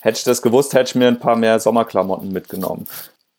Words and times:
hätte 0.00 0.18
ich 0.18 0.24
das 0.24 0.42
gewusst, 0.42 0.74
hätte 0.74 0.90
ich 0.90 0.94
mir 0.94 1.08
ein 1.08 1.18
paar 1.20 1.36
mehr 1.36 1.60
Sommerklamotten 1.60 2.32
mitgenommen. 2.32 2.86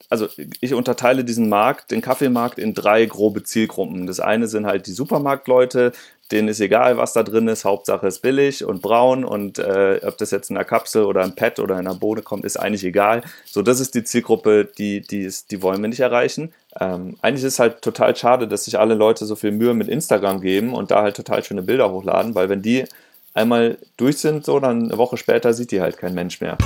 Also 0.10 0.28
ich 0.60 0.74
unterteile 0.74 1.24
diesen 1.24 1.50
Markt, 1.50 1.92
den 1.92 2.02
Kaffeemarkt, 2.02 2.58
in 2.58 2.74
drei 2.74 3.06
grobe 3.06 3.44
Zielgruppen. 3.44 4.08
Das 4.08 4.20
eine 4.20 4.48
sind 4.48 4.66
halt 4.66 4.88
die 4.88 4.92
Supermarktleute, 4.92 5.92
denen 6.32 6.48
ist 6.48 6.60
egal, 6.60 6.98
was 6.98 7.14
da 7.14 7.22
drin 7.22 7.48
ist, 7.48 7.64
Hauptsache 7.64 8.08
ist 8.08 8.22
billig 8.22 8.64
und 8.64 8.82
braun 8.82 9.24
und 9.24 9.60
äh, 9.60 10.00
ob 10.04 10.18
das 10.18 10.32
jetzt 10.32 10.50
in 10.50 10.58
einer 10.58 10.66
Kapsel 10.66 11.04
oder 11.04 11.24
im 11.24 11.36
Pad 11.36 11.60
oder 11.60 11.76
in 11.80 11.88
einer 11.88 11.96
Bohne 11.96 12.24
kommt, 12.24 12.44
ist 12.44 12.58
eigentlich 12.58 12.84
egal. 12.84 13.22
So, 13.46 13.62
das 13.62 13.80
ist 13.80 13.94
die 13.94 14.04
Zielgruppe, 14.04 14.68
die, 14.78 15.02
die, 15.02 15.22
ist, 15.22 15.52
die 15.52 15.62
wollen 15.62 15.82
wir 15.82 15.90
nicht 15.90 16.00
erreichen. 16.00 16.54
Ähm, 16.80 17.18
eigentlich 17.22 17.44
ist 17.44 17.54
es 17.54 17.60
halt 17.60 17.82
total 17.82 18.16
schade, 18.16 18.48
dass 18.48 18.66
sich 18.66 18.80
alle 18.80 18.96
Leute 18.96 19.26
so 19.26 19.36
viel 19.36 19.52
Mühe 19.52 19.74
mit 19.74 19.88
Instagram 19.88 20.42
geben 20.42 20.74
und 20.74 20.92
da 20.92 21.04
halt 21.04 21.16
total 21.16 21.44
schöne 21.44 21.64
Bilder 21.64 21.92
hochladen, 21.92 22.36
weil 22.36 22.50
wenn 22.50 22.62
die 22.62 22.86
einmal 23.34 23.78
durch 23.98 24.18
sind, 24.18 24.46
so 24.46 24.60
dann 24.60 24.86
eine 24.86 24.98
Woche 24.98 25.18
später 25.18 25.54
sieht 25.54 25.72
die 25.72 25.82
halt 25.82 25.98
kein 25.98 26.14
Mensch 26.14 26.42
mehr. 26.42 26.58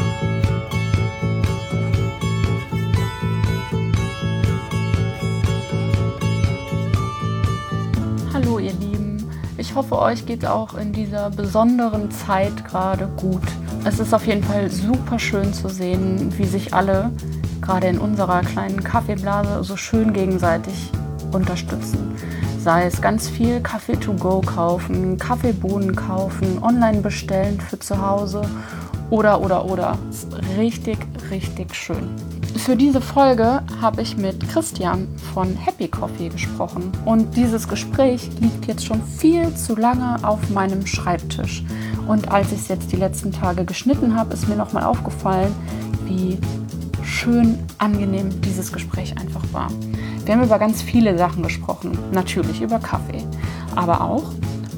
Hallo 8.34 8.59
ihr 8.59 8.73
Lieben, 8.73 9.30
ich 9.58 9.76
hoffe 9.76 9.98
euch 9.99 10.26
geht 10.26 10.45
auch 10.45 10.76
in 10.77 10.94
dieser 10.94 11.30
besonderen 11.30 12.12
Zeit 12.12 12.66
gerade 12.66 13.08
gut. 13.17 13.44
Es 13.86 14.00
ist 14.00 14.14
auf 14.14 14.25
jeden 14.25 14.44
Fall 14.44 14.70
super 14.70 15.20
schön 15.20 15.53
zu 15.53 15.70
sehen, 15.70 16.34
wie 16.38 16.45
sich 16.45 16.73
alle 16.73 17.11
gerade 17.61 17.88
in 17.88 17.98
unserer 17.98 18.41
kleinen 18.41 18.84
Kaffeeblase 18.84 19.64
so 19.64 19.77
schön 19.77 20.14
gegenseitig 20.14 20.91
unterstützen. 21.31 22.16
Sei 22.63 22.85
es 22.85 23.02
ganz 23.02 23.27
viel 23.27 23.59
Kaffee 23.59 23.98
to 23.98 24.13
go 24.13 24.40
kaufen, 24.40 25.17
Kaffeebohnen 25.17 25.94
kaufen, 25.94 26.63
online 26.63 27.02
bestellen 27.02 27.59
für 27.59 27.77
zu 27.77 28.02
Hause 28.02 28.41
oder 29.09 29.41
oder 29.41 29.66
oder. 29.66 29.98
Richtig, 30.58 30.98
richtig 31.30 31.76
schön. 31.76 32.09
Für 32.55 32.77
diese 32.77 33.02
Folge 33.02 33.62
habe 33.81 34.02
ich 34.02 34.16
mit 34.16 34.47
Christian 34.47 35.09
von 35.34 35.58
Happy 35.58 35.89
Coffee 35.89 36.30
gesprochen 36.30 36.89
und 37.03 37.36
dieses 37.36 37.67
Gespräch 37.67 38.30
liegt 38.39 38.66
jetzt 38.66 38.86
schon 38.86 39.03
viel 39.03 39.53
zu 39.56 39.75
lange 39.75 40.17
auf 40.23 40.50
meinem 40.50 40.88
Schreibtisch. 40.88 41.66
Und 42.08 42.31
als 42.31 42.53
ich 42.53 42.59
es 42.59 42.67
jetzt 42.69 42.94
die 42.94 42.97
letzten 42.97 43.34
Tage 43.34 43.66
geschnitten 43.66 44.16
habe, 44.16 44.34
ist 44.34 44.47
mir 44.47 44.56
nochmal 44.56 44.84
aufgefallen, 44.84 45.53
wie 46.06 46.38
schön 47.03 47.59
angenehm 47.78 48.30
dieses 48.41 48.72
Gespräch 48.72 49.17
einfach 49.17 49.44
war. 49.52 49.67
Wir 50.25 50.35
haben 50.35 50.43
über 50.43 50.57
ganz 50.57 50.81
viele 50.81 51.17
Sachen 51.17 51.43
gesprochen, 51.43 51.97
natürlich 52.13 52.61
über 52.61 52.79
Kaffee, 52.79 53.23
aber 53.75 54.02
auch 54.02 54.23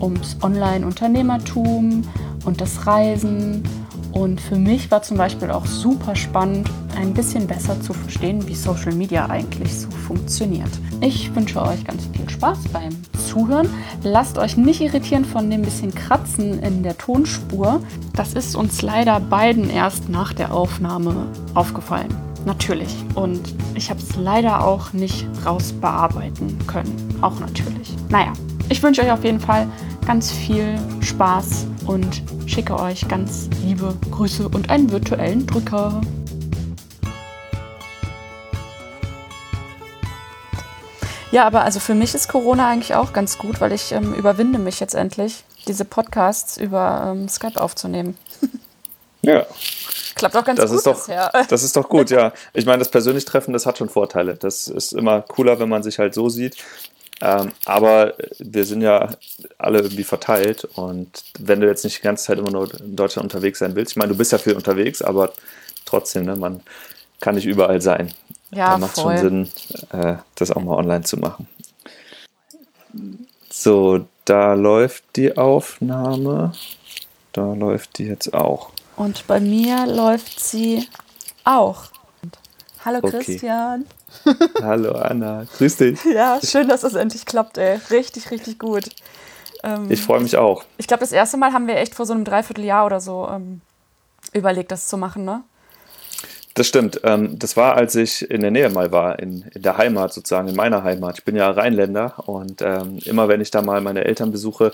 ums 0.02 0.38
Online-Unternehmertum 0.42 2.04
und 2.46 2.62
das 2.62 2.88
Reisen. 2.88 3.64
Und 4.12 4.42
für 4.42 4.56
mich 4.56 4.90
war 4.92 5.04
zum 5.04 5.18
Beispiel 5.18 5.52
auch 5.52 5.66
super 5.66 6.16
spannend, 6.16 6.70
ein 6.98 7.14
bisschen 7.14 7.46
besser 7.46 7.80
zu 7.82 7.94
verstehen, 7.94 8.48
wie 8.48 8.56
Social 8.56 8.94
Media 8.94 9.30
eigentlich 9.30 9.78
so 9.78 9.90
funktioniert. 9.92 10.70
Ich 11.02 11.36
wünsche 11.36 11.62
euch 11.62 11.84
ganz 11.84 12.08
viel 12.16 12.28
Spaß 12.30 12.60
beim 12.72 12.96
Zuhören. 13.28 13.68
Lasst 14.02 14.38
euch 14.38 14.58
nicht 14.58 14.82
irritieren 14.82 15.26
von 15.26 15.50
dem 15.52 15.62
bisschen 15.62 15.94
Kratzen 15.94 16.60
in 16.64 16.82
der 16.82 16.98
Tonspur. 16.98 17.82
Das 18.14 18.34
ist 18.34 18.56
uns 18.56 18.82
leider 18.82 19.20
beiden 19.20 19.70
erst 19.70 20.10
nach 20.10 20.34
der 20.34 20.54
Aufnahme 20.54 21.28
aufgefallen. 21.54 22.35
Natürlich. 22.46 22.96
Und 23.16 23.56
ich 23.74 23.90
habe 23.90 24.00
es 24.00 24.16
leider 24.16 24.64
auch 24.64 24.94
nicht 24.94 25.26
rausbearbeiten 25.46 26.66
können. 26.68 27.18
Auch 27.22 27.40
natürlich. 27.40 27.94
Naja, 28.10 28.34
ich 28.70 28.82
wünsche 28.84 29.02
euch 29.02 29.12
auf 29.12 29.24
jeden 29.24 29.40
Fall 29.40 29.68
ganz 30.06 30.32
viel 30.32 30.80
Spaß 31.02 31.66
und 31.88 32.22
schicke 32.46 32.80
euch 32.80 33.08
ganz 33.08 33.50
liebe 33.64 33.96
Grüße 34.12 34.48
und 34.48 34.70
einen 34.70 34.92
virtuellen 34.92 35.48
Drücker. 35.48 36.02
Ja, 41.32 41.46
aber 41.46 41.64
also 41.64 41.80
für 41.80 41.96
mich 41.96 42.14
ist 42.14 42.30
Corona 42.30 42.70
eigentlich 42.70 42.94
auch 42.94 43.12
ganz 43.12 43.40
gut, 43.40 43.60
weil 43.60 43.74
ich 43.74 43.92
ähm, 43.92 44.14
überwinde 44.14 44.60
mich 44.60 44.80
jetzt 44.80 44.94
endlich, 44.94 45.44
diese 45.68 45.84
Podcasts 45.84 46.58
über 46.58 47.12
ähm, 47.12 47.28
Skype 47.28 47.60
aufzunehmen. 47.60 48.18
Ja. 49.26 49.44
Klappt 50.16 50.36
auch 50.36 50.44
ganz 50.46 50.60
das 50.60 50.70
gut 50.70 50.78
ist 50.78 50.88
doch, 50.88 50.96
bisher. 50.96 51.32
Das 51.50 51.64
ist 51.64 51.76
doch 51.76 51.90
gut, 51.90 52.10
ja. 52.10 52.34
Ich 52.54 52.66
meine, 52.66 52.80
das 52.80 52.90
persönlich 52.90 53.26
Treffen, 53.26 53.54
das 53.54 53.66
hat 53.66 53.78
schon 53.78 53.90
Vorteile. 53.90 54.36
Das 54.36 54.68
ist 54.68 54.94
immer 54.94 55.22
cooler, 55.22 55.60
wenn 55.60 55.70
man 55.70 55.84
sich 55.84 56.00
halt 56.00 56.14
so 56.14 56.30
sieht. 56.30 56.58
Ähm, 57.22 57.52
aber 57.66 58.14
wir 58.40 58.66
sind 58.66 58.82
ja 58.82 59.10
alle 59.58 59.80
irgendwie 59.80 60.04
verteilt 60.04 60.66
und 60.76 61.24
wenn 61.40 61.62
du 61.62 61.68
jetzt 61.68 61.86
nicht 61.86 62.00
die 62.00 62.02
ganze 62.02 62.26
Zeit 62.26 62.40
immer 62.40 62.52
nur 62.52 62.74
in 62.82 62.96
Deutschland 62.96 63.24
unterwegs 63.34 63.60
sein 63.60 63.74
willst, 63.76 63.94
ich 63.94 63.96
meine, 63.96 64.12
du 64.12 64.18
bist 64.18 64.34
ja 64.34 64.38
viel 64.38 64.54
unterwegs, 64.54 65.02
aber 65.02 65.32
trotzdem, 65.86 66.26
ne, 66.26 66.36
man 66.36 66.62
kann 67.22 67.36
nicht 67.36 67.46
überall 67.46 67.82
sein. 67.82 68.14
Ja, 68.52 68.72
da 68.72 68.78
macht 68.78 68.96
voll. 68.96 69.18
schon 69.18 69.46
Sinn, 69.46 69.52
äh, 69.92 70.16
das 70.36 70.52
auch 70.52 70.62
mal 70.62 70.76
online 70.76 71.04
zu 71.04 71.18
machen. 71.18 71.48
So, 73.50 74.06
da 74.26 74.54
läuft 74.54 75.04
die 75.16 75.38
Aufnahme. 75.38 76.52
Da 77.32 77.54
läuft 77.54 77.98
die 77.98 78.06
jetzt 78.06 78.34
auch. 78.34 78.72
Und 78.96 79.28
bei 79.28 79.40
mir 79.40 79.86
läuft 79.88 80.40
sie 80.40 80.88
auch. 81.44 81.86
Hallo 82.84 83.00
Okay. 83.02 83.18
Christian. 83.24 83.86
Hallo 84.62 84.92
Anna, 84.94 85.46
grüß 85.58 85.78
dich. 85.78 86.00
Ja, 86.14 86.40
schön, 86.44 86.68
dass 86.68 86.84
es 86.84 86.94
endlich 86.94 87.26
klappt, 87.26 87.58
ey. 87.58 87.80
Richtig, 87.90 88.32
richtig 88.32 88.60
gut. 88.60 88.86
Ähm, 89.64 89.90
Ich 89.90 90.02
freue 90.02 90.22
mich 90.22 90.38
auch. 90.38 90.64
ich 90.78 90.88
glaube, 90.88 91.02
das 91.02 91.12
erste 91.12 91.38
Mal 91.38 91.52
haben 91.52 91.68
wir 91.68 91.78
echt 91.78 91.96
vor 91.96 92.06
so 92.06 92.14
einem 92.14 92.24
Dreivierteljahr 92.24 92.86
oder 92.86 93.00
so 93.02 93.28
ähm, 93.30 93.62
überlegt, 94.34 94.72
das 94.72 94.88
zu 94.88 94.98
machen, 94.98 95.26
ne? 95.26 95.42
Das 96.54 96.68
stimmt. 96.68 97.02
Ähm, 97.04 97.38
das 97.38 97.58
war, 97.58 97.76
als 97.76 97.96
ich 97.96 98.30
in 98.32 98.40
der 98.42 98.52
Nähe 98.52 98.70
mal 98.70 98.92
war, 98.94 99.20
in, 99.20 99.42
in 99.54 99.62
der 99.62 99.78
Heimat 99.78 100.14
sozusagen, 100.14 100.48
in 100.48 100.56
meiner 100.56 100.84
Heimat. 100.84 101.18
Ich 101.20 101.26
bin 101.26 101.36
ja 101.36 101.50
Rheinländer 101.50 102.14
und 102.30 102.62
ähm, 102.62 103.00
immer 103.04 103.28
wenn 103.28 103.42
ich 103.42 103.52
da 103.52 103.62
mal 103.62 103.82
meine 103.82 104.06
Eltern 104.06 104.32
besuche, 104.32 104.72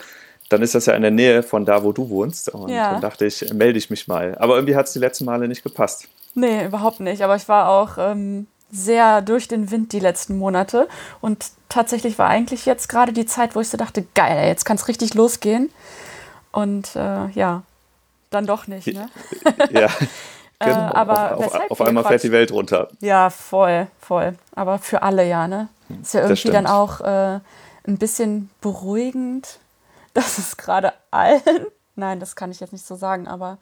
dann 0.51 0.61
ist 0.61 0.75
das 0.75 0.85
ja 0.85 0.93
in 0.93 1.01
der 1.01 1.11
Nähe 1.11 1.43
von 1.43 1.65
da, 1.65 1.83
wo 1.83 1.91
du 1.91 2.09
wohnst. 2.09 2.49
Und 2.49 2.69
Ja. 2.69 2.91
dann 2.91 3.01
dachte 3.01 3.25
ich, 3.25 3.53
melde 3.53 3.77
ich 3.77 3.89
mich 3.89 4.07
mal. 4.07 4.35
Aber 4.39 4.55
irgendwie 4.55 4.75
hat 4.75 4.87
es 4.87 4.93
die 4.93 4.99
letzten 4.99 5.25
Male 5.25 5.47
nicht 5.47 5.63
gepasst. 5.63 6.07
Nee, 6.33 6.65
überhaupt 6.65 6.99
nicht. 6.99 7.21
Aber 7.23 7.35
ich 7.35 7.47
war 7.47 7.69
auch 7.69 7.97
ähm, 7.97 8.47
sehr 8.71 9.21
durch 9.21 9.47
den 9.47 9.71
Wind 9.71 9.91
die 9.93 9.99
letzten 9.99 10.37
Monate. 10.37 10.87
Und 11.21 11.45
tatsächlich 11.69 12.17
war 12.19 12.27
eigentlich 12.29 12.65
jetzt 12.65 12.89
gerade 12.89 13.13
die 13.13 13.25
Zeit, 13.25 13.55
wo 13.55 13.61
ich 13.61 13.69
so 13.69 13.77
dachte, 13.77 14.05
geil, 14.15 14.47
jetzt 14.47 14.65
kann 14.65 14.77
es 14.77 14.87
richtig 14.87 15.13
losgehen. 15.13 15.69
Und 16.51 16.95
äh, 16.95 17.27
ja, 17.29 17.63
dann 18.29 18.45
doch 18.45 18.67
nicht, 18.67 18.87
ne? 18.87 19.09
Ja, 19.71 19.89
Äh, 20.59 20.65
genau. 20.65 20.93
aber 20.93 21.37
auf, 21.37 21.55
auf, 21.55 21.71
auf 21.71 21.81
einmal 21.81 22.03
Quatsch? 22.03 22.11
fährt 22.11 22.23
die 22.23 22.31
Welt 22.31 22.51
runter. 22.51 22.87
Ja, 22.99 23.31
voll, 23.31 23.87
voll. 23.99 24.35
Aber 24.53 24.77
für 24.77 25.01
alle 25.01 25.27
ja, 25.27 25.47
ne? 25.47 25.69
Ist 26.03 26.13
ja 26.13 26.21
irgendwie 26.21 26.51
dann 26.51 26.67
auch 26.67 27.01
äh, 27.01 27.39
ein 27.87 27.97
bisschen 27.97 28.51
beruhigend, 28.61 29.57
dass 30.13 30.37
es 30.37 30.57
gerade 30.57 30.93
allen, 31.11 31.41
nein, 31.95 32.19
das 32.19 32.35
kann 32.35 32.51
ich 32.51 32.59
jetzt 32.59 32.73
nicht 32.73 32.85
so 32.85 32.95
sagen, 32.95 33.27
aber 33.27 33.57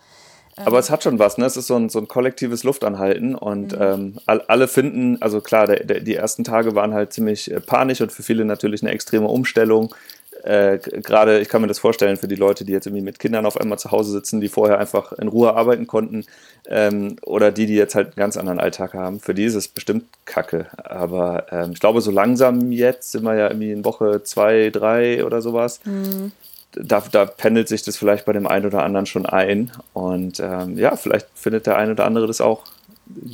Aber 0.65 0.79
es 0.79 0.89
hat 0.89 1.03
schon 1.03 1.19
was, 1.19 1.37
ne? 1.37 1.45
Es 1.45 1.55
ist 1.55 1.67
so 1.67 1.75
ein, 1.77 1.87
so 1.89 1.99
ein 1.99 2.07
kollektives 2.07 2.63
Luftanhalten 2.63 3.35
und 3.35 3.71
Mhm. 3.71 3.81
ähm, 3.81 4.19
all, 4.25 4.41
alle 4.47 4.67
finden, 4.67 5.21
also 5.21 5.39
klar, 5.41 5.67
der, 5.67 5.85
der, 5.85 6.01
die 6.01 6.15
ersten 6.15 6.43
Tage 6.43 6.75
waren 6.75 6.93
halt 6.93 7.13
ziemlich 7.13 7.49
äh, 7.49 7.61
panisch 7.61 8.01
und 8.01 8.11
für 8.11 8.23
viele 8.23 8.43
natürlich 8.45 8.81
eine 8.81 8.91
extreme 8.91 9.27
Umstellung. 9.27 9.93
Äh, 10.43 10.79
Gerade, 10.79 11.39
ich 11.39 11.49
kann 11.49 11.61
mir 11.61 11.67
das 11.67 11.79
vorstellen, 11.79 12.17
für 12.17 12.27
die 12.27 12.35
Leute, 12.35 12.65
die 12.65 12.71
jetzt 12.71 12.87
irgendwie 12.87 13.03
mit 13.03 13.19
Kindern 13.19 13.45
auf 13.45 13.59
einmal 13.59 13.79
zu 13.79 13.91
Hause 13.91 14.11
sitzen, 14.11 14.41
die 14.41 14.49
vorher 14.49 14.79
einfach 14.79 15.13
in 15.13 15.27
Ruhe 15.27 15.55
arbeiten 15.55 15.87
konnten 15.87 16.25
ähm, 16.67 17.17
oder 17.23 17.51
die, 17.51 17.65
die 17.65 17.75
jetzt 17.75 17.95
halt 17.95 18.07
einen 18.07 18.15
ganz 18.15 18.37
anderen 18.37 18.59
Alltag 18.59 18.93
haben, 18.93 19.19
für 19.19 19.33
die 19.33 19.45
ist 19.45 19.55
es 19.55 19.67
bestimmt 19.67 20.05
kacke. 20.25 20.67
Aber 20.77 21.45
ähm, 21.51 21.71
ich 21.73 21.79
glaube, 21.79 22.01
so 22.01 22.11
langsam 22.11 22.71
jetzt 22.71 23.11
sind 23.11 23.23
wir 23.23 23.35
ja 23.35 23.47
irgendwie 23.47 23.71
in 23.71 23.85
Woche 23.85 24.23
zwei, 24.23 24.69
drei 24.69 25.25
oder 25.25 25.41
sowas 25.41 25.79
da, 26.73 27.03
da 27.11 27.25
pendelt 27.25 27.67
sich 27.67 27.83
das 27.83 27.97
vielleicht 27.97 28.25
bei 28.25 28.33
dem 28.33 28.47
einen 28.47 28.65
oder 28.65 28.83
anderen 28.83 29.05
schon 29.05 29.25
ein. 29.25 29.71
Und 29.93 30.39
ähm, 30.39 30.77
ja, 30.77 30.95
vielleicht 30.95 31.27
findet 31.33 31.65
der 31.65 31.77
ein 31.77 31.91
oder 31.91 32.05
andere 32.05 32.27
das 32.27 32.41
auch 32.41 32.63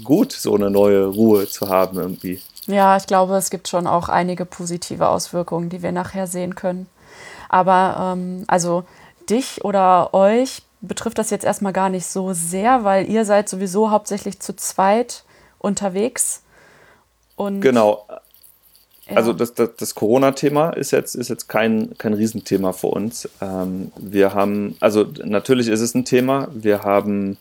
gut, 0.03 0.31
so 0.31 0.56
eine 0.56 0.69
neue 0.69 1.06
Ruhe 1.06 1.47
zu 1.47 1.69
haben 1.69 1.97
irgendwie. 1.97 2.41
Ja, 2.68 2.97
ich 2.97 3.06
glaube, 3.06 3.35
es 3.35 3.50
gibt 3.50 3.68
schon 3.68 3.88
auch 3.88 4.09
einige 4.09 4.45
positive 4.45 5.07
Auswirkungen, 5.07 5.69
die 5.69 5.83
wir 5.83 5.91
nachher 5.91 6.27
sehen 6.27 6.56
können. 6.56 6.88
Aber 7.55 8.17
ähm, 8.17 8.43
also 8.47 8.83
dich 9.29 9.63
oder 9.63 10.13
euch 10.13 10.63
betrifft 10.81 11.17
das 11.17 11.29
jetzt 11.29 11.45
erstmal 11.45 11.71
gar 11.71 11.87
nicht 11.87 12.05
so 12.05 12.33
sehr, 12.33 12.83
weil 12.83 13.09
ihr 13.09 13.23
seid 13.23 13.47
sowieso 13.47 13.91
hauptsächlich 13.91 14.41
zu 14.41 14.57
zweit 14.57 15.23
unterwegs. 15.59 16.43
Und 17.37 17.61
Genau. 17.61 18.05
ja. 19.07 19.15
Also 19.15 19.31
das, 19.31 19.53
das, 19.53 19.69
das 19.77 19.95
Corona-Thema 19.95 20.71
ist 20.71 20.91
jetzt, 20.91 21.15
ist 21.15 21.29
jetzt 21.29 21.47
kein, 21.47 21.97
kein 21.97 22.13
Riesenthema 22.13 22.73
für 22.73 22.87
uns. 22.87 23.29
Ähm, 23.39 23.93
wir 23.95 24.33
haben, 24.33 24.75
also 24.81 25.05
natürlich 25.23 25.69
ist 25.69 25.79
es 25.79 25.95
ein 25.95 26.03
Thema. 26.03 26.49
Wir 26.53 26.83
haben, 26.83 27.37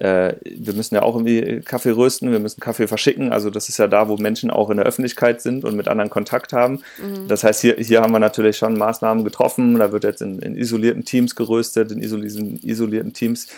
äh, 0.00 0.34
wir 0.44 0.74
müssen 0.74 0.94
ja 0.94 1.02
auch 1.02 1.14
irgendwie 1.14 1.60
Kaffee 1.60 1.90
rösten, 1.90 2.32
wir 2.32 2.40
müssen 2.40 2.60
Kaffee 2.60 2.88
verschicken. 2.88 3.32
Also 3.32 3.50
das 3.50 3.68
ist 3.68 3.78
ja 3.78 3.86
da, 3.86 4.08
wo 4.08 4.16
Menschen 4.16 4.50
auch 4.50 4.70
in 4.70 4.78
der 4.78 4.86
Öffentlichkeit 4.86 5.42
sind 5.42 5.64
und 5.64 5.76
mit 5.76 5.88
anderen 5.88 6.10
Kontakt 6.10 6.52
haben. 6.52 6.82
Das 7.28 7.44
heißt, 7.44 7.60
hier, 7.60 7.76
hier 7.76 8.00
haben 8.00 8.12
wir 8.12 8.18
natürlich 8.18 8.56
schon 8.56 8.76
Maßnahmen 8.76 9.24
getroffen. 9.24 9.78
Da 9.78 9.92
wird 9.92 10.04
jetzt 10.04 10.22
in, 10.22 10.38
in 10.40 10.56
isolierten 10.56 11.04
Teams 11.04 11.36
geröstet, 11.36 11.92
in 11.92 12.02
isolierten, 12.02 12.60
isolierten 12.62 13.12
Teams 13.12 13.48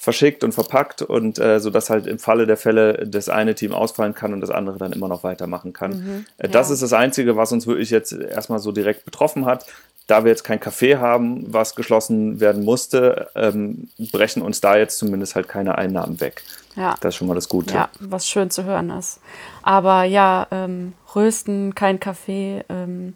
verschickt 0.00 0.44
und 0.44 0.52
verpackt 0.52 1.02
und 1.02 1.38
äh, 1.38 1.60
so 1.60 1.68
dass 1.68 1.90
halt 1.90 2.06
im 2.06 2.18
Falle 2.18 2.46
der 2.46 2.56
Fälle 2.56 3.06
das 3.06 3.28
eine 3.28 3.54
Team 3.54 3.74
ausfallen 3.74 4.14
kann 4.14 4.32
und 4.32 4.40
das 4.40 4.48
andere 4.48 4.78
dann 4.78 4.94
immer 4.94 5.08
noch 5.08 5.24
weitermachen 5.24 5.74
kann. 5.74 5.90
Mhm, 5.90 6.26
äh, 6.38 6.48
das 6.48 6.68
ja. 6.68 6.74
ist 6.74 6.82
das 6.82 6.94
Einzige, 6.94 7.36
was 7.36 7.52
uns 7.52 7.66
wirklich 7.66 7.90
jetzt 7.90 8.12
erstmal 8.12 8.60
so 8.60 8.72
direkt 8.72 9.04
betroffen 9.04 9.44
hat. 9.44 9.66
Da 10.06 10.24
wir 10.24 10.30
jetzt 10.30 10.42
kein 10.42 10.58
Café 10.58 10.96
haben, 10.96 11.52
was 11.52 11.74
geschlossen 11.74 12.40
werden 12.40 12.64
musste, 12.64 13.28
ähm, 13.34 13.90
brechen 14.10 14.40
uns 14.40 14.62
da 14.62 14.78
jetzt 14.78 14.96
zumindest 14.98 15.34
halt 15.34 15.48
keine 15.48 15.76
Einnahmen 15.76 16.18
weg. 16.18 16.44
Ja. 16.76 16.96
Das 17.02 17.10
ist 17.10 17.16
schon 17.16 17.28
mal 17.28 17.34
das 17.34 17.50
Gute. 17.50 17.74
Ja, 17.74 17.90
was 18.00 18.26
schön 18.26 18.50
zu 18.50 18.64
hören 18.64 18.88
ist. 18.88 19.20
Aber 19.62 20.04
ja, 20.04 20.46
ähm, 20.50 20.94
Rösten, 21.14 21.74
kein 21.74 22.00
Kaffee, 22.00 22.64
ähm, 22.70 23.12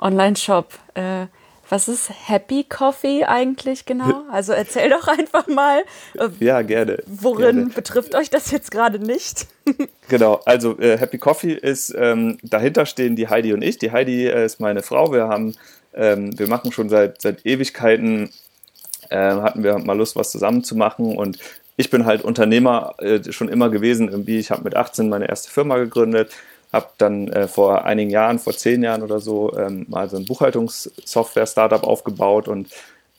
Online-Shop. 0.00 0.74
Äh, 0.94 1.26
was 1.68 1.88
ist 1.88 2.10
Happy 2.28 2.64
Coffee 2.64 3.24
eigentlich 3.24 3.86
genau? 3.86 4.24
Also 4.30 4.52
erzähl 4.52 4.90
doch 4.90 5.08
einfach 5.08 5.46
mal. 5.46 5.82
Äh, 6.18 6.28
ja, 6.40 6.62
gerne. 6.62 7.02
Worin 7.06 7.56
gerne. 7.56 7.70
betrifft 7.70 8.14
euch 8.14 8.30
das 8.30 8.50
jetzt 8.50 8.70
gerade 8.70 8.98
nicht? 8.98 9.46
genau, 10.08 10.40
also 10.44 10.78
äh, 10.78 10.98
Happy 10.98 11.18
Coffee 11.18 11.54
ist, 11.54 11.94
ähm, 11.96 12.38
dahinter 12.42 12.86
stehen 12.86 13.16
die 13.16 13.28
Heidi 13.28 13.52
und 13.52 13.62
ich. 13.62 13.78
Die 13.78 13.92
Heidi 13.92 14.26
äh, 14.26 14.44
ist 14.44 14.60
meine 14.60 14.82
Frau. 14.82 15.12
Wir 15.12 15.28
haben, 15.28 15.54
ähm, 15.94 16.38
wir 16.38 16.48
machen 16.48 16.72
schon 16.72 16.88
seit, 16.88 17.22
seit 17.22 17.44
Ewigkeiten, 17.46 18.30
äh, 19.10 19.16
hatten 19.16 19.62
wir 19.62 19.78
mal 19.78 19.96
Lust, 19.96 20.16
was 20.16 20.30
zusammen 20.30 20.64
zu 20.64 20.76
machen 20.76 21.16
und 21.16 21.38
ich 21.76 21.90
bin 21.90 22.06
halt 22.06 22.22
Unternehmer 22.22 22.94
äh, 22.98 23.32
schon 23.32 23.48
immer 23.48 23.68
gewesen. 23.68 24.08
Irgendwie, 24.08 24.38
ich 24.38 24.50
habe 24.50 24.62
mit 24.62 24.76
18 24.76 25.08
meine 25.08 25.28
erste 25.28 25.50
Firma 25.50 25.76
gegründet 25.76 26.30
habe 26.74 26.88
dann 26.98 27.28
äh, 27.28 27.48
vor 27.48 27.84
einigen 27.84 28.10
Jahren, 28.10 28.38
vor 28.38 28.52
zehn 28.52 28.82
Jahren 28.82 29.02
oder 29.02 29.20
so, 29.20 29.56
ähm, 29.56 29.86
mal 29.88 30.10
so 30.10 30.16
ein 30.16 30.26
Buchhaltungssoftware-Startup 30.26 31.84
aufgebaut 31.84 32.48
und 32.48 32.68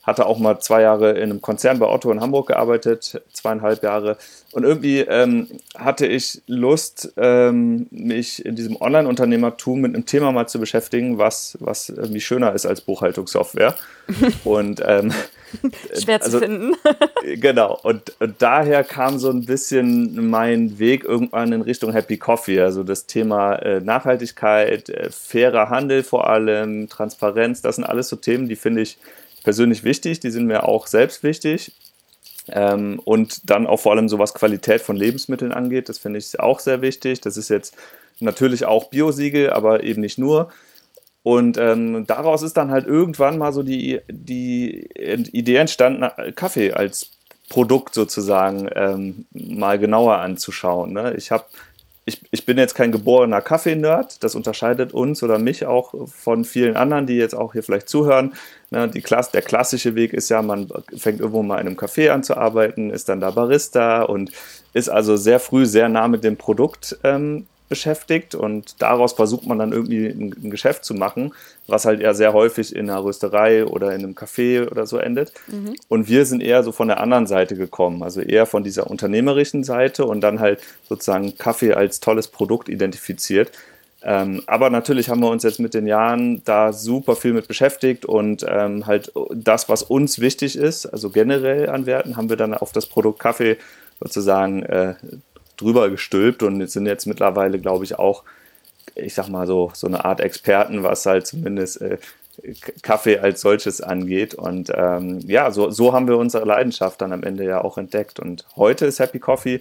hatte 0.06 0.26
auch 0.26 0.38
mal 0.38 0.60
zwei 0.60 0.82
Jahre 0.82 1.12
in 1.12 1.24
einem 1.30 1.42
Konzern 1.42 1.80
bei 1.80 1.86
Otto 1.86 2.12
in 2.12 2.20
Hamburg 2.20 2.46
gearbeitet, 2.46 3.20
zweieinhalb 3.32 3.82
Jahre. 3.82 4.16
Und 4.52 4.62
irgendwie 4.62 5.00
ähm, 5.00 5.48
hatte 5.76 6.06
ich 6.06 6.42
Lust, 6.46 7.12
ähm, 7.16 7.88
mich 7.90 8.46
in 8.46 8.54
diesem 8.54 8.80
Online-Unternehmertum 8.80 9.80
mit 9.80 9.94
einem 9.94 10.06
Thema 10.06 10.30
mal 10.30 10.46
zu 10.46 10.60
beschäftigen, 10.60 11.18
was, 11.18 11.58
was 11.60 11.88
irgendwie 11.88 12.20
schöner 12.20 12.52
ist 12.52 12.66
als 12.66 12.80
Buchhaltungssoftware. 12.82 13.74
Und 14.44 14.80
ähm, 14.86 15.12
schwer 15.92 16.22
also, 16.22 16.38
zu 16.38 16.44
finden. 16.44 16.76
genau. 17.40 17.76
Und, 17.82 18.14
und, 18.20 18.36
daher 18.38 18.84
kam 18.84 19.18
so 19.18 19.30
ein 19.30 19.44
bisschen 19.44 20.30
mein 20.30 20.78
Weg 20.78 21.02
irgendwann 21.02 21.52
in 21.52 21.62
Richtung 21.62 21.92
Happy 21.92 22.16
Coffee. 22.16 22.60
Also 22.60 22.84
das 22.84 23.06
Thema 23.06 23.56
äh, 23.56 23.80
Nachhaltigkeit, 23.80 24.88
äh, 24.88 25.10
fairer 25.10 25.68
Handel 25.68 26.04
vor 26.04 26.30
allem, 26.30 26.88
Transparenz, 26.88 27.60
das 27.60 27.76
sind 27.76 27.84
alles 27.84 28.08
so 28.08 28.14
Themen, 28.14 28.48
die 28.48 28.56
finde 28.56 28.82
ich 28.82 28.98
persönlich 29.46 29.84
wichtig, 29.84 30.18
die 30.18 30.30
sind 30.30 30.46
mir 30.46 30.64
auch 30.64 30.88
selbst 30.88 31.22
wichtig. 31.22 31.70
Ähm, 32.48 33.00
und 33.04 33.48
dann 33.48 33.68
auch 33.68 33.78
vor 33.78 33.92
allem 33.92 34.08
so 34.08 34.18
was 34.18 34.34
Qualität 34.34 34.80
von 34.80 34.96
Lebensmitteln 34.96 35.52
angeht, 35.52 35.88
das 35.88 35.98
finde 35.98 36.18
ich 36.18 36.40
auch 36.40 36.58
sehr 36.58 36.82
wichtig. 36.82 37.20
Das 37.20 37.36
ist 37.36 37.48
jetzt 37.48 37.76
natürlich 38.18 38.64
auch 38.64 38.90
Biosiegel, 38.90 39.50
aber 39.50 39.84
eben 39.84 40.00
nicht 40.00 40.18
nur. 40.18 40.50
Und 41.22 41.58
ähm, 41.58 42.08
daraus 42.08 42.42
ist 42.42 42.56
dann 42.56 42.72
halt 42.72 42.88
irgendwann 42.88 43.38
mal 43.38 43.52
so 43.52 43.62
die, 43.62 44.00
die 44.10 44.88
Idee 44.96 45.56
entstanden, 45.58 46.08
Kaffee 46.34 46.72
als 46.72 47.12
Produkt 47.48 47.94
sozusagen 47.94 48.68
ähm, 48.74 49.26
mal 49.30 49.78
genauer 49.78 50.16
anzuschauen. 50.16 50.92
Ne? 50.92 51.14
Ich 51.16 51.30
habe 51.30 51.44
ich, 52.08 52.22
ich 52.30 52.46
bin 52.46 52.56
jetzt 52.56 52.76
kein 52.76 52.92
geborener 52.92 53.40
Kaffee-Nerd, 53.40 54.22
das 54.22 54.36
unterscheidet 54.36 54.94
uns 54.94 55.24
oder 55.24 55.38
mich 55.38 55.66
auch 55.66 55.92
von 56.06 56.44
vielen 56.44 56.76
anderen, 56.76 57.06
die 57.06 57.16
jetzt 57.16 57.34
auch 57.34 57.52
hier 57.52 57.64
vielleicht 57.64 57.88
zuhören. 57.88 58.34
Ne, 58.70 58.88
die 58.88 59.02
Klasse, 59.02 59.32
der 59.32 59.42
klassische 59.42 59.96
Weg 59.96 60.12
ist 60.12 60.28
ja, 60.28 60.40
man 60.40 60.68
fängt 60.96 61.18
irgendwo 61.18 61.42
mal 61.42 61.60
in 61.60 61.66
einem 61.66 61.76
Café 61.76 62.10
an 62.10 62.22
zu 62.22 62.36
arbeiten, 62.36 62.90
ist 62.90 63.08
dann 63.08 63.18
da 63.18 63.32
Barista 63.32 64.02
und 64.02 64.30
ist 64.72 64.88
also 64.88 65.16
sehr 65.16 65.40
früh 65.40 65.66
sehr 65.66 65.88
nah 65.88 66.06
mit 66.06 66.22
dem 66.22 66.36
Produkt 66.36 66.96
ähm, 67.02 67.46
beschäftigt 67.68 68.34
und 68.34 68.80
daraus 68.80 69.14
versucht 69.14 69.46
man 69.46 69.58
dann 69.58 69.72
irgendwie 69.72 70.06
ein, 70.06 70.34
ein, 70.44 70.50
Geschäft 70.50 70.84
zu 70.84 70.94
machen, 70.94 71.32
was 71.66 71.84
halt 71.84 72.00
eher 72.00 72.14
sehr 72.14 72.32
häufig 72.32 72.74
in 72.74 72.88
einer 72.88 73.02
Rösterei 73.02 73.64
oder 73.66 73.92
in 73.94 74.04
einem 74.04 74.14
Café 74.14 74.70
oder 74.70 74.86
so 74.86 74.98
endet. 74.98 75.32
Mhm. 75.48 75.74
Und 75.88 76.08
wir 76.08 76.24
sind 76.26 76.42
eher 76.42 76.62
so 76.62 76.72
von 76.72 76.88
der 76.88 77.00
anderen 77.00 77.26
Seite 77.26 77.56
gekommen, 77.56 78.02
also 78.02 78.20
eher 78.20 78.46
von 78.46 78.62
dieser 78.62 78.88
unternehmerischen 78.88 79.64
Seite 79.64 80.04
und 80.04 80.20
dann 80.20 80.40
halt 80.40 80.60
sozusagen 80.88 81.36
Kaffee 81.38 81.74
als 81.74 82.00
tolles 82.00 82.28
Produkt 82.28 82.68
identifiziert. 82.68 83.50
Ähm, 84.02 84.42
aber 84.46 84.70
natürlich 84.70 85.08
haben 85.08 85.20
wir 85.20 85.30
uns 85.30 85.42
jetzt 85.42 85.58
mit 85.58 85.74
den 85.74 85.86
Jahren 85.86 86.42
da 86.44 86.72
super 86.72 87.16
viel 87.16 87.32
mit 87.32 87.48
beschäftigt 87.48 88.06
und 88.06 88.46
ähm, 88.48 88.86
halt 88.86 89.10
das, 89.34 89.68
was 89.68 89.82
uns 89.82 90.20
wichtig 90.20 90.56
ist, 90.56 90.86
also 90.86 91.10
generell 91.10 91.68
an 91.68 91.86
Werten, 91.86 92.16
haben 92.16 92.28
wir 92.28 92.36
dann 92.36 92.54
auf 92.54 92.70
das 92.70 92.86
Produkt 92.86 93.18
Kaffee 93.18 93.56
sozusagen 94.00 94.62
äh, 94.62 94.94
drüber 95.56 95.90
gestülpt 95.90 96.42
und 96.42 96.66
sind 96.68 96.86
jetzt 96.86 97.06
mittlerweile, 97.06 97.58
glaube 97.58 97.84
ich, 97.84 97.98
auch, 97.98 98.24
ich 98.94 99.14
sag 99.14 99.28
mal 99.28 99.46
so, 99.46 99.70
so 99.74 99.86
eine 99.86 100.04
Art 100.04 100.20
Experten, 100.20 100.82
was 100.82 101.06
halt 101.06 101.26
zumindest 101.26 101.80
äh, 101.80 101.98
Kaffee 102.82 103.18
als 103.18 103.40
solches 103.40 103.80
angeht. 103.80 104.34
Und 104.34 104.72
ähm, 104.74 105.20
ja, 105.20 105.50
so, 105.50 105.70
so 105.70 105.92
haben 105.92 106.08
wir 106.08 106.18
unsere 106.18 106.44
Leidenschaft 106.44 107.00
dann 107.00 107.12
am 107.12 107.22
Ende 107.22 107.44
ja 107.44 107.62
auch 107.62 107.78
entdeckt. 107.78 108.20
Und 108.20 108.44
heute 108.56 108.86
ist 108.86 108.98
Happy 108.98 109.18
Coffee 109.18 109.60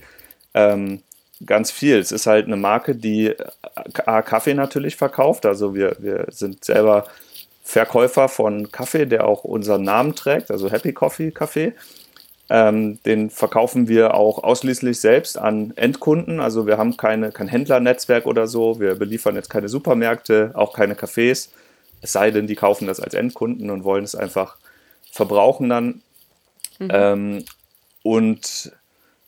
ähm, 0.54 1.02
ganz 1.46 1.72
viel. 1.72 1.98
Es 1.98 2.12
ist 2.12 2.28
halt 2.28 2.46
eine 2.46 2.58
Marke, 2.58 2.96
die 2.96 3.28
äh, 3.28 4.22
Kaffee 4.24 4.54
natürlich 4.54 4.96
verkauft. 4.96 5.46
Also 5.46 5.76
wir, 5.76 5.96
wir 6.00 6.28
sind 6.30 6.64
selber 6.64 7.06
Verkäufer 7.64 8.30
von 8.30 8.72
Kaffee, 8.72 9.06
der 9.06 9.26
auch 9.26 9.44
unseren 9.44 9.84
Namen 9.84 10.14
trägt, 10.14 10.52
also 10.52 10.70
Happy 10.70 10.94
Coffee 10.94 11.32
Kaffee. 11.32 11.74
Ähm, 12.48 13.02
den 13.04 13.32
verkaufen 13.32 13.88
wir 13.88 14.14
auch 14.14 14.44
ausschließlich 14.44 15.00
selbst 15.00 15.38
an 15.38 15.74
Endkunden. 15.76 16.40
Also 16.40 16.68
wir 16.68 16.78
haben 16.78 16.96
keine, 16.96 17.32
kein 17.32 17.48
Händlernetzwerk 17.48 18.28
oder 18.28 18.48
so. 18.48 18.80
Wir 18.80 18.96
beliefern 18.96 19.36
jetzt 19.36 19.50
keine 19.50 19.68
Supermärkte, 19.68 20.52
auch 20.54 20.74
keine 20.74 20.94
Cafés. 20.94 21.50
Es 22.02 22.12
sei 22.12 22.30
denn, 22.30 22.46
die 22.46 22.56
kaufen 22.56 22.88
das 22.88 23.00
als 23.00 23.16
Endkunden 23.16 23.72
und 23.72 23.84
wollen 23.84 24.04
es 24.04 24.14
einfach 24.16 24.58
verbrauchen 25.12 25.70
dann. 25.70 26.02
Mhm. 26.78 26.90
Ähm, 26.92 27.46
und 28.04 28.72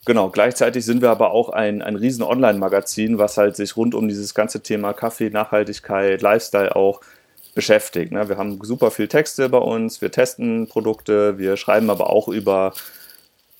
genau, 0.04 0.28
gleichzeitig 0.28 0.84
sind 0.84 1.02
wir 1.02 1.10
aber 1.10 1.32
auch 1.32 1.48
ein, 1.48 1.82
ein 1.82 1.96
riesen 1.96 2.22
Online-Magazin, 2.22 3.18
was 3.18 3.36
halt 3.36 3.56
sich 3.56 3.76
rund 3.76 3.96
um 3.96 4.06
dieses 4.06 4.32
ganze 4.34 4.60
Thema 4.60 4.92
Kaffee, 4.92 5.30
Nachhaltigkeit, 5.30 6.22
Lifestyle 6.22 6.76
auch 6.76 7.00
beschäftigt. 7.56 8.12
Ne? 8.12 8.28
Wir 8.28 8.36
haben 8.36 8.60
super 8.62 8.92
viel 8.92 9.08
Texte 9.08 9.48
bei 9.48 9.58
uns, 9.58 10.00
wir 10.00 10.12
testen 10.12 10.68
Produkte, 10.68 11.38
wir 11.38 11.56
schreiben 11.56 11.90
aber 11.90 12.10
auch 12.10 12.28
über 12.28 12.72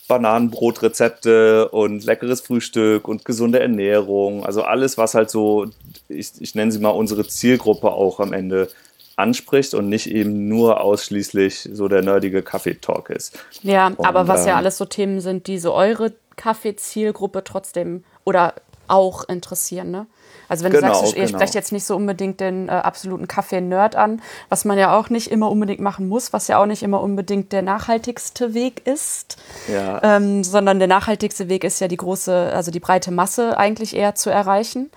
Bananenbrotrezepte 0.09 1.69
und 1.69 2.05
leckeres 2.05 2.41
Frühstück 2.41 3.07
und 3.07 3.25
gesunde 3.25 3.61
Ernährung. 3.61 4.45
Also 4.45 4.63
alles, 4.63 4.99
was 4.99 5.15
halt 5.15 5.31
so, 5.31 5.67
ich, 6.09 6.33
ich 6.41 6.55
nenne 6.55 6.73
sie 6.73 6.81
mal 6.81 6.91
unsere 6.91 7.27
Zielgruppe 7.27 7.93
auch 7.93 8.19
am 8.19 8.33
Ende 8.33 8.69
anspricht 9.17 9.75
und 9.75 9.89
nicht 9.89 10.11
eben 10.11 10.49
nur 10.49 10.81
ausschließlich 10.81 11.69
so 11.73 11.89
der 11.89 12.03
nerdige 12.03 12.43
Kaffeetalk 12.43 13.11
ist. 13.11 13.39
Ja, 13.63 13.89
und, 13.89 14.05
aber 14.05 14.29
was 14.29 14.47
ja 14.47 14.53
ähm, 14.53 14.59
alles 14.59 14.79
so 14.79 14.85
Themen 14.85 15.21
sind, 15.21 15.47
die 15.47 15.59
so 15.59 15.75
eure 15.75 16.15
Kaffeezielgruppe 16.37 17.45
trotzdem 17.45 18.05
oder 18.25 18.55
auch 18.87 19.29
interessieren, 19.29 19.91
ne? 19.91 20.07
Also 20.49 20.65
wenn 20.65 20.73
genau, 20.73 20.89
du 20.89 20.95
sagst, 20.95 21.17
ihr 21.17 21.27
genau. 21.27 21.39
sprecht 21.39 21.55
jetzt 21.55 21.73
nicht 21.73 21.85
so 21.85 21.95
unbedingt 21.95 22.41
den 22.41 22.69
äh, 22.69 22.73
absoluten 22.73 23.29
Kaffee-Nerd 23.29 23.97
an, 23.97 24.23
was 24.49 24.65
man 24.65 24.79
ja 24.79 24.97
auch 24.97 25.11
nicht 25.11 25.31
immer 25.31 25.51
unbedingt 25.51 25.81
machen 25.81 26.09
muss, 26.09 26.33
was 26.33 26.49
ja 26.49 26.61
auch 26.61 26.67
nicht 26.67 26.83
immer 26.83 27.01
unbedingt 27.01 27.53
der 27.53 27.63
nachhaltigste 27.63 28.55
Weg 28.55 28.87
ist, 28.87 29.37
ja. 29.73 30.03
ähm, 30.03 30.43
sondern 30.45 30.79
der 30.79 30.89
nachhaltigste 30.89 31.49
Weg 31.49 31.65
ist 31.65 31.81
ja 31.81 31.89
die 31.89 31.97
große, 31.97 32.53
also 32.55 32.71
die 32.71 32.81
breite 32.81 33.11
Masse 33.11 33.59
eigentlich 33.59 33.95
eher 33.95 34.15
zu 34.15 34.31
erreichen. 34.31 34.91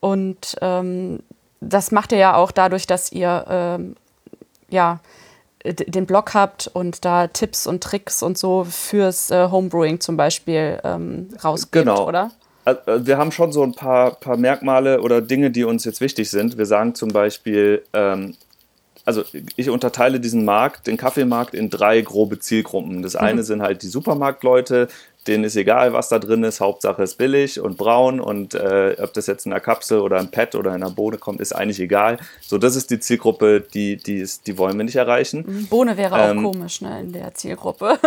Und 0.00 0.56
ähm, 0.60 1.20
das 1.60 1.90
macht 1.90 2.12
ihr 2.12 2.18
ja 2.18 2.36
auch 2.36 2.50
dadurch, 2.50 2.86
dass 2.86 3.10
ihr 3.10 3.44
ähm, 3.48 3.96
ja 4.68 5.00
den 5.64 6.04
Blog 6.04 6.34
habt 6.34 6.66
und 6.66 7.06
da 7.06 7.26
Tipps 7.26 7.66
und 7.66 7.82
Tricks 7.82 8.22
und 8.22 8.36
so 8.36 8.64
fürs 8.64 9.30
äh, 9.30 9.48
Homebrewing 9.50 9.98
zum 9.98 10.16
Beispiel 10.16 10.78
ähm, 10.84 11.28
rausgebt, 11.42 11.86
genau. 11.86 12.06
oder? 12.06 12.30
Also, 12.64 12.80
äh, 12.86 13.06
wir 13.06 13.18
haben 13.18 13.32
schon 13.32 13.52
so 13.52 13.62
ein 13.62 13.74
paar, 13.74 14.12
paar 14.12 14.36
Merkmale 14.36 15.00
oder 15.00 15.20
Dinge, 15.20 15.50
die 15.50 15.64
uns 15.64 15.84
jetzt 15.84 16.00
wichtig 16.00 16.30
sind. 16.30 16.58
Wir 16.58 16.66
sagen 16.66 16.94
zum 16.94 17.10
Beispiel, 17.10 17.82
ähm, 17.92 18.34
also 19.04 19.22
ich 19.56 19.68
unterteile 19.68 20.18
diesen 20.18 20.44
Markt, 20.44 20.86
den 20.86 20.96
Kaffeemarkt, 20.96 21.54
in 21.54 21.68
drei 21.68 22.00
grobe 22.00 22.38
Zielgruppen. 22.38 23.02
Das 23.02 23.16
eine 23.16 23.42
mhm. 23.42 23.46
sind 23.46 23.62
halt 23.62 23.82
die 23.82 23.88
Supermarktleute, 23.88 24.88
denen 25.26 25.44
ist 25.44 25.56
egal, 25.56 25.92
was 25.92 26.08
da 26.08 26.18
drin 26.18 26.44
ist, 26.44 26.60
Hauptsache 26.60 27.02
ist 27.02 27.16
billig 27.16 27.60
und 27.60 27.76
braun 27.76 28.20
und 28.20 28.54
äh, 28.54 28.96
ob 29.00 29.12
das 29.14 29.26
jetzt 29.26 29.46
in 29.46 29.52
einer 29.52 29.60
Kapsel 29.60 30.00
oder 30.00 30.18
im 30.18 30.30
Pad 30.30 30.54
oder 30.54 30.74
in 30.74 30.82
einer 30.82 30.90
Bohne 30.90 31.18
kommt, 31.18 31.40
ist 31.40 31.54
eigentlich 31.54 31.80
egal. 31.80 32.18
So, 32.40 32.58
das 32.58 32.76
ist 32.76 32.90
die 32.90 33.00
Zielgruppe, 33.00 33.60
die, 33.60 33.96
die, 33.96 34.16
ist, 34.16 34.46
die 34.46 34.58
wollen 34.58 34.76
wir 34.76 34.84
nicht 34.84 34.96
erreichen. 34.96 35.66
Bohne 35.70 35.96
wäre 35.96 36.30
ähm, 36.30 36.38
auch 36.38 36.52
komisch, 36.52 36.80
ne, 36.80 37.00
in 37.00 37.12
der 37.12 37.34
Zielgruppe. 37.34 37.98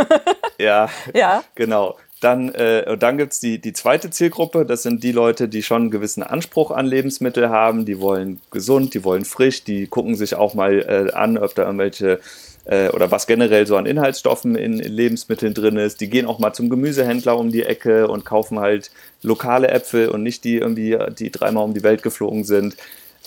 ja, 0.60 0.90
ja, 1.14 1.44
genau. 1.56 1.96
Dann, 2.20 2.50
äh, 2.56 2.98
dann 2.98 3.18
gibt 3.18 3.34
es 3.34 3.40
die, 3.40 3.60
die 3.60 3.74
zweite 3.74 4.10
Zielgruppe, 4.10 4.66
das 4.66 4.82
sind 4.82 5.04
die 5.04 5.12
Leute, 5.12 5.48
die 5.48 5.62
schon 5.62 5.84
einen 5.84 5.92
gewissen 5.92 6.24
Anspruch 6.24 6.72
an 6.72 6.88
Lebensmittel 6.88 7.50
haben, 7.50 7.86
die 7.86 8.00
wollen 8.00 8.42
gesund, 8.50 8.96
die 8.96 9.04
wollen 9.04 9.24
frisch, 9.24 9.64
die 9.64 9.86
gucken 9.86 10.16
sich 10.16 10.34
auch 10.34 10.56
mal 10.56 10.80
äh, 10.80 11.14
an, 11.14 11.38
ob 11.38 11.54
da 11.54 11.66
irgendwelche 11.66 12.20
äh, 12.66 12.90
oder 12.90 13.12
was 13.12 13.28
generell 13.28 13.66
so 13.66 13.78
an 13.78 13.86
Inhaltsstoffen 13.86 14.56
in, 14.56 14.80
in, 14.80 14.92
Lebensmitteln 14.92 15.54
drin 15.54 15.78
ist. 15.78 16.02
Die 16.02 16.10
gehen 16.10 16.26
auch 16.26 16.40
mal 16.40 16.54
zum 16.54 16.70
Gemüsehändler 16.70 17.38
um 17.38 17.52
die 17.52 17.64
Ecke 17.64 18.08
und 18.08 18.26
kaufen 18.26 18.60
halt 18.60 18.92
lokale 19.22 19.70
Äpfel 19.70 20.10
und 20.10 20.24
nicht 20.24 20.44
die 20.44 20.58
irgendwie, 20.58 20.98
die 21.18 21.32
dreimal 21.32 21.64
um 21.64 21.74
die 21.74 21.84
Welt 21.84 22.04
geflogen 22.04 22.44
sind. 22.44 22.76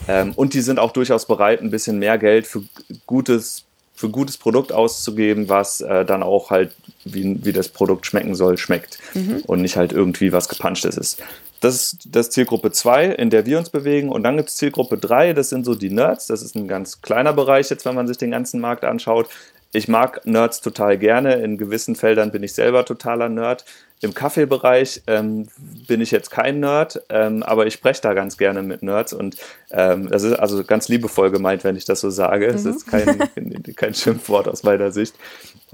Ähm, 0.08 0.32
und 0.36 0.54
die 0.54 0.60
sind 0.60 0.78
auch 0.78 0.92
durchaus 0.92 1.26
bereit, 1.26 1.60
ein 1.60 1.70
bisschen 1.70 1.98
mehr 1.98 2.18
Geld 2.18 2.46
für 2.46 2.62
gutes, 3.06 3.64
für 4.00 4.08
gutes 4.08 4.38
Produkt 4.38 4.72
auszugeben, 4.72 5.50
was 5.50 5.82
äh, 5.82 6.06
dann 6.06 6.22
auch 6.22 6.48
halt, 6.48 6.74
wie, 7.04 7.44
wie 7.44 7.52
das 7.52 7.68
Produkt 7.68 8.06
schmecken 8.06 8.34
soll, 8.34 8.56
schmeckt. 8.56 8.98
Mhm. 9.12 9.42
Und 9.46 9.60
nicht 9.60 9.76
halt 9.76 9.92
irgendwie 9.92 10.32
was 10.32 10.48
gepanschtes 10.48 10.96
ist. 10.96 11.22
Das 11.60 11.74
ist 11.74 12.08
das 12.10 12.30
Zielgruppe 12.30 12.72
2, 12.72 13.08
in 13.08 13.28
der 13.28 13.44
wir 13.44 13.58
uns 13.58 13.68
bewegen. 13.68 14.08
Und 14.08 14.22
dann 14.22 14.38
gibt 14.38 14.48
es 14.48 14.56
Zielgruppe 14.56 14.96
3, 14.96 15.34
das 15.34 15.50
sind 15.50 15.66
so 15.66 15.74
die 15.74 15.90
Nerds. 15.90 16.26
Das 16.26 16.40
ist 16.40 16.56
ein 16.56 16.66
ganz 16.66 17.02
kleiner 17.02 17.34
Bereich 17.34 17.68
jetzt, 17.68 17.84
wenn 17.84 17.94
man 17.94 18.08
sich 18.08 18.16
den 18.16 18.30
ganzen 18.30 18.58
Markt 18.58 18.84
anschaut. 18.84 19.28
Ich 19.72 19.86
mag 19.86 20.24
Nerds 20.24 20.62
total 20.62 20.96
gerne. 20.96 21.34
In 21.34 21.58
gewissen 21.58 21.94
Feldern 21.94 22.32
bin 22.32 22.42
ich 22.42 22.54
selber 22.54 22.86
totaler 22.86 23.28
Nerd. 23.28 23.66
Im 24.02 24.14
Kaffeebereich 24.14 25.02
ähm, 25.06 25.48
bin 25.86 26.00
ich 26.00 26.10
jetzt 26.10 26.30
kein 26.30 26.60
Nerd, 26.60 27.02
ähm, 27.10 27.42
aber 27.42 27.66
ich 27.66 27.74
spreche 27.74 28.00
da 28.00 28.14
ganz 28.14 28.38
gerne 28.38 28.62
mit 28.62 28.82
Nerds 28.82 29.12
und 29.12 29.36
ähm, 29.70 30.08
das 30.08 30.22
ist 30.22 30.32
also 30.34 30.64
ganz 30.64 30.88
liebevoll 30.88 31.30
gemeint, 31.30 31.64
wenn 31.64 31.76
ich 31.76 31.84
das 31.84 32.00
so 32.00 32.08
sage. 32.08 32.46
Es 32.46 32.64
mhm. 32.64 32.70
ist 32.70 32.86
kein, 32.86 33.18
kein 33.76 33.94
Schimpfwort 33.94 34.48
aus 34.48 34.62
meiner 34.62 34.90
Sicht. 34.90 35.14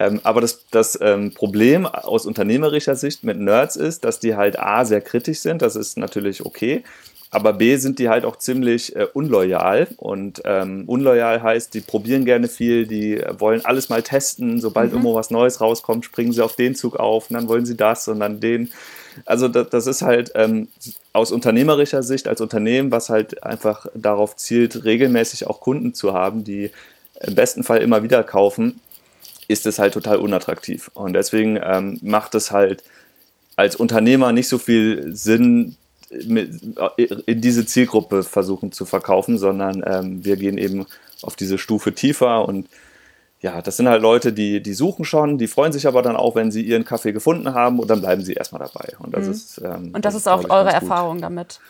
Ähm, 0.01 0.21
aber 0.25 0.41
das, 0.41 0.67
das 0.73 0.99
ähm, 1.01 1.35
Problem 1.35 1.87
aus 1.87 2.27
unternehmerischer 2.27 2.97
Sicht 2.97 3.23
mit 3.23 3.39
Nerds 3.39 3.77
ist, 3.77 4.05
dass 4.05 4.19
die 4.19 4.35
halt 4.35 4.59
A, 4.59 4.85
sehr 4.85 5.03
kritisch 5.03 5.39
sind, 5.39 5.63
das 5.63 5.77
ist 5.77 5.97
natürlich 5.97 6.45
okay, 6.45 6.83
aber 7.31 7.53
B 7.53 7.77
sind 7.77 7.99
die 7.99 8.09
halt 8.09 8.25
auch 8.25 8.37
ziemlich 8.37 8.95
äh, 8.95 9.07
unloyal. 9.13 9.89
Und 9.97 10.43
ähm, 10.45 10.85
unloyal 10.87 11.43
heißt, 11.43 11.75
die 11.75 11.81
probieren 11.81 12.25
gerne 12.25 12.49
viel, 12.49 12.87
die 12.87 13.21
wollen 13.39 13.65
alles 13.65 13.89
mal 13.89 14.03
testen. 14.03 14.61
Sobald 14.61 14.89
mhm. 14.89 14.99
irgendwo 14.99 15.15
was 15.15 15.31
Neues 15.31 15.61
rauskommt, 15.61 16.05
springen 16.05 16.33
sie 16.33 16.43
auf 16.43 16.57
den 16.57 16.75
Zug 16.75 16.97
auf 16.97 17.31
und 17.31 17.35
dann 17.35 17.49
wollen 17.49 17.67
sie 17.67 17.77
das 17.77 18.07
und 18.09 18.21
dann 18.21 18.41
den. 18.41 18.71
Also 19.25 19.49
das, 19.49 19.71
das 19.71 19.87
ist 19.87 20.03
halt 20.03 20.33
ähm, 20.35 20.69
aus 21.13 21.33
unternehmerischer 21.33 22.03
Sicht 22.03 22.29
als 22.29 22.41
Unternehmen, 22.41 22.91
was 22.91 23.09
halt 23.09 23.43
einfach 23.43 23.87
darauf 23.95 24.37
zielt, 24.37 24.85
regelmäßig 24.85 25.47
auch 25.47 25.61
Kunden 25.61 25.95
zu 25.95 26.13
haben, 26.13 26.45
die 26.45 26.71
im 27.21 27.35
besten 27.35 27.65
Fall 27.65 27.79
immer 27.79 28.03
wieder 28.03 28.23
kaufen, 28.23 28.81
ist 29.49 29.67
es 29.67 29.79
halt 29.79 29.95
total 29.95 30.19
unattraktiv. 30.19 30.91
Und 30.95 31.15
deswegen 31.15 31.59
ähm, 31.63 31.99
macht 32.03 32.35
es 32.35 32.51
halt 32.51 32.85
als 33.57 33.75
Unternehmer 33.75 34.33
nicht 34.33 34.49
so 34.49 34.59
viel 34.59 35.17
Sinn, 35.17 35.77
in 36.11 37.41
diese 37.41 37.67
Zielgruppe 37.67 38.23
versuchen 38.23 38.73
zu 38.73 38.85
verkaufen, 38.85 39.39
sondern 39.39 39.83
ähm, 39.87 40.25
wir 40.25 40.37
gehen 40.37 40.59
eben 40.59 40.87
auf 41.23 41.37
diese 41.37 41.59
Stufe 41.59 41.95
tiefer 41.95 42.47
und 42.47 42.69
ja, 43.41 43.61
das 43.61 43.77
sind 43.77 43.89
halt 43.89 44.03
Leute, 44.03 44.33
die, 44.33 44.63
die 44.63 44.73
suchen 44.73 45.05
schon, 45.05 45.39
die 45.39 45.47
freuen 45.47 45.73
sich 45.73 45.87
aber 45.87 46.03
dann 46.03 46.17
auch, 46.17 46.35
wenn 46.35 46.51
sie 46.51 46.63
ihren 46.63 46.85
Kaffee 46.85 47.13
gefunden 47.13 47.53
haben 47.53 47.79
und 47.79 47.89
dann 47.89 48.01
bleiben 48.01 48.23
sie 48.23 48.33
erstmal 48.33 48.61
dabei. 48.61 48.95
Und 48.99 49.15
das 49.15 49.27
mhm. 49.27 49.31
ist, 49.31 49.59
ähm, 49.63 49.91
und 49.95 50.05
das, 50.05 50.15
das 50.15 50.23
ist 50.23 50.29
auch 50.29 50.49
eure 50.49 50.71
Erfahrung 50.71 51.21
damit. 51.21 51.61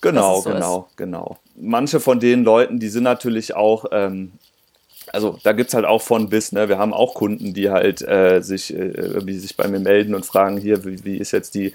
Genau, 0.00 0.40
so 0.40 0.50
genau, 0.50 0.88
ist. 0.88 0.96
genau. 0.96 1.38
Manche 1.56 2.00
von 2.00 2.20
den 2.20 2.42
Leuten, 2.42 2.80
die 2.80 2.88
sind 2.88 3.02
natürlich 3.02 3.54
auch, 3.54 3.84
ähm, 3.92 4.32
also 5.12 5.38
da 5.42 5.52
gibt 5.52 5.68
es 5.68 5.74
halt 5.74 5.84
auch 5.84 6.00
von 6.00 6.30
bis, 6.30 6.52
ne? 6.52 6.68
Wir 6.68 6.78
haben 6.78 6.94
auch 6.94 7.14
Kunden, 7.14 7.52
die 7.52 7.70
halt 7.70 8.00
äh, 8.00 8.40
sich, 8.40 8.74
äh, 8.74 9.20
sich 9.38 9.56
bei 9.56 9.68
mir 9.68 9.80
melden 9.80 10.14
und 10.14 10.24
fragen, 10.24 10.56
hier, 10.56 10.84
wie, 10.84 11.04
wie 11.04 11.16
ist 11.18 11.32
jetzt 11.32 11.54
die 11.54 11.74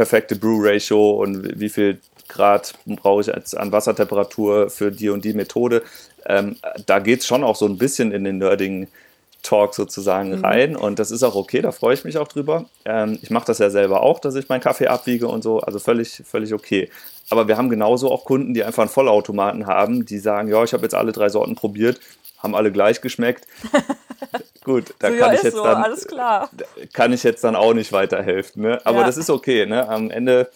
perfekte 0.00 0.34
Brew-Ratio 0.34 1.10
und 1.10 1.60
wie 1.60 1.68
viel 1.68 2.00
Grad 2.26 2.72
brauche 2.86 3.20
ich 3.20 3.26
jetzt 3.26 3.54
an 3.54 3.70
Wassertemperatur 3.70 4.70
für 4.70 4.90
die 4.90 5.10
und 5.10 5.26
die 5.26 5.34
Methode. 5.34 5.82
Ähm, 6.24 6.56
da 6.86 7.00
geht 7.00 7.20
es 7.20 7.26
schon 7.26 7.44
auch 7.44 7.54
so 7.54 7.66
ein 7.66 7.76
bisschen 7.76 8.10
in 8.10 8.24
den 8.24 8.38
nerdigen 8.38 8.88
Talk 9.42 9.74
sozusagen 9.74 10.38
mhm. 10.38 10.42
rein 10.42 10.74
und 10.74 10.98
das 10.98 11.10
ist 11.10 11.22
auch 11.22 11.34
okay, 11.34 11.60
da 11.60 11.70
freue 11.70 11.92
ich 11.92 12.04
mich 12.04 12.16
auch 12.16 12.28
drüber. 12.28 12.64
Ähm, 12.86 13.18
ich 13.20 13.28
mache 13.28 13.44
das 13.44 13.58
ja 13.58 13.68
selber 13.68 14.02
auch, 14.02 14.20
dass 14.20 14.36
ich 14.36 14.48
meinen 14.48 14.62
Kaffee 14.62 14.86
abwiege 14.86 15.28
und 15.28 15.42
so, 15.42 15.60
also 15.60 15.78
völlig, 15.78 16.22
völlig 16.24 16.54
okay. 16.54 16.88
Aber 17.28 17.46
wir 17.46 17.58
haben 17.58 17.68
genauso 17.68 18.10
auch 18.10 18.24
Kunden, 18.24 18.54
die 18.54 18.64
einfach 18.64 18.84
einen 18.84 18.90
Vollautomaten 18.90 19.66
haben, 19.66 20.06
die 20.06 20.18
sagen, 20.18 20.48
ja, 20.48 20.64
ich 20.64 20.72
habe 20.72 20.84
jetzt 20.84 20.94
alle 20.94 21.12
drei 21.12 21.28
Sorten 21.28 21.56
probiert, 21.56 22.00
haben 22.42 22.54
alle 22.54 22.72
gleich 22.72 23.00
geschmeckt. 23.00 23.46
Gut, 24.64 24.94
da 24.98 25.10
so, 25.10 25.16
kann 25.16 25.32
ja, 25.32 25.34
ich 25.34 25.42
jetzt 25.42 25.56
so, 25.56 25.64
dann 25.64 25.94
kann 26.92 27.12
ich 27.12 27.22
jetzt 27.22 27.42
dann 27.44 27.56
auch 27.56 27.72
nicht 27.72 27.92
weiterhelfen. 27.92 28.62
Ne? 28.62 28.80
Aber 28.84 29.00
ja. 29.00 29.06
das 29.06 29.16
ist 29.16 29.30
okay. 29.30 29.64
Ne? 29.66 29.88
Am 29.88 30.10
Ende 30.10 30.50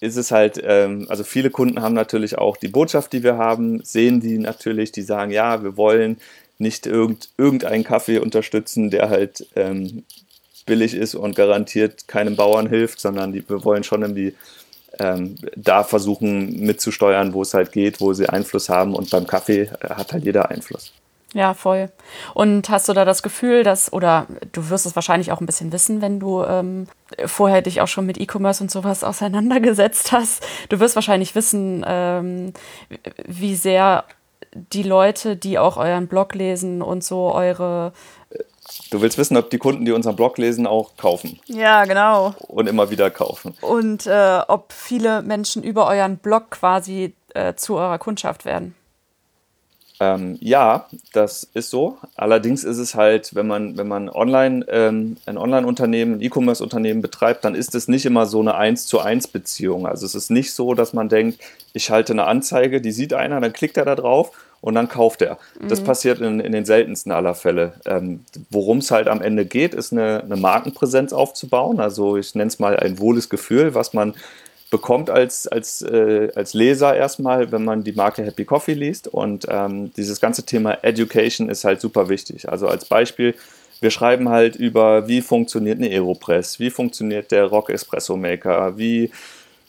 ist 0.00 0.16
es 0.16 0.30
halt, 0.30 0.60
ähm, 0.62 1.06
also 1.08 1.24
viele 1.24 1.50
Kunden 1.50 1.80
haben 1.80 1.94
natürlich 1.94 2.36
auch 2.36 2.56
die 2.56 2.68
Botschaft, 2.68 3.12
die 3.12 3.22
wir 3.22 3.38
haben, 3.38 3.82
sehen 3.82 4.20
die 4.20 4.38
natürlich, 4.38 4.92
die 4.92 5.02
sagen, 5.02 5.30
ja, 5.30 5.62
wir 5.62 5.76
wollen 5.76 6.18
nicht 6.58 6.86
irgend, 6.86 7.30
irgendeinen 7.38 7.84
Kaffee 7.84 8.18
unterstützen, 8.18 8.90
der 8.90 9.08
halt 9.08 9.46
ähm, 9.56 10.04
billig 10.66 10.94
ist 10.94 11.14
und 11.14 11.36
garantiert 11.36 12.08
keinem 12.08 12.36
Bauern 12.36 12.68
hilft, 12.68 13.00
sondern 13.00 13.32
die, 13.32 13.48
wir 13.48 13.64
wollen 13.64 13.84
schon 13.84 14.02
irgendwie 14.02 14.34
ähm, 14.98 15.36
da 15.56 15.84
versuchen 15.84 16.60
mitzusteuern, 16.60 17.32
wo 17.34 17.42
es 17.42 17.54
halt 17.54 17.72
geht, 17.72 18.00
wo 18.00 18.12
sie 18.12 18.28
Einfluss 18.28 18.68
haben. 18.68 18.94
Und 18.94 19.10
beim 19.10 19.26
Kaffee 19.26 19.70
hat 19.82 20.12
halt 20.12 20.24
jeder 20.24 20.50
Einfluss. 20.50 20.92
Ja, 21.34 21.54
voll. 21.54 21.90
Und 22.34 22.70
hast 22.70 22.88
du 22.88 22.92
da 22.94 23.04
das 23.04 23.22
Gefühl, 23.22 23.62
dass, 23.62 23.92
oder 23.92 24.26
du 24.52 24.70
wirst 24.70 24.86
es 24.86 24.94
wahrscheinlich 24.94 25.32
auch 25.32 25.40
ein 25.40 25.46
bisschen 25.46 25.70
wissen, 25.72 26.00
wenn 26.00 26.18
du 26.18 26.42
ähm, 26.44 26.86
vorher 27.26 27.62
dich 27.62 27.80
auch 27.80 27.88
schon 27.88 28.06
mit 28.06 28.18
E-Commerce 28.18 28.62
und 28.62 28.70
sowas 28.70 29.04
auseinandergesetzt 29.04 30.12
hast, 30.12 30.46
du 30.70 30.80
wirst 30.80 30.94
wahrscheinlich 30.94 31.34
wissen, 31.34 31.84
ähm, 31.86 32.52
wie 33.26 33.54
sehr 33.54 34.04
die 34.54 34.82
Leute, 34.82 35.36
die 35.36 35.58
auch 35.58 35.76
euren 35.76 36.06
Blog 36.06 36.34
lesen 36.34 36.80
und 36.80 37.04
so 37.04 37.34
eure 37.34 37.92
Du 38.90 39.00
willst 39.00 39.18
wissen, 39.18 39.36
ob 39.36 39.50
die 39.50 39.58
Kunden, 39.58 39.84
die 39.84 39.92
unseren 39.92 40.16
Blog 40.16 40.38
lesen, 40.38 40.66
auch 40.66 40.96
kaufen. 40.96 41.38
Ja, 41.46 41.84
genau. 41.84 42.34
Und 42.48 42.68
immer 42.68 42.90
wieder 42.90 43.10
kaufen. 43.10 43.54
Und 43.60 44.06
äh, 44.06 44.40
ob 44.48 44.72
viele 44.72 45.22
Menschen 45.22 45.62
über 45.62 45.86
euren 45.86 46.18
Blog 46.18 46.50
quasi 46.50 47.14
äh, 47.34 47.54
zu 47.54 47.76
eurer 47.76 47.98
Kundschaft 47.98 48.44
werden. 48.44 48.74
Ähm, 49.98 50.36
ja, 50.40 50.86
das 51.12 51.44
ist 51.54 51.70
so. 51.70 51.96
Allerdings 52.16 52.64
ist 52.64 52.76
es 52.76 52.94
halt, 52.94 53.34
wenn 53.34 53.46
man, 53.46 53.78
wenn 53.78 53.88
man 53.88 54.10
online, 54.10 54.64
ähm, 54.68 55.16
ein 55.24 55.38
Online-Unternehmen, 55.38 56.14
ein 56.14 56.20
E-Commerce-Unternehmen 56.20 57.00
betreibt, 57.00 57.44
dann 57.44 57.54
ist 57.54 57.74
es 57.74 57.88
nicht 57.88 58.04
immer 58.04 58.26
so 58.26 58.40
eine 58.40 58.56
1 58.56 58.86
zu 58.86 59.00
1 59.00 59.28
Beziehung. 59.28 59.86
Also 59.86 60.04
es 60.04 60.14
ist 60.14 60.30
nicht 60.30 60.52
so, 60.52 60.74
dass 60.74 60.92
man 60.92 61.08
denkt, 61.08 61.40
ich 61.72 61.84
schalte 61.84 62.12
eine 62.12 62.26
Anzeige, 62.26 62.82
die 62.82 62.92
sieht 62.92 63.14
einer, 63.14 63.40
dann 63.40 63.54
klickt 63.54 63.78
er 63.78 63.86
da 63.86 63.94
drauf 63.94 64.32
und 64.60 64.74
dann 64.74 64.88
kauft 64.88 65.22
er. 65.22 65.38
Mhm. 65.60 65.68
Das 65.68 65.82
passiert 65.82 66.20
in, 66.20 66.40
in, 66.40 66.52
den 66.52 66.64
seltensten 66.64 67.12
aller 67.12 67.34
Fälle. 67.34 67.74
Ähm, 67.84 68.24
Worum 68.50 68.78
es 68.78 68.90
halt 68.90 69.08
am 69.08 69.22
Ende 69.22 69.46
geht, 69.46 69.74
ist 69.74 69.92
eine, 69.92 70.22
eine 70.24 70.36
Markenpräsenz 70.36 71.12
aufzubauen. 71.12 71.80
Also 71.80 72.16
ich 72.16 72.34
nenne 72.34 72.48
es 72.48 72.58
mal 72.58 72.76
ein 72.76 72.98
wohles 72.98 73.28
Gefühl, 73.28 73.74
was 73.74 73.92
man 73.92 74.14
bekommt 74.70 75.10
als, 75.10 75.46
als, 75.46 75.82
äh, 75.82 76.30
als 76.34 76.54
Leser 76.54 76.96
erstmal, 76.96 77.52
wenn 77.52 77.64
man 77.64 77.84
die 77.84 77.92
Marke 77.92 78.24
Happy 78.24 78.44
Coffee 78.44 78.74
liest. 78.74 79.08
Und 79.08 79.46
ähm, 79.48 79.92
dieses 79.96 80.20
ganze 80.20 80.44
Thema 80.44 80.82
Education 80.82 81.48
ist 81.48 81.64
halt 81.64 81.80
super 81.80 82.08
wichtig. 82.08 82.48
Also 82.48 82.66
als 82.66 82.84
Beispiel, 82.84 83.34
wir 83.80 83.90
schreiben 83.90 84.28
halt 84.28 84.56
über, 84.56 85.06
wie 85.06 85.20
funktioniert 85.20 85.78
eine 85.78 85.90
Aeropress, 85.90 86.58
wie 86.58 86.70
funktioniert 86.70 87.30
der 87.30 87.44
Rock 87.44 87.70
Espresso 87.70 88.16
Maker, 88.16 88.76
wie 88.78 89.10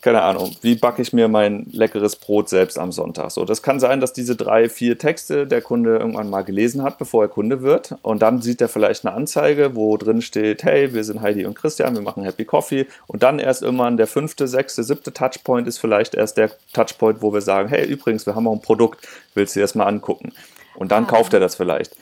keine 0.02 0.22
Ahnung, 0.22 0.56
wie 0.62 0.76
backe 0.76 1.02
ich 1.02 1.12
mir 1.12 1.28
mein 1.28 1.66
leckeres 1.72 2.16
Brot 2.16 2.50
selbst 2.50 2.78
am 2.78 2.92
Sonntag? 2.92 3.32
So, 3.32 3.46
das 3.46 3.64
kann 3.64 3.80
sein, 3.80 4.00
dass 4.00 4.14
diese 4.14 4.36
drei, 4.36 4.70
vier 4.70 4.98
Texte 4.98 5.48
der 5.48 5.62
Kunde 5.62 5.98
irgendwann 5.98 6.30
mal 6.30 6.44
gelesen 6.44 6.84
hat, 6.84 7.00
bevor 7.00 7.24
er 7.24 7.30
Kunde 7.30 7.64
wird. 7.64 7.96
Und 8.04 8.22
dann 8.22 8.42
sieht 8.42 8.62
er 8.62 8.70
vielleicht 8.70 9.06
eine 9.06 9.16
Anzeige, 9.16 9.76
wo 9.76 9.98
drin 9.98 10.22
steht, 10.22 10.64
hey, 10.64 10.94
wir 10.94 11.04
sind 11.04 11.22
Heidi 11.22 11.46
und 11.46 11.56
Christian, 11.56 11.96
wir 11.96 12.04
machen 12.04 12.24
Happy 12.24 12.46
Coffee. 12.46 12.86
Und 13.08 13.24
dann 13.24 13.40
erst 13.40 13.64
irgendwann 13.64 13.98
der 13.98 14.08
fünfte, 14.08 14.48
sechste, 14.48 14.84
siebte 14.84 15.14
Touchpoint 15.14 15.68
ist 15.68 15.80
vielleicht 15.80 16.14
erst 16.14 16.38
der 16.38 16.52
Touchpoint, 16.74 17.22
wo 17.22 17.34
wir 17.34 17.42
sagen, 17.42 17.70
hey, 17.70 17.86
übrigens, 17.86 18.26
wir 18.28 18.36
haben 18.36 18.48
auch 18.48 18.54
ein 18.54 18.62
Produkt, 18.62 19.08
willst 19.34 19.56
du 19.56 19.60
dir 19.60 19.64
das 19.64 19.74
mal 19.74 19.88
angucken? 19.88 20.32
Und 20.76 20.92
dann 20.92 21.06
ah. 21.06 21.08
kauft 21.08 21.34
er 21.34 21.40
das 21.40 21.56
vielleicht. 21.56 21.96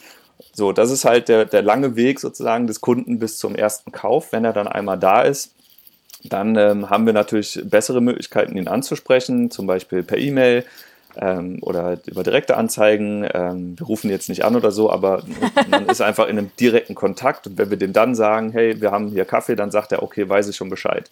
So, 0.53 0.73
das 0.73 0.91
ist 0.91 1.05
halt 1.05 1.29
der, 1.29 1.45
der 1.45 1.61
lange 1.61 1.95
Weg 1.95 2.19
sozusagen 2.19 2.67
des 2.67 2.81
Kunden 2.81 3.19
bis 3.19 3.37
zum 3.37 3.55
ersten 3.55 3.91
Kauf. 3.91 4.31
Wenn 4.31 4.43
er 4.43 4.53
dann 4.53 4.67
einmal 4.67 4.99
da 4.99 5.21
ist, 5.21 5.51
dann 6.29 6.55
ähm, 6.55 6.89
haben 6.89 7.05
wir 7.05 7.13
natürlich 7.13 7.61
bessere 7.63 8.01
Möglichkeiten, 8.01 8.57
ihn 8.57 8.67
anzusprechen, 8.67 9.51
zum 9.51 9.67
Beispiel 9.67 10.03
per 10.03 10.17
E-Mail 10.17 10.65
ähm, 11.17 11.59
oder 11.61 11.97
über 12.05 12.23
direkte 12.23 12.57
Anzeigen. 12.57 13.27
Ähm, 13.33 13.77
wir 13.77 13.85
rufen 13.87 14.09
jetzt 14.09 14.29
nicht 14.29 14.43
an 14.45 14.55
oder 14.55 14.71
so, 14.71 14.91
aber 14.91 15.23
man 15.69 15.87
ist 15.87 16.01
einfach 16.01 16.27
in 16.27 16.37
einem 16.37 16.51
direkten 16.59 16.95
Kontakt. 16.95 17.47
Und 17.47 17.57
wenn 17.57 17.69
wir 17.69 17.77
dem 17.77 17.93
dann 17.93 18.15
sagen, 18.15 18.51
hey, 18.51 18.79
wir 18.81 18.91
haben 18.91 19.09
hier 19.09 19.25
Kaffee, 19.25 19.55
dann 19.55 19.71
sagt 19.71 19.91
er, 19.91 20.03
okay, 20.03 20.27
weiß 20.27 20.47
ich 20.47 20.55
schon 20.55 20.69
Bescheid. 20.69 21.09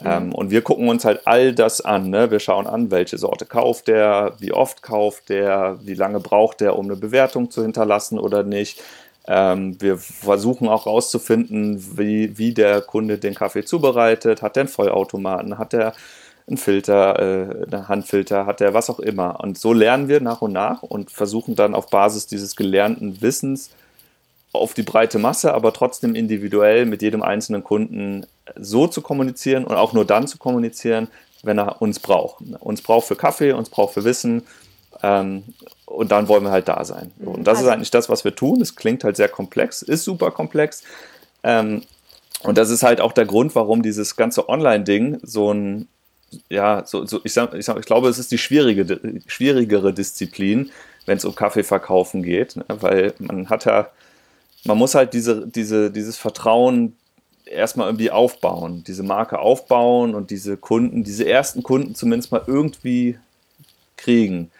Mhm. 0.00 0.32
und 0.32 0.52
wir 0.52 0.62
gucken 0.62 0.88
uns 0.88 1.04
halt 1.04 1.22
all 1.26 1.52
das 1.52 1.80
an. 1.80 2.10
Ne? 2.10 2.30
Wir 2.30 2.38
schauen 2.38 2.68
an, 2.68 2.92
welche 2.92 3.18
Sorte 3.18 3.46
kauft 3.46 3.88
der, 3.88 4.34
wie 4.38 4.52
oft 4.52 4.80
kauft 4.80 5.28
der, 5.28 5.78
wie 5.82 5.94
lange 5.94 6.20
braucht 6.20 6.60
der, 6.60 6.78
um 6.78 6.84
eine 6.84 6.94
Bewertung 6.94 7.50
zu 7.50 7.62
hinterlassen 7.62 8.20
oder 8.20 8.44
nicht. 8.44 8.80
Ähm, 9.30 9.80
wir 9.80 9.98
versuchen 9.98 10.68
auch 10.68 10.86
herauszufinden, 10.86 11.98
wie, 11.98 12.38
wie 12.38 12.54
der 12.54 12.80
Kunde 12.80 13.18
den 13.18 13.34
Kaffee 13.34 13.62
zubereitet. 13.62 14.40
Hat 14.40 14.56
der 14.56 14.62
einen 14.62 14.68
Vollautomaten? 14.70 15.58
Hat 15.58 15.74
der 15.74 15.92
einen 16.46 16.56
Filter, 16.56 17.18
äh, 17.18 17.66
einen 17.70 17.88
Handfilter? 17.88 18.46
Hat 18.46 18.60
der 18.60 18.72
was 18.72 18.88
auch 18.88 19.00
immer? 19.00 19.38
Und 19.40 19.58
so 19.58 19.74
lernen 19.74 20.08
wir 20.08 20.22
nach 20.22 20.40
und 20.40 20.52
nach 20.52 20.82
und 20.82 21.10
versuchen 21.10 21.54
dann 21.56 21.74
auf 21.74 21.88
Basis 21.90 22.26
dieses 22.26 22.56
gelernten 22.56 23.20
Wissens 23.20 23.70
auf 24.52 24.72
die 24.72 24.82
breite 24.82 25.18
Masse, 25.18 25.52
aber 25.52 25.74
trotzdem 25.74 26.14
individuell 26.14 26.86
mit 26.86 27.02
jedem 27.02 27.22
einzelnen 27.22 27.62
Kunden 27.62 28.24
so 28.56 28.86
zu 28.86 29.02
kommunizieren 29.02 29.64
und 29.64 29.76
auch 29.76 29.92
nur 29.92 30.06
dann 30.06 30.26
zu 30.26 30.38
kommunizieren, 30.38 31.08
wenn 31.42 31.58
er 31.58 31.82
uns 31.82 32.00
braucht. 32.00 32.42
Uns 32.60 32.80
braucht 32.80 33.08
für 33.08 33.16
Kaffee, 33.16 33.52
uns 33.52 33.68
braucht 33.68 33.92
für 33.92 34.04
Wissen 34.04 34.42
ähm, 35.02 35.44
und 35.88 36.12
dann 36.12 36.28
wollen 36.28 36.44
wir 36.44 36.50
halt 36.50 36.68
da 36.68 36.84
sein. 36.84 37.12
Und 37.18 37.44
das 37.44 37.58
also, 37.58 37.68
ist 37.68 37.74
eigentlich 37.74 37.90
das, 37.90 38.08
was 38.08 38.24
wir 38.24 38.34
tun. 38.34 38.60
Es 38.60 38.76
klingt 38.76 39.04
halt 39.04 39.16
sehr 39.16 39.28
komplex, 39.28 39.82
ist 39.82 40.04
super 40.04 40.30
komplex. 40.30 40.82
Ähm, 41.42 41.82
und 42.42 42.58
das 42.58 42.70
ist 42.70 42.82
halt 42.82 43.00
auch 43.00 43.12
der 43.12 43.24
Grund, 43.24 43.54
warum 43.54 43.82
dieses 43.82 44.14
ganze 44.14 44.48
Online-Ding 44.48 45.18
so 45.22 45.52
ein, 45.52 45.88
ja, 46.50 46.84
so, 46.84 47.06
so 47.06 47.20
ich, 47.24 47.32
sag, 47.32 47.54
ich, 47.54 47.64
sag, 47.64 47.78
ich 47.78 47.86
glaube, 47.86 48.08
es 48.08 48.18
ist 48.18 48.30
die 48.30 48.38
schwierige, 48.38 49.00
schwierigere 49.26 49.92
Disziplin, 49.94 50.70
wenn 51.06 51.16
es 51.16 51.24
um 51.24 51.34
Kaffeeverkaufen 51.34 52.22
geht, 52.22 52.56
ne? 52.56 52.64
weil 52.68 53.14
man 53.18 53.48
hat 53.48 53.64
ja, 53.64 53.88
man 54.64 54.76
muss 54.76 54.94
halt 54.94 55.14
diese, 55.14 55.48
diese, 55.48 55.90
dieses 55.90 56.18
Vertrauen 56.18 56.96
erstmal 57.46 57.88
irgendwie 57.88 58.10
aufbauen, 58.10 58.84
diese 58.86 59.02
Marke 59.02 59.38
aufbauen 59.38 60.14
und 60.14 60.30
diese 60.30 60.58
Kunden, 60.58 61.02
diese 61.02 61.26
ersten 61.26 61.62
Kunden 61.62 61.94
zumindest 61.94 62.30
mal 62.30 62.42
irgendwie 62.46 63.18
kriegen. 63.96 64.50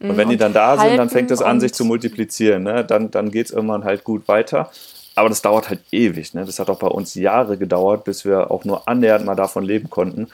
Und 0.00 0.16
wenn 0.16 0.26
und 0.26 0.30
die 0.30 0.36
dann 0.38 0.54
da 0.54 0.78
sind, 0.78 0.96
dann 0.96 1.10
fängt 1.10 1.30
es 1.30 1.42
an, 1.42 1.60
sich 1.60 1.74
zu 1.74 1.84
multiplizieren. 1.84 2.62
Ne? 2.62 2.84
Dann, 2.84 3.10
dann 3.10 3.30
geht 3.30 3.46
es 3.46 3.52
irgendwann 3.52 3.84
halt 3.84 4.02
gut 4.02 4.28
weiter. 4.28 4.70
Aber 5.14 5.28
das 5.28 5.42
dauert 5.42 5.68
halt 5.68 5.80
ewig. 5.92 6.32
Ne? 6.32 6.44
Das 6.46 6.58
hat 6.58 6.70
auch 6.70 6.78
bei 6.78 6.86
uns 6.86 7.14
Jahre 7.14 7.58
gedauert, 7.58 8.04
bis 8.04 8.24
wir 8.24 8.50
auch 8.50 8.64
nur 8.64 8.88
annähernd 8.88 9.26
mal 9.26 9.34
davon 9.34 9.64
leben 9.64 9.90
konnten. 9.90 10.28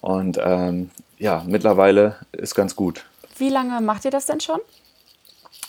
Und 0.00 0.38
ähm, 0.42 0.90
ja, 1.18 1.42
mittlerweile 1.46 2.16
ist 2.32 2.54
ganz 2.54 2.76
gut. 2.76 3.04
Wie 3.36 3.48
lange 3.48 3.80
macht 3.80 4.04
ihr 4.04 4.10
das 4.12 4.26
denn 4.26 4.40
schon? 4.40 4.60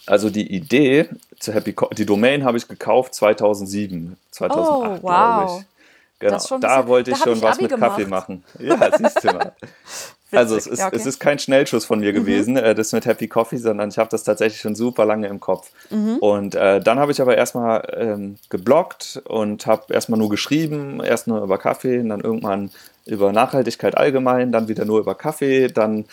Also 0.06 0.30
die 0.30 0.54
Idee 0.54 1.10
zu 1.40 1.54
Happy 1.54 1.74
Co 1.74 1.88
die 1.88 2.06
Domain 2.06 2.44
habe 2.44 2.58
ich 2.58 2.68
gekauft 2.68 3.16
2007, 3.16 4.18
2008 4.32 4.70
oh, 4.70 4.84
wow. 4.84 5.00
glaube 5.02 5.60
ich. 5.60 5.66
Genau, 6.20 6.60
da 6.60 6.88
wollte 6.88 7.12
ich 7.12 7.18
schon 7.18 7.38
ich 7.38 7.42
was 7.42 7.56
Abi 7.56 7.64
mit 7.64 7.72
gemacht. 7.72 7.92
Kaffee 7.92 8.06
machen. 8.06 8.44
Ja, 8.60 8.78
siehst 8.96 9.24
du 9.24 9.28
mal. 9.28 9.56
also 10.32 10.56
es 10.56 10.68
ist, 10.68 10.80
ja, 10.80 10.88
okay. 10.88 10.96
es 10.96 11.06
ist 11.06 11.20
kein 11.20 11.40
Schnellschuss 11.40 11.86
von 11.86 12.00
mir 12.00 12.12
mhm. 12.12 12.16
gewesen, 12.16 12.58
äh, 12.58 12.76
das 12.76 12.92
mit 12.92 13.06
Happy 13.06 13.28
Coffee, 13.28 13.58
sondern 13.58 13.90
ich 13.90 13.98
habe 13.98 14.10
das 14.10 14.24
tatsächlich 14.24 14.62
schon 14.62 14.76
super 14.76 15.06
lange 15.06 15.28
im 15.28 15.40
Kopf. 15.40 15.72
Mhm. 15.90 16.18
Und 16.18 16.56
äh, 16.56 16.80
dann 16.80 17.00
habe 17.00 17.12
ich 17.12 17.22
aber 17.22 17.38
erstmal 17.38 17.88
ähm, 17.96 18.38
geblockt 18.50 19.22
und 19.26 19.66
habe 19.66 19.94
erstmal 19.94 20.20
nur 20.20 20.30
geschrieben, 20.30 21.02
erst 21.04 21.28
nur 21.28 21.42
über 21.44 21.58
Kaffee, 21.58 22.00
und 22.00 22.10
dann 22.10 22.22
irgendwann 22.22 22.72
über 23.06 23.32
Nachhaltigkeit 23.32 23.98
allgemein, 23.98 24.52
dann 24.52 24.68
wieder 24.68 24.86
nur 24.86 25.00
über 25.00 25.16
Kaffee, 25.16 25.68
dann 25.68 26.06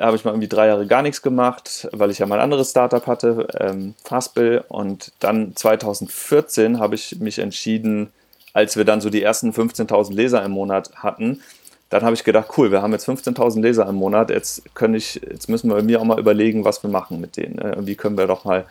habe 0.00 0.16
ich 0.16 0.24
mal 0.24 0.32
irgendwie 0.32 0.48
drei 0.48 0.66
Jahre 0.66 0.86
gar 0.86 1.02
nichts 1.02 1.22
gemacht, 1.22 1.88
weil 1.92 2.10
ich 2.10 2.18
ja 2.18 2.26
mein 2.26 2.40
anderes 2.40 2.70
Startup 2.70 3.06
hatte, 3.06 3.46
ähm, 3.58 3.94
Fastbill. 4.04 4.64
Und 4.68 5.12
dann 5.20 5.54
2014 5.54 6.78
habe 6.78 6.94
ich 6.94 7.20
mich 7.20 7.38
entschieden, 7.38 8.10
als 8.52 8.76
wir 8.76 8.84
dann 8.84 9.00
so 9.00 9.10
die 9.10 9.22
ersten 9.22 9.50
15.000 9.50 10.14
Leser 10.14 10.42
im 10.44 10.52
Monat 10.52 10.90
hatten, 10.96 11.42
dann 11.88 12.02
habe 12.02 12.14
ich 12.14 12.24
gedacht, 12.24 12.50
cool, 12.56 12.72
wir 12.72 12.82
haben 12.82 12.92
jetzt 12.92 13.08
15.000 13.08 13.60
Leser 13.60 13.88
im 13.88 13.96
Monat, 13.96 14.30
jetzt, 14.30 14.74
können 14.74 14.94
ich, 14.94 15.20
jetzt 15.28 15.48
müssen 15.48 15.70
wir 15.70 15.80
mir 15.82 16.00
auch 16.00 16.04
mal 16.04 16.18
überlegen, 16.18 16.64
was 16.64 16.82
wir 16.82 16.90
machen 16.90 17.20
mit 17.20 17.36
denen. 17.36 17.56
Ne? 17.56 17.76
Wie 17.80 17.94
können 17.94 18.18
wir 18.18 18.26
doch 18.26 18.44
mal. 18.44 18.66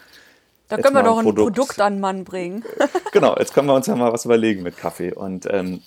Da 0.68 0.78
können 0.78 0.96
wir 0.96 1.04
doch 1.04 1.20
ein 1.20 1.24
Produkt, 1.24 1.56
Produkt 1.56 1.80
an 1.80 2.00
Mann 2.00 2.24
bringen. 2.24 2.64
genau, 3.12 3.36
jetzt 3.38 3.54
können 3.54 3.68
wir 3.68 3.76
uns 3.76 3.88
ja 3.88 3.96
mal 3.96 4.12
was 4.12 4.26
überlegen 4.26 4.64
mit 4.64 4.78
Kaffee. 4.78 5.14
Und 5.14 5.48
ähm, 5.50 5.82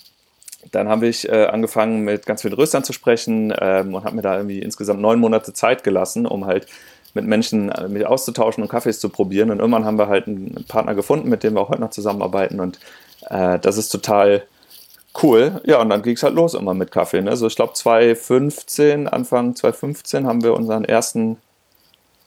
dann 0.71 0.87
habe 0.87 1.07
ich 1.07 1.29
äh, 1.29 1.45
angefangen 1.45 2.01
mit 2.01 2.25
ganz 2.25 2.41
vielen 2.41 2.53
Röstern 2.53 2.83
zu 2.83 2.93
sprechen 2.93 3.53
ähm, 3.59 3.93
und 3.93 4.05
habe 4.05 4.15
mir 4.15 4.21
da 4.21 4.37
irgendwie 4.37 4.59
insgesamt 4.59 5.01
neun 5.01 5.19
Monate 5.19 5.53
Zeit 5.53 5.83
gelassen, 5.83 6.25
um 6.25 6.45
halt 6.45 6.65
mit 7.13 7.25
Menschen 7.25 7.69
äh, 7.69 7.87
mich 7.87 8.05
auszutauschen 8.05 8.63
und 8.63 8.69
Kaffees 8.69 8.99
zu 8.99 9.09
probieren. 9.09 9.51
Und 9.51 9.59
irgendwann 9.59 9.85
haben 9.85 9.97
wir 9.97 10.07
halt 10.07 10.27
einen 10.27 10.65
Partner 10.67 10.95
gefunden, 10.95 11.29
mit 11.29 11.43
dem 11.43 11.53
wir 11.53 11.61
auch 11.61 11.69
heute 11.69 11.81
noch 11.81 11.91
zusammenarbeiten. 11.91 12.59
Und 12.59 12.79
äh, 13.29 13.59
das 13.59 13.77
ist 13.77 13.89
total 13.89 14.43
cool. 15.21 15.61
Ja, 15.65 15.81
und 15.81 15.89
dann 15.89 16.01
ging 16.01 16.15
es 16.15 16.23
halt 16.23 16.35
los 16.35 16.53
immer 16.53 16.73
mit 16.73 16.91
Kaffee. 16.91 17.21
Ne? 17.21 17.31
Also 17.31 17.47
ich 17.47 17.55
glaube 17.55 17.73
2015, 17.73 19.07
Anfang 19.07 19.55
2015 19.55 20.27
haben 20.27 20.43
wir 20.43 20.53
unseren 20.53 20.85
ersten 20.85 21.37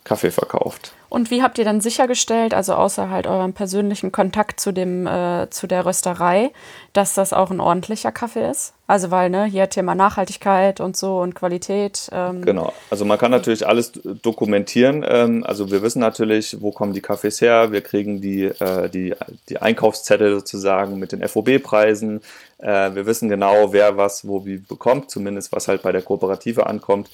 Kaffee 0.04 0.30
verkauft. 0.30 0.92
Und 1.08 1.30
wie 1.30 1.42
habt 1.42 1.58
ihr 1.58 1.64
dann 1.64 1.82
sichergestellt, 1.82 2.54
also 2.54 2.74
außer 2.74 3.10
halt 3.10 3.26
eurem 3.26 3.52
persönlichen 3.52 4.12
Kontakt 4.12 4.58
zu, 4.58 4.72
dem, 4.72 5.06
äh, 5.06 5.48
zu 5.50 5.66
der 5.66 5.84
Rösterei, 5.84 6.50
dass 6.94 7.12
das 7.12 7.34
auch 7.34 7.50
ein 7.50 7.60
ordentlicher 7.60 8.10
Kaffee 8.10 8.50
ist? 8.50 8.72
Also 8.86 9.10
weil, 9.10 9.28
ne, 9.28 9.44
hier 9.44 9.68
Thema 9.68 9.94
Nachhaltigkeit 9.94 10.80
und 10.80 10.96
so 10.96 11.20
und 11.20 11.34
Qualität. 11.34 12.08
Ähm 12.12 12.42
genau, 12.44 12.72
also 12.90 13.04
man 13.04 13.18
kann 13.18 13.30
natürlich 13.30 13.66
alles 13.66 13.92
dokumentieren. 14.22 15.04
Ähm, 15.06 15.44
also 15.46 15.70
wir 15.70 15.82
wissen 15.82 16.00
natürlich, 16.00 16.60
wo 16.62 16.72
kommen 16.72 16.94
die 16.94 17.02
Kaffees 17.02 17.42
her. 17.42 17.72
Wir 17.72 17.82
kriegen 17.82 18.22
die, 18.22 18.44
äh, 18.44 18.88
die, 18.88 19.14
die 19.50 19.58
Einkaufszettel 19.58 20.34
sozusagen 20.34 20.98
mit 20.98 21.12
den 21.12 21.26
FOB-Preisen. 21.28 22.22
Äh, 22.58 22.94
wir 22.94 23.04
wissen 23.04 23.28
genau, 23.28 23.72
wer 23.72 23.98
was 23.98 24.26
wo 24.26 24.46
wie 24.46 24.56
bekommt, 24.56 25.10
zumindest 25.10 25.52
was 25.52 25.68
halt 25.68 25.82
bei 25.82 25.92
der 25.92 26.02
Kooperative 26.02 26.66
ankommt 26.66 27.10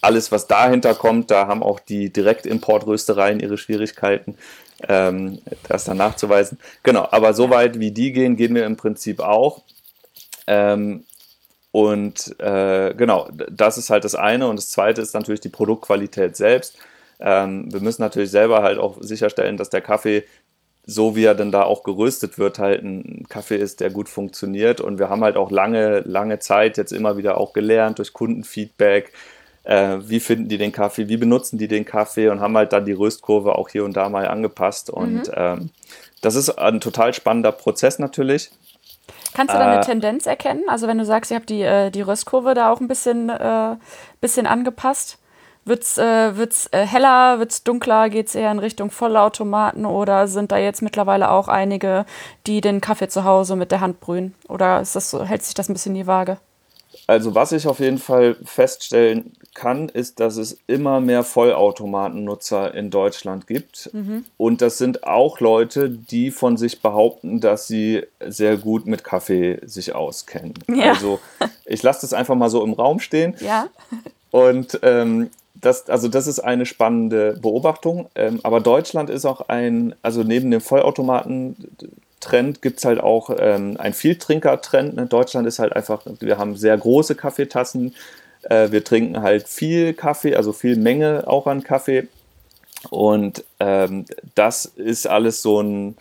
alles, 0.00 0.32
was 0.32 0.46
dahinter 0.46 0.94
kommt, 0.94 1.30
da 1.30 1.46
haben 1.46 1.62
auch 1.62 1.80
die 1.80 2.12
Direktimportröstereien 2.12 3.40
ihre 3.40 3.58
Schwierigkeiten, 3.58 4.36
ähm, 4.88 5.40
das 5.68 5.84
dann 5.84 5.96
nachzuweisen. 5.96 6.58
Genau, 6.82 7.08
aber 7.10 7.34
so 7.34 7.50
weit 7.50 7.78
wie 7.78 7.90
die 7.90 8.12
gehen, 8.12 8.36
gehen 8.36 8.54
wir 8.54 8.66
im 8.66 8.76
Prinzip 8.76 9.20
auch. 9.20 9.62
Ähm, 10.46 11.04
und 11.72 12.38
äh, 12.38 12.94
genau, 12.94 13.28
das 13.50 13.78
ist 13.78 13.90
halt 13.90 14.04
das 14.04 14.14
eine. 14.14 14.46
Und 14.48 14.56
das 14.56 14.70
zweite 14.70 15.00
ist 15.00 15.14
natürlich 15.14 15.40
die 15.40 15.48
Produktqualität 15.48 16.36
selbst. 16.36 16.76
Ähm, 17.18 17.72
wir 17.72 17.80
müssen 17.80 18.02
natürlich 18.02 18.30
selber 18.30 18.62
halt 18.62 18.78
auch 18.78 18.98
sicherstellen, 19.00 19.56
dass 19.56 19.70
der 19.70 19.80
Kaffee, 19.80 20.24
so 20.84 21.16
wie 21.16 21.24
er 21.24 21.34
dann 21.34 21.50
da 21.50 21.62
auch 21.62 21.82
geröstet 21.82 22.38
wird, 22.38 22.58
halt 22.58 22.82
ein 22.82 23.26
Kaffee 23.28 23.56
ist, 23.56 23.80
der 23.80 23.88
gut 23.90 24.10
funktioniert. 24.10 24.82
Und 24.82 24.98
wir 24.98 25.08
haben 25.08 25.24
halt 25.24 25.36
auch 25.36 25.50
lange, 25.50 26.00
lange 26.00 26.40
Zeit 26.40 26.76
jetzt 26.76 26.92
immer 26.92 27.16
wieder 27.16 27.38
auch 27.38 27.54
gelernt 27.54 27.98
durch 27.98 28.12
Kundenfeedback, 28.12 29.12
äh, 29.64 29.98
wie 30.00 30.20
finden 30.20 30.48
die 30.48 30.58
den 30.58 30.72
Kaffee, 30.72 31.08
wie 31.08 31.16
benutzen 31.16 31.58
die 31.58 31.68
den 31.68 31.84
Kaffee 31.84 32.28
und 32.28 32.40
haben 32.40 32.56
halt 32.56 32.72
dann 32.72 32.84
die 32.84 32.92
Röstkurve 32.92 33.56
auch 33.56 33.68
hier 33.68 33.84
und 33.84 33.96
da 33.96 34.08
mal 34.08 34.26
angepasst. 34.26 34.90
Und 34.90 35.28
mhm. 35.28 35.34
ähm, 35.34 35.70
das 36.20 36.34
ist 36.34 36.50
ein 36.50 36.80
total 36.80 37.14
spannender 37.14 37.52
Prozess 37.52 37.98
natürlich. 37.98 38.50
Kannst 39.34 39.54
du 39.54 39.58
da 39.58 39.70
eine 39.70 39.80
äh, 39.80 39.84
Tendenz 39.84 40.26
erkennen? 40.26 40.64
Also 40.68 40.86
wenn 40.86 40.98
du 40.98 41.04
sagst, 41.04 41.30
ihr 41.30 41.36
habt 41.36 41.48
die, 41.48 41.62
äh, 41.62 41.90
die 41.90 42.02
Röstkurve 42.02 42.54
da 42.54 42.70
auch 42.70 42.80
ein 42.80 42.88
bisschen, 42.88 43.30
äh, 43.30 43.76
bisschen 44.20 44.46
angepasst, 44.46 45.18
wird 45.64 45.82
es 45.82 45.96
äh, 45.96 46.36
wird's, 46.36 46.68
äh, 46.72 46.84
heller, 46.84 47.38
wird 47.38 47.52
es 47.52 47.62
dunkler, 47.62 48.10
geht 48.10 48.28
es 48.28 48.34
eher 48.34 48.50
in 48.50 48.58
Richtung 48.58 48.90
Vollautomaten 48.90 49.86
oder 49.86 50.26
sind 50.26 50.50
da 50.50 50.58
jetzt 50.58 50.82
mittlerweile 50.82 51.30
auch 51.30 51.48
einige, 51.48 52.04
die 52.46 52.60
den 52.60 52.80
Kaffee 52.80 53.08
zu 53.08 53.24
Hause 53.24 53.56
mit 53.56 53.70
der 53.70 53.80
Hand 53.80 54.00
brühen? 54.00 54.34
Oder 54.48 54.80
das, 54.80 55.12
hält 55.12 55.44
sich 55.44 55.54
das 55.54 55.68
ein 55.68 55.72
bisschen 55.72 55.94
in 55.94 56.02
die 56.02 56.06
Waage? 56.06 56.38
Also 57.06 57.34
was 57.34 57.52
ich 57.52 57.66
auf 57.66 57.80
jeden 57.80 57.98
Fall 57.98 58.36
feststellen 58.44 59.32
kann, 59.54 59.88
ist, 59.88 60.20
dass 60.20 60.36
es 60.36 60.58
immer 60.66 61.00
mehr 61.00 61.24
Vollautomatennutzer 61.24 62.74
in 62.74 62.90
Deutschland 62.90 63.46
gibt. 63.46 63.90
Mhm. 63.92 64.24
Und 64.36 64.62
das 64.62 64.78
sind 64.78 65.04
auch 65.04 65.40
Leute, 65.40 65.90
die 65.90 66.30
von 66.30 66.56
sich 66.56 66.80
behaupten, 66.80 67.40
dass 67.40 67.66
sie 67.66 68.02
sehr 68.26 68.56
gut 68.56 68.86
mit 68.86 69.04
Kaffee 69.04 69.60
sich 69.64 69.94
auskennen. 69.94 70.54
Ja. 70.68 70.92
Also 70.92 71.20
ich 71.64 71.82
lasse 71.82 72.02
das 72.02 72.12
einfach 72.12 72.34
mal 72.34 72.50
so 72.50 72.64
im 72.64 72.72
Raum 72.72 73.00
stehen. 73.00 73.34
Ja. 73.40 73.68
Und 74.30 74.80
ähm, 74.82 75.30
das, 75.54 75.88
also 75.88 76.08
das 76.08 76.26
ist 76.26 76.40
eine 76.40 76.66
spannende 76.66 77.38
Beobachtung. 77.40 78.08
Ähm, 78.14 78.40
aber 78.42 78.60
Deutschland 78.60 79.10
ist 79.10 79.24
auch 79.24 79.48
ein, 79.48 79.94
also 80.02 80.22
neben 80.22 80.50
dem 80.50 80.60
Vollautomaten 80.60 81.56
Trend 82.22 82.62
gibt 82.62 82.78
es 82.78 82.84
halt 82.84 83.00
auch 83.00 83.30
ähm, 83.38 83.76
einen 83.78 83.92
Vieltrinker-Trend. 83.92 84.94
Ne? 84.94 85.06
Deutschland 85.06 85.46
ist 85.46 85.58
halt 85.58 85.74
einfach, 85.74 86.02
wir 86.20 86.38
haben 86.38 86.56
sehr 86.56 86.78
große 86.78 87.14
Kaffeetassen. 87.14 87.94
Äh, 88.42 88.70
wir 88.70 88.84
trinken 88.84 89.20
halt 89.22 89.48
viel 89.48 89.92
Kaffee, 89.92 90.36
also 90.36 90.52
viel 90.52 90.76
Menge 90.76 91.24
auch 91.26 91.46
an 91.46 91.62
Kaffee. 91.62 92.08
Und 92.90 93.44
ähm, 93.60 94.06
das 94.34 94.64
ist 94.64 95.06
alles 95.06 95.42
so 95.42 95.60
ein, 95.60 95.96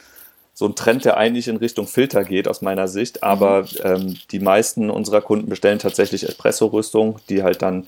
so 0.54 0.68
ein 0.68 0.76
Trend, 0.76 1.06
der 1.06 1.18
eigentlich 1.18 1.48
in 1.48 1.58
Richtung 1.58 1.88
Filter 1.88 2.24
geht, 2.24 2.48
aus 2.48 2.62
meiner 2.62 2.88
Sicht. 2.88 3.24
Aber 3.24 3.64
mhm. 3.64 3.68
ähm, 3.84 4.18
die 4.32 4.40
meisten 4.40 4.90
unserer 4.92 5.22
Kunden 5.22 5.50
bestellen 5.50 5.80
tatsächlich 5.80 6.24
Espresso-Rüstung, 6.24 7.20
die 7.30 7.44
halt 7.44 7.62
dann 7.64 7.88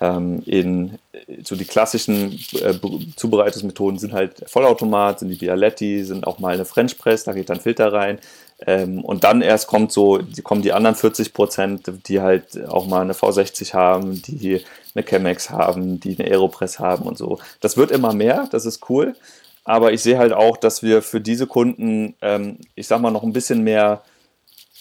ähm, 0.00 0.42
in 0.46 0.98
so 1.42 1.56
die 1.56 1.64
klassischen 1.64 2.38
äh, 2.60 2.74
Zubereitungsmethoden 3.16 3.98
sind 3.98 4.12
halt 4.12 4.44
Vollautomat, 4.46 5.20
sind 5.20 5.28
die 5.28 5.36
Bialetti, 5.36 6.04
sind 6.04 6.26
auch 6.26 6.38
mal 6.38 6.54
eine 6.54 6.64
French 6.64 6.98
Press, 6.98 7.24
da 7.24 7.32
geht 7.32 7.50
dann 7.50 7.60
Filter 7.60 7.92
rein. 7.92 8.18
Ähm, 8.66 9.04
und 9.04 9.24
dann 9.24 9.42
erst 9.42 9.66
kommt 9.66 9.92
so, 9.92 10.18
die 10.18 10.42
kommen 10.42 10.62
die 10.62 10.72
anderen 10.72 10.96
40 10.96 11.32
Prozent, 11.32 11.92
die 12.06 12.20
halt 12.20 12.66
auch 12.68 12.86
mal 12.86 13.02
eine 13.02 13.12
V60 13.12 13.74
haben, 13.74 14.20
die 14.22 14.64
eine 14.94 15.04
Chemex 15.04 15.50
haben, 15.50 16.00
die 16.00 16.18
eine 16.18 16.28
Aeropress 16.28 16.78
haben 16.78 17.04
und 17.04 17.16
so. 17.18 17.38
Das 17.60 17.76
wird 17.76 17.90
immer 17.90 18.12
mehr, 18.12 18.48
das 18.50 18.66
ist 18.66 18.88
cool. 18.90 19.14
Aber 19.64 19.92
ich 19.92 20.02
sehe 20.02 20.18
halt 20.18 20.32
auch, 20.32 20.56
dass 20.56 20.82
wir 20.82 21.02
für 21.02 21.20
diese 21.20 21.46
Kunden, 21.46 22.14
ähm, 22.22 22.58
ich 22.74 22.86
sag 22.86 23.00
mal, 23.00 23.10
noch 23.10 23.22
ein 23.22 23.34
bisschen 23.34 23.62
mehr 23.62 24.02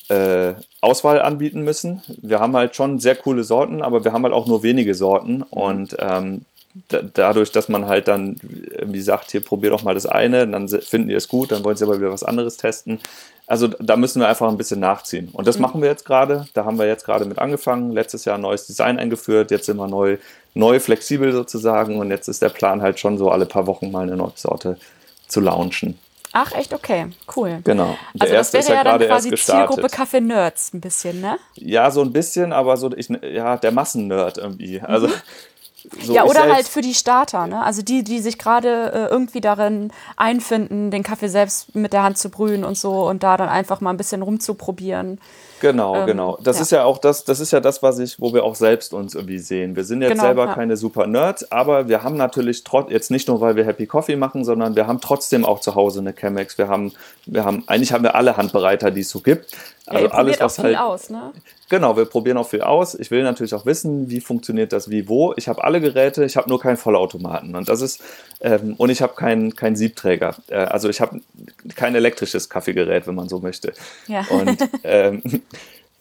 äh, 0.09 0.53
Auswahl 0.81 1.21
anbieten 1.21 1.63
müssen. 1.63 2.01
Wir 2.21 2.39
haben 2.39 2.55
halt 2.55 2.75
schon 2.75 2.99
sehr 2.99 3.15
coole 3.15 3.43
Sorten, 3.43 3.81
aber 3.81 4.03
wir 4.03 4.13
haben 4.13 4.23
halt 4.23 4.33
auch 4.33 4.47
nur 4.47 4.63
wenige 4.63 4.95
Sorten 4.95 5.41
und 5.43 5.95
ähm, 5.99 6.45
da, 6.89 7.01
dadurch, 7.01 7.51
dass 7.51 7.69
man 7.69 7.87
halt 7.87 8.07
dann 8.07 8.35
irgendwie 8.71 9.01
sagt, 9.01 9.31
hier 9.31 9.41
probier 9.41 9.71
doch 9.71 9.83
mal 9.83 9.93
das 9.93 10.05
eine, 10.05 10.47
dann 10.47 10.67
finden 10.67 11.09
die 11.09 11.15
es 11.15 11.27
gut, 11.27 11.51
dann 11.51 11.63
wollen 11.63 11.75
sie 11.75 11.83
aber 11.83 11.99
wieder 11.99 12.11
was 12.11 12.23
anderes 12.23 12.57
testen. 12.57 12.99
Also 13.47 13.67
da 13.67 13.95
müssen 13.95 14.19
wir 14.19 14.27
einfach 14.27 14.49
ein 14.49 14.57
bisschen 14.57 14.81
nachziehen. 14.81 15.29
Und 15.31 15.47
das 15.47 15.55
mhm. 15.55 15.61
machen 15.63 15.81
wir 15.81 15.87
jetzt 15.87 16.03
gerade. 16.03 16.47
Da 16.53 16.65
haben 16.65 16.77
wir 16.77 16.85
jetzt 16.85 17.05
gerade 17.05 17.23
mit 17.23 17.39
angefangen. 17.39 17.93
Letztes 17.93 18.25
Jahr 18.25 18.37
ein 18.37 18.41
neues 18.41 18.67
Design 18.67 18.99
eingeführt. 18.99 19.51
Jetzt 19.51 19.67
sind 19.67 19.77
wir 19.77 19.87
neu, 19.87 20.17
neu 20.53 20.81
flexibel 20.81 21.31
sozusagen. 21.31 21.97
Und 21.97 22.11
jetzt 22.11 22.27
ist 22.27 22.41
der 22.41 22.49
Plan 22.49 22.81
halt 22.81 22.99
schon 22.99 23.17
so 23.17 23.31
alle 23.31 23.45
paar 23.45 23.65
Wochen 23.65 23.89
mal 23.89 24.03
eine 24.03 24.17
neue 24.17 24.33
Sorte 24.35 24.77
zu 25.29 25.39
launchen. 25.39 25.97
Ach, 26.39 26.51
echt? 26.51 26.71
Okay, 26.71 27.07
cool. 27.35 27.61
Genau. 27.63 27.97
Der 28.13 28.21
also 28.21 28.33
das 28.35 28.53
wäre 28.53 28.69
ja, 28.69 28.73
ja 28.75 28.83
dann 28.83 29.07
quasi 29.07 29.33
Zielgruppe 29.33 29.87
Kaffee 29.89 30.21
Nerds 30.21 30.71
ein 30.71 30.81
bisschen, 30.81 31.19
ne? 31.19 31.39
Ja, 31.55 31.89
so 31.89 32.01
ein 32.01 32.13
bisschen, 32.13 32.53
aber 32.53 32.77
so, 32.77 32.91
ich, 32.95 33.09
ja, 33.09 33.57
der 33.57 33.71
Massen-Nerd 33.71 34.37
irgendwie. 34.37 34.79
Also, 34.79 35.07
mhm. 35.07 35.13
So 36.01 36.13
ja, 36.13 36.25
oder 36.25 36.53
halt 36.53 36.67
für 36.67 36.81
die 36.81 36.93
Starter, 36.93 37.47
ne? 37.47 37.63
Also 37.63 37.81
die, 37.81 38.03
die 38.03 38.19
sich 38.19 38.37
gerade 38.37 38.91
äh, 38.91 39.05
irgendwie 39.07 39.41
darin 39.41 39.91
einfinden, 40.15 40.91
den 40.91 41.01
Kaffee 41.01 41.29
selbst 41.29 41.75
mit 41.75 41.93
der 41.93 42.03
Hand 42.03 42.17
zu 42.17 42.29
brühen 42.29 42.65
und 42.65 42.77
so 42.77 43.07
und 43.07 43.23
da 43.23 43.37
dann 43.37 43.49
einfach 43.49 43.79
mal 43.79 43.91
ein 43.91 43.97
bisschen 43.97 44.21
rumzuprobieren. 44.21 45.19
Genau, 45.59 45.95
ähm, 45.95 46.05
genau. 46.05 46.37
Das 46.41 46.57
ja. 46.57 46.61
ist 46.61 46.71
ja 46.71 46.83
auch 46.83 46.97
das, 46.97 47.23
das 47.23 47.39
ist 47.39 47.51
ja 47.51 47.59
das, 47.59 47.81
was 47.81 47.99
ich, 47.99 48.19
wo 48.19 48.33
wir 48.33 48.43
auch 48.43 48.55
selbst 48.55 48.93
uns 48.93 49.15
irgendwie 49.15 49.39
sehen. 49.39 49.75
Wir 49.75 49.83
sind 49.83 50.01
jetzt 50.01 50.11
genau, 50.11 50.23
selber 50.23 50.45
ja. 50.45 50.53
keine 50.53 50.77
super 50.77 51.07
Nerds, 51.07 51.51
aber 51.51 51.87
wir 51.87 52.03
haben 52.03 52.17
natürlich 52.17 52.63
trotz, 52.63 52.91
jetzt 52.91 53.11
nicht 53.11 53.27
nur, 53.27 53.41
weil 53.41 53.55
wir 53.55 53.65
Happy 53.65 53.87
Coffee 53.87 54.15
machen, 54.15 54.45
sondern 54.45 54.75
wir 54.75 54.87
haben 54.87 55.01
trotzdem 55.01 55.45
auch 55.45 55.59
zu 55.59 55.75
Hause 55.75 55.99
eine 55.99 56.13
Chemex. 56.13 56.57
Wir 56.57 56.67
haben, 56.67 56.93
wir 57.25 57.43
haben, 57.45 57.63
eigentlich 57.67 57.93
haben 57.93 58.03
wir 58.03 58.15
alle 58.15 58.37
Handbereiter, 58.37 58.91
die 58.91 59.01
es 59.01 59.09
so 59.09 59.19
gibt. 59.19 59.51
Also 59.85 60.05
ja, 60.05 60.11
alles, 60.11 60.39
was 60.39 60.59
halt. 60.59 60.77
Aus, 60.77 61.09
ne? 61.09 61.31
Genau, 61.69 61.97
wir 61.97 62.05
probieren 62.05 62.37
auch 62.37 62.47
viel 62.47 62.61
aus. 62.61 62.95
Ich 62.95 63.11
will 63.11 63.23
natürlich 63.23 63.53
auch 63.53 63.65
wissen, 63.65 64.09
wie 64.09 64.21
funktioniert 64.21 64.71
das 64.71 64.89
wie 64.89 65.09
wo. 65.09 65.33
Ich 65.35 65.49
habe 65.49 65.63
alle 65.63 65.81
Geräte, 65.81 66.23
ich 66.23 66.37
habe 66.37 66.47
nur 66.49 66.61
keinen 66.61 66.77
Vollautomaten. 66.77 67.55
Und 67.55 67.67
das 67.67 67.81
ist, 67.81 68.01
ähm, 68.39 68.75
und 68.77 68.89
ich 68.89 69.01
habe 69.01 69.15
keinen 69.15 69.55
kein 69.55 69.75
Siebträger. 69.75 70.35
Äh, 70.47 70.55
also 70.55 70.87
ich 70.87 71.01
habe 71.01 71.19
kein 71.75 71.93
elektrisches 71.93 72.49
Kaffeegerät, 72.49 73.05
wenn 73.05 73.15
man 73.15 73.27
so 73.27 73.39
möchte. 73.39 73.73
Ja. 74.07 74.25
Und, 74.29 74.57
ähm, 74.85 75.21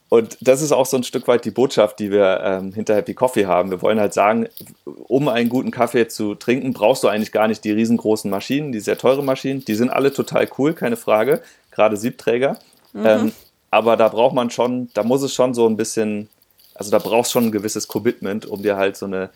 und 0.09 0.39
das 0.41 0.63
ist 0.63 0.71
auch 0.71 0.87
so 0.87 0.97
ein 0.99 1.03
Stück 1.03 1.27
weit 1.27 1.45
die 1.45 1.51
Botschaft, 1.51 1.99
die 1.99 2.13
wir 2.13 2.41
ähm, 2.45 2.73
hinter 2.73 2.95
Happy 2.95 3.15
Coffee 3.15 3.47
haben. 3.47 3.73
Wir 3.73 3.83
wollen 3.83 3.99
halt 3.99 4.15
sagen, 4.15 4.47
um 4.85 5.27
einen 5.27 5.49
guten 5.49 5.73
Kaffee 5.73 6.07
zu 6.07 6.37
trinken, 6.37 6.75
brauchst 6.75 7.03
du 7.03 7.09
eigentlich 7.09 7.33
gar 7.33 7.49
nicht 7.49 7.65
die 7.65 7.73
riesengroßen 7.73 8.31
Maschinen, 8.31 8.71
die 8.71 8.79
sehr 8.79 8.99
teure 8.99 9.25
Maschinen. 9.25 9.65
Die 9.65 9.75
sind 9.75 9.91
alle 9.91 10.13
total 10.13 10.49
cool, 10.59 10.75
keine 10.75 10.97
Frage. 10.97 11.43
Gerade 11.73 11.97
Siebträger. 11.97 12.57
Mhm. 12.93 13.33
Aber 13.77 13.99
da 13.99 14.09
braucht 14.09 14.35
man 14.35 14.49
schon, 14.49 14.89
da 14.95 15.03
muss 15.03 15.21
es 15.21 15.35
schon 15.35 15.53
so 15.53 15.69
ein 15.69 15.77
bisschen, 15.77 16.31
also 16.75 16.91
da 16.91 16.99
brauchst 16.99 17.31
schon 17.31 17.45
ein 17.45 17.53
gewisses 17.53 17.87
Commitment, 17.89 18.47
um 18.47 18.63
dir 18.63 18.79
halt 18.79 18.97
so 18.97 19.05
eine 19.05 19.29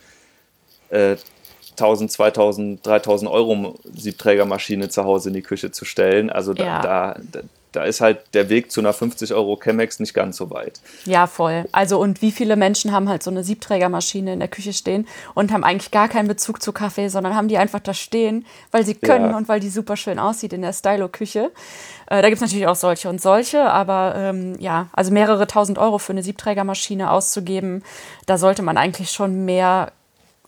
äh, 0.89 1.17
1000, 1.73 2.11
2000, 2.11 2.87
3000 2.87 3.31
Euro 3.31 3.79
Siebträgermaschine 3.95 4.89
zu 4.89 5.05
Hause 5.05 5.29
in 5.29 5.35
die 5.35 5.43
Küche 5.43 5.73
zu 5.73 5.85
stellen. 5.85 6.31
Also 6.31 6.55
da, 6.55 6.65
ja. 6.65 6.81
da, 6.81 7.17
da 7.73 7.85
ist 7.85 8.01
halt 8.01 8.21
der 8.35 8.49
Weg 8.49 8.73
zu 8.73 8.81
einer 8.81 8.93
50 8.93 9.33
Euro 9.35 9.57
Chemex 9.57 10.01
nicht 10.01 10.15
ganz 10.15 10.37
so 10.37 10.51
weit. 10.51 10.81
Ja, 11.05 11.27
voll. 11.27 11.65
Also 11.73 12.01
und 12.01 12.23
wie 12.23 12.33
viele 12.33 12.57
Menschen 12.57 12.93
haben 12.93 13.09
halt 13.09 13.23
so 13.23 13.31
eine 13.31 13.45
Siebträgermaschine 13.45 14.33
in 14.33 14.39
der 14.41 14.49
Küche 14.49 14.73
stehen 14.73 15.07
und 15.35 15.53
haben 15.53 15.65
eigentlich 15.65 15.91
gar 15.91 16.09
keinen 16.09 16.29
Bezug 16.29 16.63
zu 16.63 16.73
Kaffee, 16.73 17.09
sondern 17.09 17.35
haben 17.35 17.49
die 17.49 17.59
einfach 17.59 17.81
da 17.81 17.95
stehen, 17.95 18.47
weil 18.71 18.85
sie 18.85 18.95
können 18.95 19.31
ja. 19.31 19.37
und 19.37 19.49
weil 19.49 19.61
die 19.61 19.71
super 19.71 19.97
schön 19.97 20.19
aussieht 20.19 20.53
in 20.53 20.63
der 20.63 20.73
Stylo-Küche. 20.73 21.51
Äh, 22.07 22.23
da 22.23 22.29
gibt 22.29 22.37
es 22.37 22.41
natürlich 22.41 22.67
auch 22.67 22.77
solche 22.77 23.09
und 23.09 23.21
solche, 23.21 23.65
aber 23.65 24.15
ähm, 24.17 24.57
ja, 24.59 24.89
also 24.93 25.13
mehrere 25.13 25.47
tausend 25.47 25.79
Euro 25.79 25.99
für 25.99 26.13
eine 26.13 26.23
Siebträgermaschine 26.23 27.11
auszugeben, 27.11 27.85
da 28.27 28.37
sollte 28.39 28.63
man 28.63 28.77
eigentlich 28.77 29.11
schon 29.11 29.45
mehr 29.45 29.93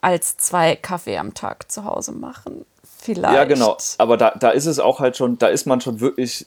als 0.00 0.36
zwei 0.36 0.76
Kaffee 0.76 1.16
am 1.18 1.34
Tag 1.34 1.70
zu 1.70 1.84
Hause 1.84 2.12
machen. 2.12 2.66
Vielleicht. 2.98 3.34
Ja, 3.34 3.44
genau. 3.44 3.76
Aber 3.98 4.16
da, 4.16 4.30
da 4.38 4.50
ist 4.50 4.66
es 4.66 4.78
auch 4.78 5.00
halt 5.00 5.16
schon, 5.16 5.38
da 5.38 5.48
ist 5.48 5.66
man 5.66 5.80
schon 5.80 6.00
wirklich 6.00 6.46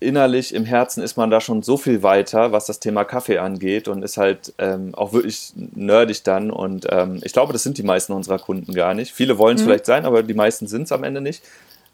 innerlich 0.00 0.54
im 0.54 0.64
Herzen 0.64 1.02
ist 1.02 1.16
man 1.16 1.30
da 1.30 1.40
schon 1.40 1.62
so 1.62 1.76
viel 1.76 2.02
weiter, 2.02 2.52
was 2.52 2.66
das 2.66 2.80
Thema 2.80 3.04
Kaffee 3.04 3.38
angeht 3.38 3.88
und 3.88 4.02
ist 4.02 4.16
halt 4.16 4.54
ähm, 4.58 4.94
auch 4.94 5.12
wirklich 5.12 5.52
nerdig 5.54 6.22
dann. 6.22 6.50
Und 6.50 6.86
ähm, 6.90 7.20
ich 7.22 7.32
glaube, 7.32 7.52
das 7.52 7.62
sind 7.62 7.78
die 7.78 7.82
meisten 7.82 8.12
unserer 8.12 8.38
Kunden 8.38 8.72
gar 8.72 8.94
nicht. 8.94 9.12
Viele 9.12 9.38
wollen 9.38 9.56
es 9.56 9.62
mhm. 9.62 9.66
vielleicht 9.66 9.86
sein, 9.86 10.04
aber 10.04 10.22
die 10.22 10.34
meisten 10.34 10.66
sind 10.66 10.82
es 10.82 10.92
am 10.92 11.04
Ende 11.04 11.20
nicht. 11.20 11.42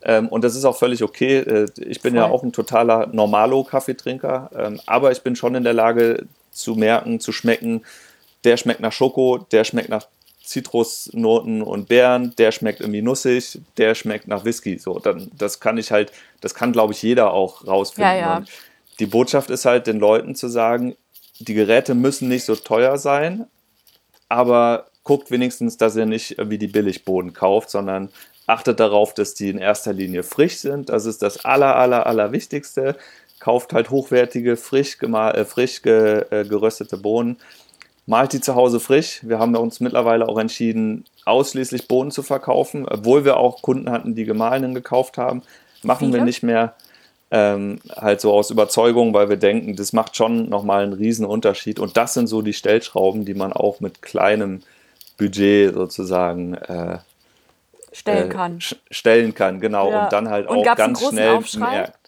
Ähm, 0.05 0.29
und 0.29 0.45
das 0.45 0.57
ist 0.57 0.65
auch 0.65 0.77
völlig 0.77 1.03
okay. 1.03 1.39
Äh, 1.39 1.67
ich 1.79 2.01
bin 2.01 2.15
Voll. 2.15 2.23
ja 2.23 2.27
auch 2.29 2.43
ein 2.43 2.53
totaler 2.53 3.09
Normalo-Kaffeetrinker, 3.09 4.51
ähm, 4.57 4.81
aber 4.87 5.13
ich 5.13 5.23
bin 5.23 5.37
schon 5.37 5.55
in 5.55 5.65
der 5.65 5.75
Lage 5.75 6.27
zu 6.51 6.75
merken, 6.75 7.21
zu 7.21 7.33
schmecken, 7.33 7.83
der 8.45 8.57
schmeckt 8.57 8.81
nach 8.81 8.93
Schoko, 8.93 9.39
der 9.51 9.65
schmeckt 9.65 9.89
nach 9.89 10.07
Zitrusnoten 10.53 11.63
und 11.63 11.89
Beeren, 11.89 12.35
der 12.37 12.53
schmeckt 12.53 12.81
irgendwie 12.81 13.03
nussig, 13.03 13.59
der 13.79 13.95
schmeckt 13.95 14.29
nach 14.29 14.45
Whisky. 14.45 14.79
So, 14.79 14.99
dann, 14.99 15.31
das 15.37 15.61
kann 15.61 15.79
ich 15.79 15.91
halt, 15.91 16.13
das 16.41 16.55
kann, 16.55 16.73
glaube 16.73 16.93
ich, 16.93 17.03
jeder 17.03 17.33
auch 17.33 17.67
rausfinden. 17.67 18.13
Ja, 18.13 18.39
ja. 18.39 18.45
die 18.99 19.07
Botschaft 19.07 19.51
ist 19.51 19.65
halt, 19.65 19.87
den 19.87 19.99
Leuten 19.99 20.35
zu 20.35 20.49
sagen, 20.49 20.95
die 21.39 21.55
Geräte 21.55 21.95
müssen 21.95 22.29
nicht 22.29 22.45
so 22.45 22.55
teuer 22.55 22.99
sein, 22.99 23.47
aber 24.29 24.87
guckt 25.05 25.31
wenigstens, 25.31 25.79
dass 25.79 25.97
ihr 25.97 26.07
nicht 26.07 26.39
irgendwie 26.39 26.59
die 26.59 26.69
Billigboden 26.69 27.33
kauft, 27.33 27.71
sondern 27.71 28.11
achtet 28.47 28.79
darauf, 28.79 29.15
dass 29.15 29.35
die 29.35 29.49
in 29.49 29.59
erster 29.59 29.93
Linie 29.93 30.23
frisch 30.23 30.59
sind. 30.59 30.91
Das 30.91 31.07
ist 31.07 31.23
das 31.23 31.45
aller, 31.45 31.77
aller, 31.77 32.07
aller 32.07 32.33
Wichtigste. 32.33 32.97
Kauft 33.41 33.73
halt 33.73 33.91
hochwertige, 33.91 34.57
frisch, 34.57 34.99
äh, 35.03 35.45
frisch 35.45 35.83
ge, 35.83 36.25
äh, 36.31 36.45
geröstete 36.45 36.99
Bohnen 36.99 37.39
malt 38.07 38.33
die 38.33 38.41
zu 38.41 38.55
Hause 38.55 38.81
frisch. 38.81 39.21
Wir 39.23 39.39
haben 39.39 39.55
uns 39.57 39.81
mittlerweile 39.81 40.29
auch 40.29 40.39
entschieden, 40.39 41.05
ausschließlich 41.25 41.89
Bohnen 41.89 42.11
zu 42.11 42.23
verkaufen, 42.23 42.87
obwohl 42.89 43.25
wir 43.25 43.37
auch 43.37 43.63
Kunden 43.63 43.91
hatten, 43.91 44.15
die 44.15 44.25
gemahlenen 44.25 44.75
gekauft 44.75 45.19
haben. 45.19 45.43
Machen 45.83 46.09
Viele? 46.09 46.19
wir 46.19 46.25
nicht 46.25 46.43
mehr. 46.43 46.75
Ähm, 47.31 47.81
halt 47.97 48.21
so 48.21 48.31
aus 48.33 48.51
Überzeugung, 48.51 49.15
weil 49.15 49.31
wir 49.31 49.39
denken, 49.39 49.75
das 49.75 49.95
macht 49.95 50.17
schon 50.17 50.51
nochmal 50.51 50.83
einen 50.83 50.93
riesen 50.93 51.25
Unterschied. 51.25 51.79
Und 51.79 51.97
das 51.97 52.13
sind 52.13 52.27
so 52.27 52.43
die 52.43 52.53
Stellschrauben, 52.53 53.25
die 53.25 53.33
man 53.33 53.55
auch 53.55 53.81
mit 53.81 54.03
kleinem 54.03 54.63
Budget 55.17 55.73
sozusagen 55.73 56.55
äh, 56.55 56.99
stellen 57.93 58.31
äh, 58.31 58.35
kann. 58.35 58.59
stellen 58.91 59.35
kann, 59.35 59.61
genau. 59.61 59.91
Ja. 59.91 60.05
Und 60.05 60.13
dann 60.13 60.29
halt 60.29 60.49
und 60.49 60.59
auch 60.59 60.77
ganz 60.77 61.03
schnell 61.09 61.41
merkt. 61.57 62.02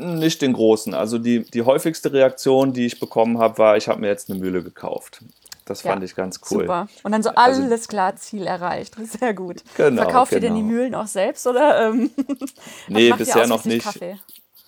Nicht 0.00 0.40
den 0.42 0.54
großen. 0.54 0.94
Also 0.94 1.18
die, 1.18 1.42
die 1.42 1.62
häufigste 1.62 2.12
Reaktion, 2.12 2.72
die 2.72 2.86
ich 2.86 3.00
bekommen 3.00 3.38
habe, 3.38 3.58
war, 3.58 3.76
ich 3.76 3.88
habe 3.88 4.00
mir 4.00 4.08
jetzt 4.08 4.30
eine 4.30 4.38
Mühle 4.38 4.62
gekauft. 4.62 5.20
Das 5.66 5.84
ja, 5.84 5.92
fand 5.92 6.02
ich 6.02 6.16
ganz 6.16 6.40
cool. 6.50 6.62
Super. 6.62 6.88
Und 7.04 7.12
dann 7.12 7.22
so 7.22 7.30
also 7.30 7.60
alles 7.60 7.70
also, 7.70 7.88
klar, 7.88 8.16
Ziel 8.16 8.46
erreicht. 8.46 8.96
Sehr 9.20 9.34
gut. 9.34 9.62
Genau, 9.76 10.02
Verkauft 10.02 10.30
genau. 10.30 10.38
ihr 10.38 10.48
denn 10.48 10.54
die 10.56 10.62
genau. 10.62 10.72
Mühlen 10.72 10.94
auch 10.94 11.06
selbst 11.06 11.46
oder? 11.46 11.88
Ähm, 11.88 12.10
nee, 12.88 13.12
bisher 13.12 13.46
noch 13.46 13.64
nicht. 13.64 13.84
Kaffee? 13.84 14.18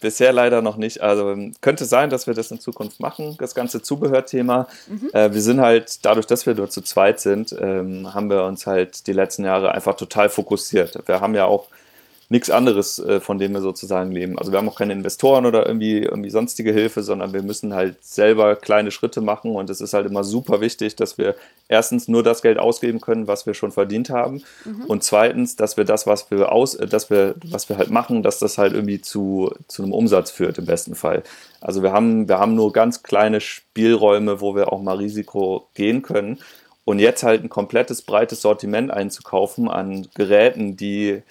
Bisher 0.01 0.33
leider 0.33 0.63
noch 0.63 0.77
nicht. 0.77 1.01
Also 1.01 1.31
ähm, 1.31 1.55
könnte 1.61 1.87
sein, 1.87 2.11
dass 2.11 2.27
wir 2.27 2.35
das 2.35 2.51
in 2.51 2.61
Zukunft 2.61 3.01
machen, 3.01 3.37
das 3.39 3.55
ganze 3.55 3.83
Zubehörthema. 3.83 4.69
Mhm. 4.89 5.11
Äh, 5.13 5.33
wir 5.33 5.41
sind 5.41 5.61
halt, 5.61 6.05
dadurch, 6.05 6.27
dass 6.27 6.47
wir 6.47 6.55
nur 6.55 6.71
zu 6.71 6.83
zweit 6.83 7.21
sind, 7.21 7.55
ähm, 7.59 8.13
haben 8.13 8.29
wir 8.29 8.45
uns 8.45 8.67
halt 8.67 9.07
die 9.07 9.13
letzten 9.13 9.45
Jahre 9.45 9.73
einfach 9.73 9.97
total 9.97 10.29
fokussiert. 10.29 10.97
Wir 11.07 11.21
haben 11.21 11.35
ja 11.35 11.47
auch 11.47 11.69
nichts 12.29 12.51
anderes, 12.51 12.99
äh, 12.99 13.21
von 13.21 13.39
dem 13.39 13.53
wir 13.53 13.61
sozusagen 13.61 14.11
leben. 14.11 14.39
Also 14.39 14.53
wir 14.53 14.59
haben 14.59 14.69
auch 14.69 14.79
keine 14.79 14.93
Investoren 14.93 15.47
oder 15.47 15.67
irgendwie, 15.67 15.99
irgendwie 15.99 16.31
sonstige 16.31 16.73
Hilfe, 16.73 17.03
sondern 17.03 17.33
wir 17.33 17.43
müssen 17.43 17.75
halt 17.75 18.03
selber 18.03 18.57
kleine 18.57 18.91
Schritte 18.91 19.21
machen 19.21 19.55
und 19.55 19.69
es 19.71 19.81
ist 19.81 19.93
halt 19.93 20.07
immer 20.07 20.25
super 20.25 20.61
wichtig, 20.61 20.97
dass 20.97 21.19
wir 21.19 21.35
erstens 21.69 22.09
nur 22.09 22.23
das 22.23 22.43
Geld 22.43 22.59
ausgeben 22.59 23.01
können, 23.01 23.27
was 23.27 23.47
wir 23.47 23.55
schon 23.55 23.73
verdient 23.73 24.11
haben 24.11 24.43
mhm. 24.65 24.85
und 24.87 25.03
zweitens, 25.03 25.57
dass 25.57 25.77
wir 25.77 25.85
das, 25.85 26.07
was 26.07 26.31
wir 26.31 26.53
aus, 26.53 26.75
äh, 26.75 26.87
dass 26.87 27.11
wir, 27.11 27.35
was 27.45 27.69
wir 27.69 27.77
halt 27.77 27.91
machen, 27.91 28.23
dass 28.23 28.39
das 28.39 28.59
halt 28.59 28.73
irgendwie 28.73 29.01
zu, 29.01 29.53
zu 29.69 29.83
einem 29.83 29.93
Umsatz 29.93 30.31
führt 30.31 30.59
im 30.59 30.67
besten 30.67 30.95
Fall. 30.95 31.23
Also 31.61 31.83
wir 31.83 31.93
haben, 31.93 32.29
wir 32.29 32.39
haben 32.39 32.55
nur 32.55 32.73
ganz 32.73 33.03
kleine 33.03 33.41
Spielräume, 33.41 34.41
wo 34.41 34.55
wir 34.55 34.73
auch 34.73 34.83
mal 34.83 34.97
Risiko 34.97 35.69
gehen 35.75 36.03
können. 36.03 36.39
Und 36.85 36.99
jetzt 36.99 37.23
halt 37.23 37.45
ein 37.45 37.49
komplettes 37.49 38.03
breites 38.03 38.43
Sortiment 38.43 38.91
einzukaufen 38.91 39.69
an 39.69 40.09
Geräten, 40.15 40.77
die 40.77 41.23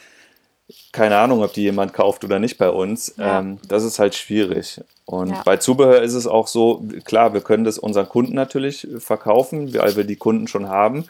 keine 0.91 1.17
Ahnung, 1.17 1.43
ob 1.43 1.53
die 1.53 1.63
jemand 1.63 1.93
kauft 1.93 2.23
oder 2.23 2.39
nicht 2.39 2.57
bei 2.57 2.69
uns. 2.69 3.13
Ja. 3.17 3.39
Ähm, 3.39 3.59
das 3.67 3.83
ist 3.83 3.99
halt 3.99 4.15
schwierig. 4.15 4.81
Und 5.05 5.31
ja. 5.31 5.41
bei 5.43 5.57
Zubehör 5.57 6.01
ist 6.01 6.13
es 6.13 6.27
auch 6.27 6.47
so, 6.47 6.83
klar, 7.03 7.33
wir 7.33 7.41
können 7.41 7.63
das 7.63 7.77
unseren 7.77 8.07
Kunden 8.07 8.33
natürlich 8.33 8.87
verkaufen, 8.99 9.73
weil 9.73 9.95
wir 9.95 10.03
die 10.03 10.15
Kunden 10.15 10.47
schon 10.47 10.69
haben. 10.69 11.05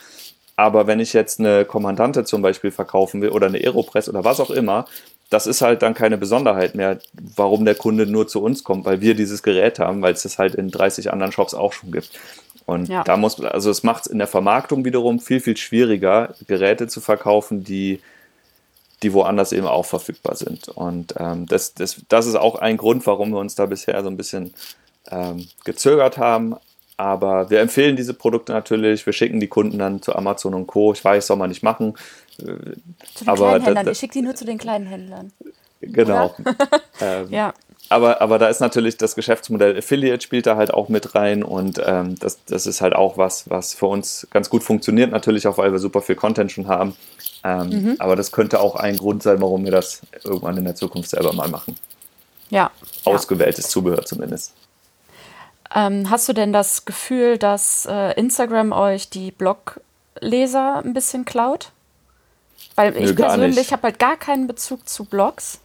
Aber 0.55 0.87
wenn 0.87 0.99
ich 0.99 1.13
jetzt 1.13 1.39
eine 1.39 1.65
Kommandante 1.65 2.23
zum 2.23 2.41
Beispiel 2.41 2.71
verkaufen 2.71 3.21
will 3.21 3.29
oder 3.29 3.47
eine 3.47 3.57
Aeropress 3.57 4.09
oder 4.09 4.23
was 4.23 4.39
auch 4.39 4.51
immer, 4.51 4.85
das 5.29 5.47
ist 5.47 5.61
halt 5.61 5.81
dann 5.81 5.93
keine 5.93 6.17
Besonderheit 6.17 6.75
mehr, 6.75 6.99
warum 7.13 7.63
der 7.63 7.75
Kunde 7.75 8.05
nur 8.05 8.27
zu 8.27 8.43
uns 8.43 8.63
kommt, 8.63 8.85
weil 8.85 9.01
wir 9.01 9.15
dieses 9.15 9.43
Gerät 9.43 9.79
haben, 9.79 10.01
weil 10.01 10.13
es 10.13 10.23
das 10.23 10.37
halt 10.37 10.55
in 10.55 10.69
30 10.69 11.11
anderen 11.11 11.31
Shops 11.31 11.53
auch 11.53 11.73
schon 11.73 11.91
gibt. 11.91 12.11
Und 12.65 12.89
ja. 12.89 13.03
da 13.03 13.17
muss, 13.17 13.39
also 13.39 13.71
es 13.71 13.83
macht 13.83 14.05
es 14.05 14.11
in 14.11 14.17
der 14.17 14.27
Vermarktung 14.27 14.85
wiederum 14.85 15.19
viel, 15.19 15.39
viel 15.39 15.57
schwieriger, 15.57 16.35
Geräte 16.47 16.87
zu 16.87 17.01
verkaufen, 17.01 17.63
die 17.63 18.01
die 19.03 19.13
woanders 19.13 19.51
eben 19.51 19.67
auch 19.67 19.85
verfügbar 19.85 20.35
sind. 20.35 20.69
Und 20.69 21.15
ähm, 21.17 21.45
das, 21.47 21.73
das, 21.73 22.01
das 22.07 22.27
ist 22.27 22.35
auch 22.35 22.55
ein 22.55 22.77
Grund, 22.77 23.05
warum 23.07 23.31
wir 23.31 23.39
uns 23.39 23.55
da 23.55 23.65
bisher 23.65 24.01
so 24.03 24.09
ein 24.09 24.17
bisschen 24.17 24.53
ähm, 25.09 25.47
gezögert 25.63 26.17
haben. 26.17 26.55
aber 26.97 27.49
wir 27.49 27.61
empfehlen 27.61 27.95
diese 27.95 28.13
Produkte 28.13 28.53
natürlich. 28.53 29.05
Wir 29.05 29.13
schicken 29.13 29.39
die 29.39 29.47
Kunden 29.47 29.79
dann 29.79 30.01
zu 30.01 30.15
Amazon 30.15 30.53
und 30.53 30.67
Co. 30.67 30.93
Ich 30.93 31.03
weiß, 31.03 31.27
soll 31.27 31.37
man 31.37 31.49
nicht 31.49 31.63
machen. 31.63 31.95
Zu 32.37 32.45
den 32.45 32.83
aber 33.25 33.47
kleinen 33.47 33.65
Händlern. 33.65 33.87
ich 33.89 33.97
schicke 33.97 34.13
die 34.13 34.21
nur 34.21 34.35
zu 34.35 34.45
den 34.45 34.57
kleinen 34.57 34.85
Händlern. 34.85 35.31
Genau. 35.81 36.35
ähm, 37.01 37.27
ja. 37.29 37.53
Aber, 37.89 38.21
aber 38.21 38.39
da 38.39 38.47
ist 38.47 38.61
natürlich 38.61 38.95
das 38.95 39.15
Geschäftsmodell 39.15 39.77
Affiliate 39.77 40.21
spielt 40.21 40.45
da 40.45 40.55
halt 40.55 40.73
auch 40.73 40.87
mit 40.87 41.13
rein 41.13 41.43
und 41.43 41.81
ähm, 41.85 42.17
das, 42.19 42.39
das 42.45 42.65
ist 42.65 42.79
halt 42.79 42.95
auch 42.95 43.17
was, 43.17 43.49
was 43.49 43.73
für 43.73 43.87
uns 43.87 44.27
ganz 44.31 44.49
gut 44.49 44.63
funktioniert, 44.63 45.11
natürlich 45.11 45.45
auch, 45.45 45.57
weil 45.57 45.73
wir 45.73 45.79
super 45.79 46.01
viel 46.01 46.15
Content 46.15 46.53
schon 46.53 46.67
haben. 46.67 46.95
Ähm, 47.43 47.69
mhm. 47.69 47.95
Aber 47.99 48.15
das 48.15 48.31
könnte 48.31 48.59
auch 48.59 48.75
ein 48.75 48.97
Grund 48.97 49.23
sein, 49.23 49.41
warum 49.41 49.63
wir 49.65 49.71
das 49.71 50.01
irgendwann 50.23 50.57
in 50.57 50.65
der 50.65 50.75
Zukunft 50.75 51.09
selber 51.09 51.33
mal 51.33 51.49
machen. 51.49 51.75
Ja. 52.49 52.71
Ausgewähltes 53.03 53.65
ja. 53.65 53.69
Zubehör 53.71 54.05
zumindest. 54.05 54.53
Ähm, 55.73 56.09
hast 56.09 56.27
du 56.27 56.33
denn 56.33 56.53
das 56.53 56.85
Gefühl, 56.85 57.37
dass 57.37 57.87
äh, 57.89 58.13
Instagram 58.19 58.73
euch 58.73 59.09
die 59.09 59.31
Blogleser 59.31 60.81
ein 60.83 60.93
bisschen 60.93 61.25
klaut? 61.25 61.71
Weil 62.75 62.95
ich 62.95 63.09
Nö, 63.09 63.15
persönlich 63.15 63.71
habe 63.71 63.83
halt 63.83 63.99
gar 63.99 64.17
keinen 64.17 64.47
Bezug 64.47 64.87
zu 64.87 65.05
Blogs. 65.05 65.59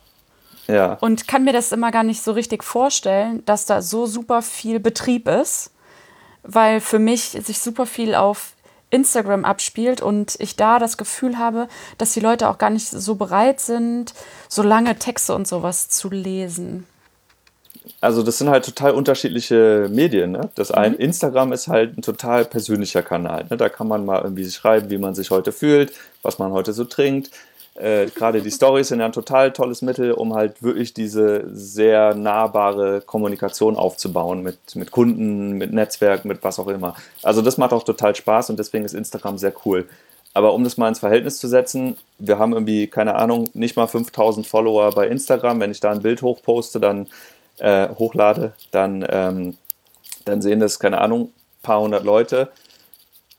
Ja. 0.68 0.94
Und 1.00 1.28
kann 1.28 1.44
mir 1.44 1.52
das 1.52 1.72
immer 1.72 1.90
gar 1.90 2.02
nicht 2.02 2.22
so 2.22 2.32
richtig 2.32 2.64
vorstellen, 2.64 3.44
dass 3.46 3.66
da 3.66 3.82
so 3.82 4.06
super 4.06 4.42
viel 4.42 4.80
Betrieb 4.80 5.28
ist, 5.28 5.70
weil 6.42 6.80
für 6.80 6.98
mich 6.98 7.30
sich 7.30 7.60
super 7.60 7.86
viel 7.86 8.14
auf 8.14 8.55
Instagram 8.90 9.44
abspielt 9.44 10.00
und 10.00 10.36
ich 10.38 10.56
da 10.56 10.78
das 10.78 10.96
Gefühl 10.96 11.38
habe, 11.38 11.68
dass 11.98 12.12
die 12.12 12.20
Leute 12.20 12.48
auch 12.48 12.58
gar 12.58 12.70
nicht 12.70 12.88
so 12.88 13.16
bereit 13.16 13.60
sind, 13.60 14.14
so 14.48 14.62
lange 14.62 14.96
Texte 14.98 15.34
und 15.34 15.48
sowas 15.48 15.88
zu 15.88 16.08
lesen. 16.10 16.86
Also 18.00 18.22
das 18.22 18.38
sind 18.38 18.50
halt 18.50 18.64
total 18.64 18.92
unterschiedliche 18.92 19.88
Medien. 19.90 20.32
Ne? 20.32 20.50
Das 20.54 20.70
mhm. 20.70 20.76
ein 20.76 20.94
Instagram 20.94 21.52
ist 21.52 21.68
halt 21.68 21.96
ein 21.96 22.02
total 22.02 22.44
persönlicher 22.44 23.02
Kanal. 23.02 23.46
Ne? 23.48 23.56
Da 23.56 23.68
kann 23.68 23.88
man 23.88 24.04
mal 24.04 24.22
irgendwie 24.22 24.48
schreiben, 24.50 24.90
wie 24.90 24.98
man 24.98 25.14
sich 25.14 25.30
heute 25.30 25.52
fühlt, 25.52 25.92
was 26.22 26.38
man 26.38 26.52
heute 26.52 26.72
so 26.72 26.84
trinkt 26.84 27.30
äh, 27.78 28.06
gerade 28.06 28.42
die 28.42 28.50
Stories 28.50 28.88
sind 28.88 29.00
ja 29.00 29.06
ein 29.06 29.12
total 29.12 29.52
tolles 29.52 29.82
Mittel, 29.82 30.12
um 30.12 30.34
halt 30.34 30.62
wirklich 30.62 30.94
diese 30.94 31.44
sehr 31.52 32.14
nahbare 32.14 33.02
Kommunikation 33.02 33.76
aufzubauen 33.76 34.42
mit, 34.42 34.76
mit 34.76 34.90
Kunden, 34.90 35.52
mit 35.52 35.72
Netzwerk, 35.72 36.24
mit 36.24 36.42
was 36.42 36.58
auch 36.58 36.68
immer. 36.68 36.94
Also 37.22 37.42
das 37.42 37.58
macht 37.58 37.72
auch 37.72 37.82
total 37.82 38.14
Spaß 38.14 38.50
und 38.50 38.58
deswegen 38.58 38.84
ist 38.84 38.94
Instagram 38.94 39.38
sehr 39.38 39.52
cool. 39.64 39.86
Aber 40.32 40.52
um 40.54 40.64
das 40.64 40.76
mal 40.76 40.88
ins 40.88 40.98
Verhältnis 40.98 41.38
zu 41.38 41.48
setzen, 41.48 41.96
wir 42.18 42.38
haben 42.38 42.52
irgendwie, 42.52 42.86
keine 42.86 43.14
Ahnung, 43.14 43.48
nicht 43.54 43.76
mal 43.76 43.86
5000 43.86 44.46
Follower 44.46 44.90
bei 44.90 45.08
Instagram. 45.08 45.60
Wenn 45.60 45.70
ich 45.70 45.80
da 45.80 45.90
ein 45.90 46.02
Bild 46.02 46.20
hochposte, 46.20 46.78
dann 46.78 47.06
äh, 47.58 47.88
hochlade, 47.88 48.52
dann, 48.70 49.06
ähm, 49.08 49.56
dann 50.24 50.42
sehen 50.42 50.60
das, 50.60 50.78
keine 50.78 51.00
Ahnung, 51.00 51.32
paar 51.62 51.80
hundert 51.80 52.04
Leute 52.04 52.50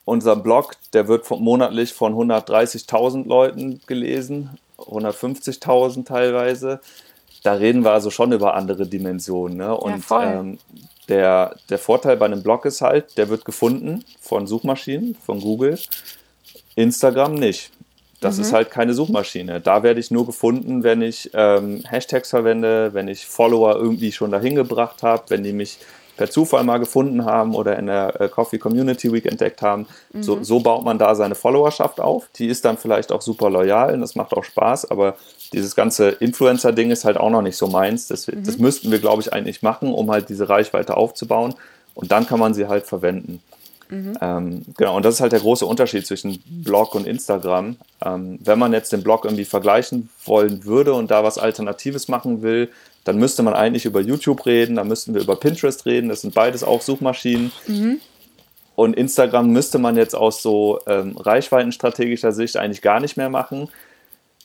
unser 0.08 0.36
Blog, 0.36 0.72
der 0.94 1.06
wird 1.06 1.26
von, 1.26 1.42
monatlich 1.42 1.92
von 1.92 2.14
130.000 2.14 3.28
Leuten 3.28 3.82
gelesen, 3.86 4.58
150.000 4.78 6.06
teilweise. 6.06 6.80
Da 7.42 7.52
reden 7.52 7.84
wir 7.84 7.92
also 7.92 8.10
schon 8.10 8.32
über 8.32 8.54
andere 8.54 8.86
Dimensionen. 8.86 9.58
Ne? 9.58 9.76
Und 9.76 10.08
ja, 10.08 10.40
ähm, 10.40 10.58
der, 11.08 11.56
der 11.68 11.78
Vorteil 11.78 12.16
bei 12.16 12.24
einem 12.24 12.42
Blog 12.42 12.64
ist 12.64 12.80
halt, 12.80 13.18
der 13.18 13.28
wird 13.28 13.44
gefunden 13.44 14.02
von 14.18 14.46
Suchmaschinen, 14.46 15.14
von 15.14 15.40
Google. 15.40 15.78
Instagram 16.74 17.34
nicht. 17.34 17.70
Das 18.20 18.36
mhm. 18.36 18.42
ist 18.42 18.52
halt 18.54 18.70
keine 18.70 18.94
Suchmaschine. 18.94 19.60
Da 19.60 19.82
werde 19.82 20.00
ich 20.00 20.10
nur 20.10 20.24
gefunden, 20.24 20.84
wenn 20.84 21.02
ich 21.02 21.30
ähm, 21.34 21.82
Hashtags 21.86 22.30
verwende, 22.30 22.94
wenn 22.94 23.08
ich 23.08 23.26
Follower 23.26 23.76
irgendwie 23.76 24.12
schon 24.12 24.30
dahin 24.30 24.54
gebracht 24.54 25.02
habe, 25.02 25.24
wenn 25.28 25.44
die 25.44 25.52
mich 25.52 25.78
per 26.18 26.28
Zufall 26.28 26.64
mal 26.64 26.78
gefunden 26.78 27.24
haben 27.24 27.54
oder 27.54 27.78
in 27.78 27.86
der 27.86 28.20
äh, 28.20 28.28
Coffee 28.28 28.58
Community 28.58 29.10
Week 29.10 29.24
entdeckt 29.24 29.62
haben. 29.62 29.86
Mhm. 30.12 30.22
So, 30.22 30.42
so 30.42 30.60
baut 30.60 30.84
man 30.84 30.98
da 30.98 31.14
seine 31.14 31.34
Followerschaft 31.34 32.00
auf. 32.00 32.28
Die 32.36 32.48
ist 32.48 32.64
dann 32.64 32.76
vielleicht 32.76 33.12
auch 33.12 33.22
super 33.22 33.48
loyal 33.48 33.94
und 33.94 34.00
das 34.00 34.16
macht 34.16 34.34
auch 34.34 34.44
Spaß, 34.44 34.90
aber 34.90 35.14
dieses 35.52 35.74
ganze 35.74 36.10
Influencer-Ding 36.10 36.90
ist 36.90 37.04
halt 37.04 37.16
auch 37.16 37.30
noch 37.30 37.40
nicht 37.40 37.56
so 37.56 37.68
meins. 37.68 38.08
Das, 38.08 38.26
mhm. 38.26 38.42
das 38.44 38.58
müssten 38.58 38.90
wir, 38.90 38.98
glaube 38.98 39.22
ich, 39.22 39.32
eigentlich 39.32 39.62
machen, 39.62 39.94
um 39.94 40.10
halt 40.10 40.28
diese 40.28 40.48
Reichweite 40.48 40.96
aufzubauen. 40.96 41.54
Und 41.94 42.12
dann 42.12 42.26
kann 42.26 42.38
man 42.38 42.52
sie 42.52 42.66
halt 42.66 42.86
verwenden. 42.86 43.40
Mhm. 43.88 44.18
Ähm, 44.20 44.62
genau, 44.76 44.96
und 44.96 45.04
das 45.04 45.14
ist 45.14 45.20
halt 45.20 45.32
der 45.32 45.40
große 45.40 45.64
Unterschied 45.64 46.06
zwischen 46.06 46.42
Blog 46.46 46.94
und 46.94 47.06
Instagram. 47.06 47.76
Ähm, 48.04 48.38
wenn 48.42 48.58
man 48.58 48.72
jetzt 48.72 48.92
den 48.92 49.02
Blog 49.02 49.24
irgendwie 49.24 49.44
vergleichen 49.44 50.10
wollen 50.24 50.64
würde 50.64 50.92
und 50.94 51.10
da 51.10 51.24
was 51.24 51.38
Alternatives 51.38 52.08
machen 52.08 52.42
will, 52.42 52.70
dann 53.04 53.18
müsste 53.18 53.42
man 53.42 53.54
eigentlich 53.54 53.84
über 53.84 54.00
YouTube 54.00 54.46
reden, 54.46 54.76
dann 54.76 54.88
müssten 54.88 55.14
wir 55.14 55.22
über 55.22 55.36
Pinterest 55.36 55.86
reden, 55.86 56.08
das 56.08 56.22
sind 56.22 56.34
beides 56.34 56.62
auch 56.62 56.82
Suchmaschinen. 56.82 57.52
Mhm. 57.66 58.00
Und 58.74 58.94
Instagram 58.96 59.50
müsste 59.50 59.78
man 59.78 59.96
jetzt 59.96 60.14
aus 60.14 60.40
so 60.40 60.78
ähm, 60.86 61.16
reichweitenstrategischer 61.16 62.32
Sicht 62.32 62.56
eigentlich 62.56 62.82
gar 62.82 63.00
nicht 63.00 63.16
mehr 63.16 63.28
machen. 63.28 63.68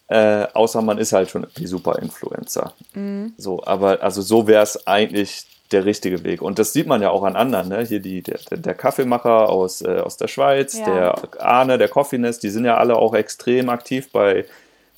Äh, 0.08 0.48
außer 0.54 0.82
man 0.82 0.98
ist 0.98 1.14
halt 1.14 1.30
schon 1.30 1.46
die 1.58 1.68
Super-Influencer. 1.68 2.74
Mhm. 2.94 3.34
So, 3.38 3.64
aber 3.64 4.02
also 4.02 4.22
so 4.22 4.48
wäre 4.48 4.64
es 4.64 4.88
eigentlich 4.88 5.46
der 5.72 5.86
richtige 5.86 6.24
Weg. 6.24 6.42
Und 6.42 6.60
das 6.60 6.74
sieht 6.74 6.88
man 6.88 7.02
ja 7.02 7.10
auch 7.10 7.24
an 7.24 7.36
anderen. 7.36 7.70
Ne? 7.70 7.86
Hier 7.86 8.00
die, 8.00 8.22
der, 8.22 8.40
der 8.52 8.76
Kaffeemacher 8.76 9.50
aus, 9.50 9.82
äh, 9.82 10.00
aus 10.00 10.18
der 10.18 10.28
Schweiz, 10.28 10.78
ja. 10.78 10.86
der 10.86 11.42
Arne, 11.42 11.78
der 11.78 11.90
Coffeeness, 11.90 12.40
die 12.40 12.50
sind 12.50 12.66
ja 12.66 12.78
alle 12.78 12.96
auch 12.96 13.14
extrem 13.14 13.70
aktiv 13.70 14.12
bei 14.12 14.46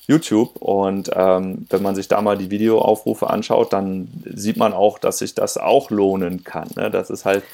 YouTube. 0.06 0.56
Und 0.56 1.10
ähm, 1.14 1.66
wenn 1.70 1.82
man 1.82 1.94
sich 1.94 2.08
da 2.08 2.20
mal 2.20 2.38
die 2.38 2.50
Videoaufrufe 2.50 3.28
anschaut, 3.28 3.72
dann 3.72 4.08
sieht 4.24 4.56
man 4.56 4.72
auch, 4.72 4.98
dass 4.98 5.18
sich 5.18 5.34
das 5.34 5.58
auch 5.58 5.90
lohnen 5.90 6.44
kann. 6.44 6.68
Ne? 6.76 6.90
Das 6.90 7.10
ist 7.10 7.24
halt 7.24 7.44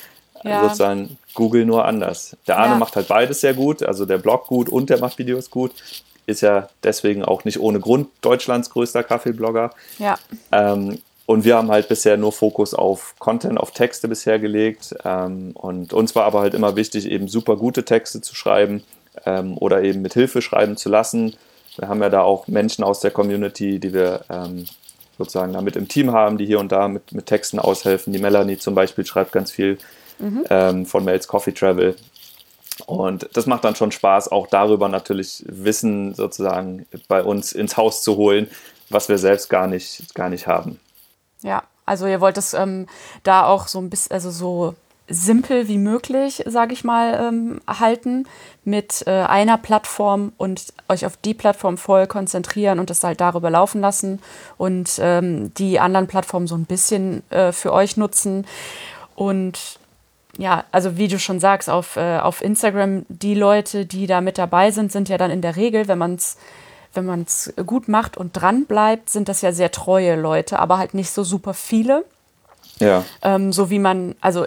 ja. 0.44 0.62
sozusagen 0.62 1.16
Google 1.34 1.64
nur 1.64 1.84
anders. 1.84 2.36
Der 2.46 2.58
Arne 2.58 2.74
ja. 2.74 2.78
macht 2.78 2.96
halt 2.96 3.08
beides 3.08 3.40
sehr 3.40 3.54
gut, 3.54 3.82
also 3.82 4.06
der 4.06 4.18
Blog 4.18 4.46
gut 4.46 4.68
und 4.68 4.90
der 4.90 4.98
macht 4.98 5.18
Videos 5.18 5.50
gut. 5.50 5.72
Ist 6.26 6.40
ja 6.40 6.68
deswegen 6.84 7.24
auch 7.24 7.44
nicht 7.44 7.58
ohne 7.58 7.80
Grund 7.80 8.08
Deutschlands 8.20 8.70
größter 8.70 9.02
Kaffeeblogger. 9.02 9.70
Ja. 9.98 10.18
Ähm, 10.52 10.98
und 11.24 11.44
wir 11.44 11.56
haben 11.56 11.70
halt 11.70 11.88
bisher 11.88 12.16
nur 12.16 12.32
Fokus 12.32 12.74
auf 12.74 13.14
Content, 13.18 13.58
auf 13.58 13.70
Texte 13.70 14.08
bisher 14.08 14.38
gelegt. 14.38 14.94
Ähm, 15.04 15.52
und 15.54 15.92
uns 15.92 16.14
war 16.14 16.24
aber 16.24 16.40
halt 16.40 16.54
immer 16.54 16.76
wichtig, 16.76 17.10
eben 17.10 17.28
super 17.28 17.56
gute 17.56 17.84
Texte 17.84 18.20
zu 18.20 18.34
schreiben 18.34 18.84
ähm, 19.24 19.56
oder 19.58 19.82
eben 19.82 20.02
mit 20.02 20.14
Hilfe 20.14 20.42
schreiben 20.42 20.76
zu 20.76 20.88
lassen 20.88 21.36
wir 21.76 21.88
haben 21.88 22.02
ja 22.02 22.10
da 22.10 22.22
auch 22.22 22.48
Menschen 22.48 22.84
aus 22.84 23.00
der 23.00 23.10
Community, 23.10 23.78
die 23.78 23.92
wir 23.92 24.24
ähm, 24.28 24.66
sozusagen 25.18 25.52
da 25.52 25.60
mit 25.60 25.76
im 25.76 25.88
Team 25.88 26.12
haben, 26.12 26.38
die 26.38 26.46
hier 26.46 26.58
und 26.58 26.72
da 26.72 26.88
mit, 26.88 27.12
mit 27.12 27.26
Texten 27.26 27.58
aushelfen. 27.58 28.12
Die 28.12 28.18
Melanie 28.18 28.58
zum 28.58 28.74
Beispiel 28.74 29.06
schreibt 29.06 29.32
ganz 29.32 29.50
viel 29.50 29.78
mhm. 30.18 30.44
ähm, 30.50 30.86
von 30.86 31.04
Mails 31.04 31.28
Coffee 31.28 31.52
Travel. 31.52 31.96
Und 32.86 33.28
das 33.34 33.46
macht 33.46 33.64
dann 33.64 33.76
schon 33.76 33.92
Spaß, 33.92 34.32
auch 34.32 34.46
darüber 34.46 34.88
natürlich 34.88 35.44
Wissen 35.46 36.14
sozusagen 36.14 36.86
bei 37.06 37.22
uns 37.22 37.52
ins 37.52 37.76
Haus 37.76 38.02
zu 38.02 38.16
holen, 38.16 38.48
was 38.88 39.08
wir 39.08 39.18
selbst 39.18 39.48
gar 39.48 39.66
nicht, 39.66 40.14
gar 40.14 40.28
nicht 40.28 40.46
haben. 40.46 40.80
Ja, 41.42 41.62
also 41.84 42.06
ihr 42.06 42.20
wollt 42.20 42.38
es 42.38 42.54
ähm, 42.54 42.86
da 43.22 43.46
auch 43.46 43.68
so 43.68 43.78
ein 43.78 43.90
bisschen, 43.90 44.12
also 44.12 44.30
so 44.30 44.74
simpel 45.12 45.68
wie 45.68 45.78
möglich, 45.78 46.42
sage 46.46 46.72
ich 46.72 46.84
mal, 46.84 47.28
ähm, 47.28 47.60
halten 47.66 48.24
mit 48.64 49.04
äh, 49.06 49.10
einer 49.10 49.58
Plattform 49.58 50.32
und 50.36 50.72
euch 50.88 51.06
auf 51.06 51.16
die 51.16 51.34
Plattform 51.34 51.76
voll 51.76 52.06
konzentrieren 52.06 52.78
und 52.78 52.90
das 52.90 53.04
halt 53.04 53.20
darüber 53.20 53.50
laufen 53.50 53.80
lassen 53.80 54.20
und 54.56 54.98
ähm, 55.00 55.52
die 55.54 55.78
anderen 55.78 56.06
Plattformen 56.06 56.46
so 56.46 56.54
ein 56.54 56.64
bisschen 56.64 57.22
äh, 57.30 57.52
für 57.52 57.72
euch 57.72 57.96
nutzen. 57.96 58.46
Und 59.14 59.78
ja, 60.38 60.64
also 60.72 60.96
wie 60.96 61.08
du 61.08 61.18
schon 61.18 61.40
sagst, 61.40 61.68
auf, 61.68 61.96
äh, 61.96 62.18
auf 62.18 62.42
Instagram, 62.42 63.04
die 63.08 63.34
Leute, 63.34 63.84
die 63.84 64.06
da 64.06 64.20
mit 64.20 64.38
dabei 64.38 64.70
sind, 64.70 64.90
sind 64.90 65.08
ja 65.08 65.18
dann 65.18 65.30
in 65.30 65.42
der 65.42 65.56
Regel, 65.56 65.88
wenn 65.88 65.98
man 65.98 66.14
es 66.14 66.36
wenn 66.94 67.06
man 67.06 67.22
es 67.22 67.52
gut 67.64 67.88
macht 67.88 68.18
und 68.18 68.32
dran 68.32 68.66
bleibt, 68.66 69.08
sind 69.08 69.30
das 69.30 69.40
ja 69.40 69.52
sehr 69.52 69.70
treue 69.70 70.14
Leute, 70.14 70.58
aber 70.58 70.76
halt 70.76 70.92
nicht 70.92 71.10
so 71.10 71.24
super 71.24 71.54
viele. 71.54 72.04
Ja. 72.80 73.04
Ähm, 73.22 73.52
so 73.52 73.70
wie 73.70 73.78
man, 73.78 74.14
also 74.20 74.44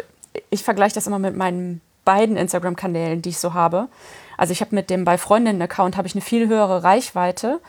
ich 0.50 0.64
vergleiche 0.64 0.96
das 0.96 1.08
immer 1.08 1.20
mit 1.20 1.36
meinen 1.36 1.82
beiden 2.04 2.38
Instagram-Kanälen, 2.38 3.22
die 3.22 3.30
ich 3.30 3.40
so 3.40 3.54
habe. 3.54 3.88
Also 4.38 4.52
ich 4.52 4.62
habe 4.62 4.76
mit 4.76 4.90
dem 4.90 5.06
bei 5.06 5.18
Freundinnen-Account 5.18 5.98
habe 5.98 6.08
ich 6.08 6.14
eine 6.14 6.22
viel 6.22 6.48
höhere 6.48 6.84
Reichweite, 6.84 7.60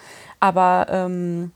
aber 0.40 0.87
ähm, 0.90 1.52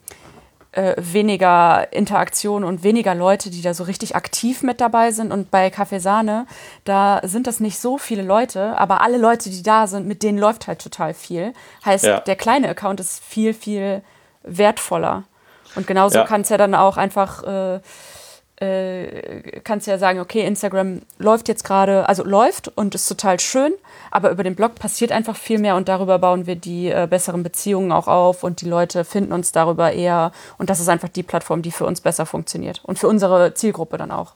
äh, 0.73 0.94
weniger 0.99 1.92
Interaktion 1.92 2.64
und 2.64 2.83
weniger 2.85 3.14
Leute, 3.14 3.51
die 3.51 3.61
da 3.61 3.75
so 3.75 3.85
richtig 3.85 4.14
aktiv 4.14 4.62
mit 4.62 4.81
dabei 4.81 5.11
sind. 5.11 5.33
Und 5.33 5.51
bei 5.51 5.68
Kaffeesahne, 5.68 6.46
da 6.85 7.20
sind 7.25 7.46
das 7.46 7.61
nicht 7.61 7.79
so 7.79 7.99
viele 7.99 8.23
Leute, 8.23 8.79
aber 8.79 9.01
alle 9.01 9.18
Leute, 9.18 9.51
die 9.51 9.62
da 9.62 9.87
sind, 9.87 10.07
mit 10.07 10.23
denen 10.23 10.38
läuft 10.38 10.68
halt 10.68 10.81
total 10.81 11.12
viel. 11.12 11.53
Heißt, 11.85 12.05
ja. 12.05 12.20
der 12.20 12.37
kleine 12.37 12.68
Account 12.68 13.01
ist 13.01 13.23
viel, 13.25 13.53
viel 13.53 14.03
wertvoller. 14.42 15.25
Und 15.75 15.87
genauso 15.87 16.18
ja. 16.18 16.25
kann 16.25 16.42
es 16.42 16.49
ja 16.49 16.57
dann 16.57 16.75
auch 16.75 16.96
einfach 16.96 17.42
äh, 17.44 17.81
äh, 18.61 19.61
kannst 19.64 19.87
ja 19.87 19.99
sagen, 19.99 20.20
okay, 20.20 20.44
Instagram 20.46 21.01
läuft 21.18 21.49
jetzt 21.49 21.64
gerade, 21.64 22.09
also 22.09 22.23
läuft 22.25 22.68
und 22.77 22.94
ist 22.94 23.09
total 23.09 23.40
schön, 23.40 23.73
aber 24.11 24.31
über 24.31 24.44
den 24.44 24.55
Blog 24.55 24.75
passiert 24.75 25.12
einfach 25.12 25.37
viel 25.37 25.59
mehr 25.59 25.77
und 25.77 25.88
darüber 25.88 26.18
bauen 26.18 26.46
wir 26.46 26.57
die 26.57 26.88
äh, 26.88 27.07
besseren 27.09 27.42
Beziehungen 27.42 27.90
auch 27.90 28.07
auf 28.07 28.44
und 28.44 28.61
die 28.61 28.68
Leute 28.68 29.05
finden 29.05 29.33
uns 29.33 29.53
darüber 29.53 29.92
eher 29.92 30.33
und 30.59 30.68
das 30.68 30.79
ist 30.79 30.88
einfach 30.88 31.09
die 31.09 31.23
Plattform, 31.23 31.62
die 31.62 31.70
für 31.70 31.87
uns 31.87 32.03
besser 32.03 32.27
funktioniert 32.27 32.83
und 32.85 32.99
für 32.99 33.09
unsere 33.09 33.55
Zielgruppe 33.55 33.96
dann 33.96 34.11
auch. 34.11 34.35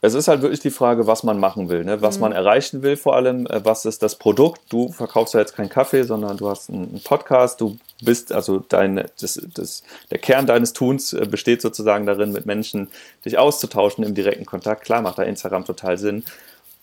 es 0.00 0.14
ist 0.14 0.26
halt 0.26 0.42
wirklich 0.42 0.60
die 0.60 0.70
Frage, 0.70 1.06
was 1.06 1.22
man 1.22 1.38
machen 1.38 1.68
will, 1.68 1.84
ne? 1.84 2.02
was 2.02 2.16
mhm. 2.16 2.22
man 2.22 2.32
erreichen 2.32 2.82
will 2.82 2.96
vor 2.96 3.14
allem, 3.14 3.46
äh, 3.46 3.64
was 3.64 3.84
ist 3.84 4.02
das 4.02 4.16
Produkt. 4.16 4.62
Du 4.68 4.90
verkaufst 4.90 5.34
ja 5.34 5.40
jetzt 5.40 5.54
keinen 5.54 5.68
Kaffee, 5.68 6.02
sondern 6.02 6.36
du 6.36 6.48
hast 6.48 6.70
einen 6.70 7.00
Podcast, 7.04 7.60
du 7.60 7.76
bist, 8.02 8.32
also 8.32 8.58
dein, 8.68 9.04
das, 9.20 9.40
das, 9.54 9.82
der 10.10 10.18
Kern 10.18 10.46
deines 10.46 10.72
Tuns 10.72 11.12
äh, 11.12 11.26
besteht 11.26 11.62
sozusagen 11.62 12.06
darin, 12.06 12.32
mit 12.32 12.46
Menschen 12.46 12.88
dich 13.24 13.38
auszutauschen 13.38 14.04
im 14.04 14.14
direkten 14.14 14.46
Kontakt. 14.46 14.84
Klar 14.84 15.02
macht 15.02 15.18
da 15.18 15.22
Instagram 15.22 15.64
total 15.64 15.98
Sinn. 15.98 16.24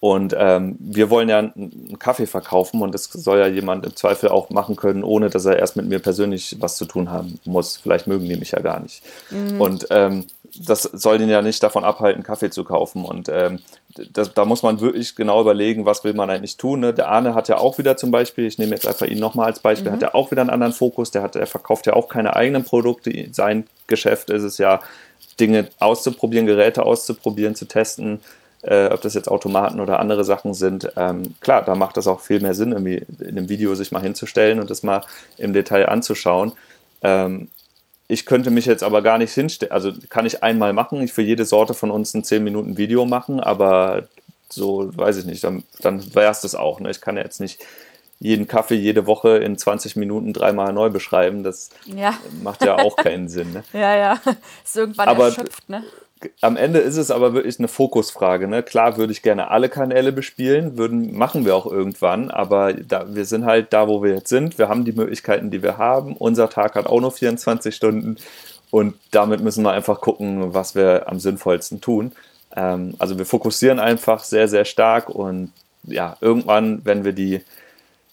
Und 0.01 0.33
ähm, 0.35 0.77
wir 0.79 1.11
wollen 1.11 1.29
ja 1.29 1.37
einen 1.37 1.99
Kaffee 1.99 2.25
verkaufen 2.25 2.81
und 2.81 2.91
das 2.91 3.03
soll 3.03 3.37
ja 3.37 3.45
jemand 3.45 3.85
im 3.85 3.95
Zweifel 3.95 4.29
auch 4.29 4.49
machen 4.49 4.75
können, 4.75 5.03
ohne 5.03 5.29
dass 5.29 5.45
er 5.45 5.59
erst 5.59 5.75
mit 5.75 5.85
mir 5.85 5.99
persönlich 5.99 6.57
was 6.59 6.75
zu 6.75 6.85
tun 6.85 7.11
haben 7.11 7.39
muss. 7.45 7.77
Vielleicht 7.77 8.07
mögen 8.07 8.27
die 8.27 8.35
mich 8.35 8.49
ja 8.49 8.61
gar 8.61 8.79
nicht. 8.79 9.03
Mhm. 9.29 9.61
Und 9.61 9.87
ähm, 9.91 10.25
das 10.55 10.81
soll 10.83 11.21
ihn 11.21 11.29
ja 11.29 11.43
nicht 11.43 11.61
davon 11.61 11.83
abhalten, 11.83 12.23
Kaffee 12.23 12.49
zu 12.49 12.63
kaufen. 12.63 13.05
Und 13.05 13.29
ähm, 13.29 13.59
das, 14.13 14.33
da 14.33 14.45
muss 14.45 14.63
man 14.63 14.79
wirklich 14.81 15.15
genau 15.15 15.41
überlegen, 15.41 15.85
was 15.85 16.03
will 16.03 16.13
man 16.13 16.29
eigentlich 16.29 16.57
tun. 16.57 16.81
Ne? 16.81 16.93
Der 16.93 17.09
Arne 17.09 17.35
hat 17.35 17.47
ja 17.47 17.57
auch 17.57 17.77
wieder 17.77 17.97
zum 17.97 18.11
Beispiel, 18.11 18.45
ich 18.45 18.57
nehme 18.57 18.71
jetzt 18.71 18.87
einfach 18.87 19.05
ihn 19.05 19.19
nochmal 19.19 19.47
als 19.47 19.59
Beispiel, 19.59 19.89
mhm. 19.91 19.95
hat 19.95 20.01
ja 20.01 20.13
auch 20.13 20.31
wieder 20.31 20.41
einen 20.41 20.49
anderen 20.49 20.73
Fokus. 20.73 21.11
Der, 21.11 21.21
hat, 21.21 21.35
der 21.35 21.47
verkauft 21.47 21.85
ja 21.87 21.93
auch 21.93 22.09
keine 22.09 22.35
eigenen 22.35 22.63
Produkte. 22.63 23.29
Sein 23.31 23.67
Geschäft 23.87 24.29
ist 24.29 24.43
es 24.43 24.57
ja, 24.57 24.79
Dinge 25.39 25.69
auszuprobieren, 25.79 26.45
Geräte 26.45 26.83
auszuprobieren, 26.83 27.55
zu 27.55 27.65
testen 27.65 28.19
äh, 28.63 28.87
ob 28.87 29.01
das 29.01 29.13
jetzt 29.13 29.29
Automaten 29.29 29.79
oder 29.79 29.99
andere 29.99 30.23
Sachen 30.23 30.53
sind. 30.53 30.91
Ähm, 30.95 31.35
klar, 31.39 31.63
da 31.63 31.75
macht 31.75 31.97
das 31.97 32.07
auch 32.07 32.21
viel 32.21 32.39
mehr 32.39 32.53
Sinn, 32.53 32.71
irgendwie 32.71 33.03
in 33.19 33.37
einem 33.37 33.49
Video 33.49 33.73
sich 33.75 33.91
mal 33.91 34.01
hinzustellen 34.01 34.59
und 34.59 34.69
das 34.69 34.83
mal 34.83 35.01
im 35.37 35.53
Detail 35.53 35.89
anzuschauen. 35.89 36.53
Ähm, 37.01 37.49
ich 38.11 38.25
könnte 38.25 38.51
mich 38.51 38.65
jetzt 38.65 38.83
aber 38.83 39.01
gar 39.01 39.17
nicht 39.17 39.33
hinstellen, 39.33 39.71
also 39.71 39.93
kann 40.09 40.25
ich 40.25 40.43
einmal 40.43 40.73
machen, 40.73 41.01
ich 41.01 41.13
für 41.13 41.21
jede 41.21 41.45
Sorte 41.45 41.73
von 41.73 41.91
uns 41.91 42.13
ein 42.13 42.23
10 42.23 42.43
Minuten 42.43 42.77
Video 42.77 43.05
machen, 43.05 43.39
aber 43.39 44.07
so, 44.49 44.91
weiß 44.95 45.17
ich 45.17 45.25
nicht, 45.25 45.43
dann, 45.43 45.63
dann 45.79 46.13
wäre 46.13 46.31
es 46.31 46.41
das 46.41 46.55
auch. 46.55 46.79
Ne? 46.81 46.91
Ich 46.91 46.99
kann 46.99 47.15
ja 47.15 47.23
jetzt 47.23 47.39
nicht 47.39 47.63
jeden 48.19 48.47
Kaffee 48.47 48.75
jede 48.75 49.07
Woche 49.07 49.37
in 49.37 49.57
20 49.57 49.95
Minuten 49.95 50.33
dreimal 50.33 50.73
neu 50.73 50.89
beschreiben. 50.89 51.43
Das 51.43 51.69
ja. 51.85 52.17
macht 52.43 52.63
ja 52.63 52.77
auch 52.77 52.97
keinen 52.97 53.29
Sinn. 53.29 53.53
Ne? 53.53 53.63
Ja, 53.73 53.95
ja. 53.95 54.21
Ist 54.63 54.75
irgendwann 54.75 55.07
aber 55.07 55.25
erschöpft, 55.27 55.69
ne? 55.69 55.83
Am 56.41 56.57
Ende 56.57 56.79
ist 56.79 56.97
es 56.97 57.11
aber 57.11 57.33
wirklich 57.33 57.59
eine 57.59 57.67
Fokusfrage. 57.67 58.47
Ne? 58.47 58.63
Klar 58.63 58.97
würde 58.97 59.11
ich 59.11 59.21
gerne 59.21 59.49
alle 59.49 59.69
Kanäle 59.69 60.11
bespielen, 60.11 60.77
würden, 60.77 61.15
machen 61.15 61.45
wir 61.45 61.55
auch 61.55 61.65
irgendwann, 61.65 62.31
aber 62.31 62.73
da, 62.73 63.13
wir 63.13 63.25
sind 63.25 63.45
halt 63.45 63.73
da, 63.73 63.87
wo 63.87 64.03
wir 64.03 64.13
jetzt 64.13 64.29
sind. 64.29 64.57
Wir 64.57 64.69
haben 64.69 64.85
die 64.85 64.91
Möglichkeiten, 64.91 65.51
die 65.51 65.63
wir 65.63 65.77
haben. 65.77 66.15
Unser 66.15 66.49
Tag 66.49 66.75
hat 66.75 66.87
auch 66.87 67.01
nur 67.01 67.11
24 67.11 67.75
Stunden 67.75 68.17
und 68.69 68.95
damit 69.11 69.41
müssen 69.41 69.63
wir 69.63 69.71
einfach 69.71 70.01
gucken, 70.01 70.53
was 70.53 70.75
wir 70.75 71.07
am 71.07 71.19
sinnvollsten 71.19 71.81
tun. 71.81 72.13
Ähm, 72.55 72.95
also 72.99 73.17
wir 73.17 73.25
fokussieren 73.25 73.79
einfach 73.79 74.23
sehr, 74.23 74.47
sehr 74.47 74.65
stark 74.65 75.09
und 75.09 75.51
ja, 75.83 76.17
irgendwann, 76.21 76.81
wenn 76.85 77.03
wir 77.03 77.13
die 77.13 77.41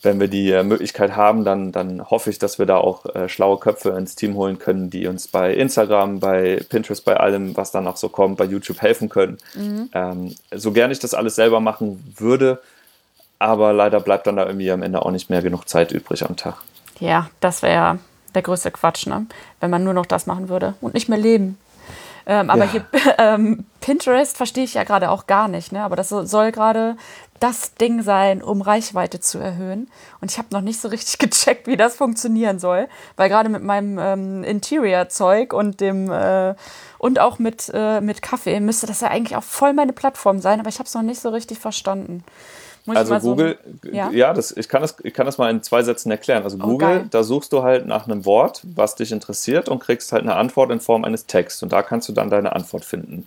wenn 0.02 0.20
wir 0.20 0.28
die 0.28 0.50
äh, 0.50 0.62
Möglichkeit 0.62 1.16
haben, 1.16 1.44
dann, 1.44 1.72
dann 1.72 2.08
hoffe 2.08 2.30
ich, 2.30 2.38
dass 2.38 2.58
wir 2.58 2.66
da 2.66 2.76
auch 2.76 3.04
äh, 3.14 3.28
schlaue 3.28 3.58
Köpfe 3.58 3.90
ins 3.90 4.14
Team 4.14 4.34
holen 4.34 4.58
können, 4.58 4.90
die 4.90 5.06
uns 5.08 5.26
bei 5.26 5.52
Instagram, 5.52 6.20
bei 6.20 6.64
Pinterest, 6.68 7.04
bei 7.04 7.16
allem, 7.16 7.56
was 7.56 7.72
dann 7.72 7.84
noch 7.84 7.96
so 7.96 8.08
kommt, 8.08 8.37
bei 8.37 8.44
YouTube 8.44 8.80
helfen 8.80 9.08
können. 9.08 9.38
Mhm. 9.54 9.90
Ähm, 9.92 10.34
so 10.54 10.72
gerne 10.72 10.92
ich 10.92 11.00
das 11.00 11.14
alles 11.14 11.34
selber 11.34 11.58
machen 11.58 12.14
würde, 12.16 12.61
aber 13.40 13.72
leider 13.72 14.00
bleibt 14.00 14.26
dann 14.26 14.37
da 14.37 14.46
irgendwie 14.46 14.70
am 14.70 14.82
Ende 14.82 15.02
auch 15.04 15.11
nicht 15.11 15.30
mehr 15.30 15.42
genug 15.42 15.68
Zeit 15.68 15.90
übrig 15.90 16.24
am 16.24 16.37
Tag. 16.37 16.58
Ja, 17.00 17.30
das 17.40 17.62
wäre 17.62 17.98
der 18.34 18.42
größte 18.42 18.70
Quatsch, 18.70 19.06
ne? 19.06 19.26
wenn 19.61 19.70
man 19.70 19.82
nur 19.82 19.94
noch 19.94 20.06
das 20.06 20.26
machen 20.26 20.48
würde 20.48 20.74
und 20.80 20.94
nicht 20.94 21.08
mehr 21.08 21.18
leben. 21.18 21.58
Ähm, 22.26 22.50
aber 22.50 22.66
ja. 22.66 22.70
hier, 22.70 22.84
ähm, 23.18 23.64
Pinterest 23.80 24.37
verstehe 24.37 24.64
ich 24.64 24.74
ja 24.74 24.84
gerade 24.84 25.11
auch 25.11 25.26
gar 25.26 25.48
nicht, 25.48 25.72
ne? 25.72 25.82
aber 25.82 25.96
das 25.96 26.11
soll 26.11 26.52
gerade 26.52 26.96
das 27.40 27.74
Ding 27.74 28.03
sein, 28.03 28.42
um 28.42 28.62
Reichweite 28.62 29.20
zu 29.20 29.38
erhöhen. 29.38 29.88
Und 30.20 30.31
ich 30.31 30.38
habe 30.38 30.48
noch 30.53 30.61
nicht 30.61 30.81
so 30.81 30.88
richtig 30.88 31.18
gecheckt, 31.31 31.66
wie 31.66 31.77
das 31.77 31.96
funktionieren 31.96 32.59
soll, 32.59 32.88
weil 33.16 33.29
gerade 33.29 33.48
mit 33.48 33.62
meinem 33.62 33.98
ähm, 33.98 34.44
Interior-Zeug 34.44 35.53
und 35.53 35.81
dem 35.81 36.11
äh, 36.11 36.55
und 36.98 37.20
auch 37.20 37.38
mit, 37.38 37.70
äh, 37.72 38.01
mit 38.01 38.22
Kaffee 38.22 38.59
müsste 38.61 38.87
das 38.87 39.01
ja 39.01 39.09
eigentlich 39.09 39.37
auch 39.37 39.44
voll 39.44 39.72
meine 39.72 39.92
Plattform 39.92 40.40
sein, 40.40 40.59
aber 40.59 40.68
ich 40.68 40.79
habe 40.79 40.87
es 40.87 40.94
noch 40.94 41.03
nicht 41.03 41.20
so 41.20 41.29
richtig 41.29 41.59
verstanden. 41.59 42.24
Muss 42.87 42.96
also 42.96 43.18
Google, 43.20 43.59
so, 43.83 43.90
ja, 43.90 44.11
ja 44.11 44.33
das, 44.33 44.51
ich, 44.57 44.66
kann 44.68 44.81
das, 44.81 44.96
ich 45.03 45.12
kann 45.12 45.27
das 45.27 45.37
mal 45.37 45.51
in 45.51 45.62
zwei 45.62 45.83
Sätzen 45.83 46.11
erklären. 46.11 46.42
Also 46.42 46.57
oh, 46.57 46.64
Google, 46.64 47.03
oh, 47.05 47.09
da 47.11 47.22
suchst 47.22 47.53
du 47.53 47.62
halt 47.62 47.87
nach 47.87 48.07
einem 48.07 48.24
Wort, 48.24 48.62
was 48.64 48.94
dich 48.94 49.12
interessiert 49.12 49.68
und 49.68 49.81
kriegst 49.81 50.11
halt 50.11 50.22
eine 50.22 50.37
Antwort 50.37 50.70
in 50.70 50.81
Form 50.81 51.05
eines 51.05 51.27
Texts 51.27 51.62
und 51.62 51.70
da 51.70 51.83
kannst 51.83 52.09
du 52.09 52.14
dann 52.14 52.31
deine 52.31 52.57
Antwort 52.57 52.87
finden. 52.87 53.27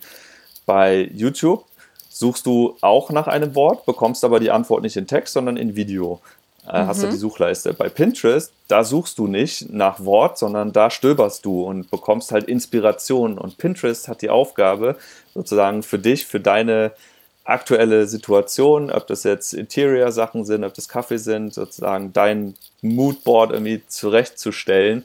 Bei 0.66 1.08
YouTube 1.12 1.64
suchst 2.18 2.46
du 2.46 2.76
auch 2.80 3.10
nach 3.10 3.26
einem 3.26 3.54
Wort, 3.54 3.86
bekommst 3.86 4.24
aber 4.24 4.40
die 4.40 4.50
Antwort 4.50 4.82
nicht 4.82 4.96
in 4.96 5.06
Text, 5.06 5.34
sondern 5.34 5.56
in 5.56 5.76
Video. 5.76 6.20
Äh, 6.66 6.82
mhm. 6.82 6.86
Hast 6.86 7.02
du 7.02 7.08
die 7.08 7.16
Suchleiste. 7.16 7.74
Bei 7.74 7.88
Pinterest, 7.88 8.52
da 8.68 8.84
suchst 8.84 9.18
du 9.18 9.26
nicht 9.26 9.72
nach 9.72 10.04
Wort, 10.04 10.38
sondern 10.38 10.72
da 10.72 10.90
stöberst 10.90 11.44
du 11.44 11.64
und 11.64 11.90
bekommst 11.90 12.32
halt 12.32 12.44
Inspiration. 12.44 13.38
Und 13.38 13.58
Pinterest 13.58 14.08
hat 14.08 14.22
die 14.22 14.30
Aufgabe, 14.30 14.96
sozusagen 15.34 15.82
für 15.82 15.98
dich, 15.98 16.26
für 16.26 16.40
deine 16.40 16.92
aktuelle 17.44 18.06
Situation, 18.06 18.90
ob 18.90 19.08
das 19.08 19.24
jetzt 19.24 19.52
Interior-Sachen 19.52 20.44
sind, 20.44 20.62
ob 20.62 20.74
das 20.74 20.88
Kaffee 20.88 21.18
sind, 21.18 21.52
sozusagen 21.52 22.12
dein 22.12 22.54
Moodboard 22.82 23.50
irgendwie 23.50 23.82
zurechtzustellen 23.88 25.04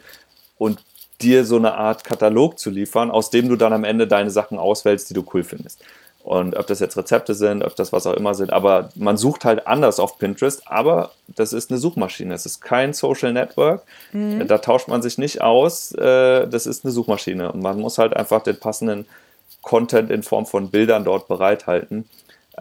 und 0.60 0.84
dir 1.22 1.46
so 1.46 1.56
eine 1.56 1.74
Art 1.74 2.04
Katalog 2.04 2.60
zu 2.60 2.70
liefern, 2.70 3.10
aus 3.10 3.32
dem 3.32 3.50
du 3.50 3.56
dann 3.56 3.74
am 3.74 3.84
Ende 3.84 4.08
deine 4.08 4.30
Sachen 4.30 4.60
auswählst, 4.60 5.10
die 5.10 5.16
du 5.16 5.26
cool 5.34 5.44
findest. 5.44 5.84
Und 6.28 6.58
ob 6.58 6.68
das 6.68 6.82
jetzt 6.82 6.98
Rezepte 6.98 7.34
sind, 7.34 7.64
ob 7.64 7.78
das 7.78 7.94
was 7.94 8.06
auch 8.06 8.14
immer 8.14 8.34
sind, 8.34 8.52
aber 8.52 8.90
man 8.96 9.16
sucht 9.16 9.46
halt 9.46 9.66
anders 9.66 9.98
auf 9.98 10.18
Pinterest, 10.18 10.62
aber 10.66 11.12
das 11.26 11.54
ist 11.54 11.72
eine 11.72 11.80
Suchmaschine. 11.80 12.34
Es 12.34 12.46
ist 12.46 12.60
kein 12.60 12.92
Social 12.92 13.32
Network. 13.32 13.84
Mhm. 14.12 14.46
Da 14.46 14.58
tauscht 14.58 14.90
man 14.90 15.02
sich 15.02 15.18
nicht 15.18 15.40
aus. 15.40 15.94
Äh, 15.94 16.46
das 16.50 16.66
ist 16.66 16.84
eine 16.84 16.92
Suchmaschine. 16.92 17.54
Und 17.54 17.64
man 17.64 17.80
muss 17.80 17.98
halt 17.98 18.14
einfach 18.14 18.44
den 18.44 18.60
passenden 18.60 19.06
Content 19.62 20.12
in 20.12 20.22
Form 20.22 20.46
von 20.46 20.70
Bildern 20.70 21.06
dort 21.06 21.30
bereithalten. 21.30 22.10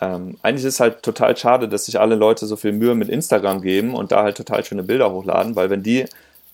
Ähm, 0.01 0.37
eigentlich 0.43 0.65
ist 0.65 0.75
es 0.75 0.81
halt 0.81 1.03
total 1.03 1.37
schade, 1.37 1.69
dass 1.69 1.87
sich 1.87 1.99
alle 1.99 2.15
Leute 2.15 2.47
so 2.47 2.55
viel 2.55 2.71
Mühe 2.71 2.95
mit 2.95 3.09
Instagram 3.09 3.63
geben 3.63 3.97
und 3.97 4.13
da 4.13 4.23
halt 4.23 4.37
total 4.37 4.65
schöne 4.65 4.85
Bilder 4.85 5.11
hochladen, 5.11 5.57
weil 5.57 5.71
wenn 5.71 5.83
die 5.83 6.05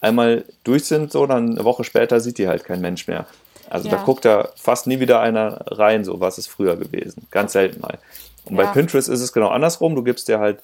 einmal 0.01 0.46
durch 0.64 0.87
sind, 0.87 1.12
so 1.12 1.27
dann 1.27 1.51
eine 1.51 1.64
Woche 1.64 1.85
später 1.85 2.20
sieht 2.20 2.38
die 2.38 2.48
halt 2.48 2.64
kein 2.64 2.81
Mensch 2.81 3.07
mehr. 3.07 3.27
Also 3.72 3.88
ja. 3.88 3.96
da 3.96 4.02
guckt 4.02 4.26
da 4.26 4.50
fast 4.54 4.87
nie 4.87 5.00
wieder 5.00 5.20
einer 5.20 5.64
rein, 5.66 6.04
so 6.04 6.20
was 6.20 6.37
ist 6.37 6.46
früher 6.46 6.76
gewesen. 6.76 7.26
Ganz 7.30 7.52
selten 7.52 7.80
mal. 7.80 7.98
Und 8.44 8.56
ja. 8.56 8.64
bei 8.64 8.70
Pinterest 8.70 9.08
ist 9.08 9.22
es 9.22 9.32
genau 9.32 9.48
andersrum. 9.48 9.94
Du 9.94 10.02
gibst 10.02 10.28
dir 10.28 10.38
halt 10.38 10.58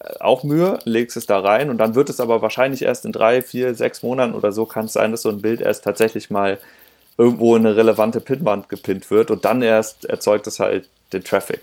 äh, 0.00 0.18
auch 0.18 0.42
Mühe, 0.42 0.80
legst 0.82 1.16
es 1.16 1.26
da 1.26 1.38
rein 1.38 1.70
und 1.70 1.78
dann 1.78 1.94
wird 1.94 2.10
es 2.10 2.18
aber 2.18 2.42
wahrscheinlich 2.42 2.82
erst 2.82 3.04
in 3.04 3.12
drei, 3.12 3.42
vier, 3.42 3.76
sechs 3.76 4.02
Monaten 4.02 4.34
oder 4.34 4.50
so 4.50 4.66
kann 4.66 4.86
es 4.86 4.92
sein, 4.94 5.12
dass 5.12 5.22
so 5.22 5.28
ein 5.28 5.40
Bild 5.40 5.60
erst 5.60 5.84
tatsächlich 5.84 6.30
mal 6.30 6.58
irgendwo 7.16 7.54
in 7.54 7.64
eine 7.64 7.76
relevante 7.76 8.20
Pinwand 8.20 8.68
gepinnt 8.68 9.08
wird 9.12 9.30
und 9.30 9.44
dann 9.44 9.62
erst 9.62 10.06
erzeugt 10.06 10.48
es 10.48 10.58
halt 10.58 10.88
den 11.12 11.22
Traffic. 11.22 11.60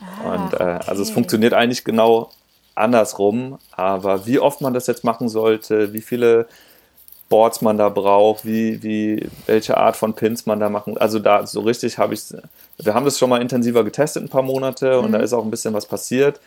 Ah, 0.00 0.34
und 0.34 0.54
äh, 0.54 0.56
okay. 0.56 0.78
also 0.88 1.02
es 1.02 1.10
funktioniert 1.10 1.54
eigentlich 1.54 1.84
genau 1.84 2.32
andersrum, 2.74 3.58
aber 3.70 4.26
wie 4.26 4.40
oft 4.40 4.60
man 4.60 4.74
das 4.74 4.88
jetzt 4.88 5.04
machen 5.04 5.28
sollte, 5.28 5.92
wie 5.92 6.00
viele 6.00 6.48
Boards 7.32 7.62
man 7.62 7.78
da 7.78 7.88
braucht, 7.88 8.44
wie, 8.44 8.82
wie, 8.82 9.26
welche 9.46 9.78
Art 9.78 9.96
von 9.96 10.12
Pins 10.12 10.44
man 10.44 10.60
da 10.60 10.68
machen. 10.68 10.98
Also 10.98 11.18
da 11.18 11.46
so 11.46 11.60
richtig 11.60 11.96
habe 11.96 12.12
ich, 12.12 12.24
wir 12.76 12.92
haben 12.92 13.06
das 13.06 13.18
schon 13.18 13.30
mal 13.30 13.40
intensiver 13.40 13.84
getestet, 13.84 14.22
ein 14.22 14.28
paar 14.28 14.42
Monate, 14.42 14.98
und 14.98 15.08
mhm. 15.08 15.12
da 15.12 15.18
ist 15.20 15.32
auch 15.32 15.42
ein 15.42 15.50
bisschen 15.50 15.72
was 15.72 15.86
passiert, 15.86 16.40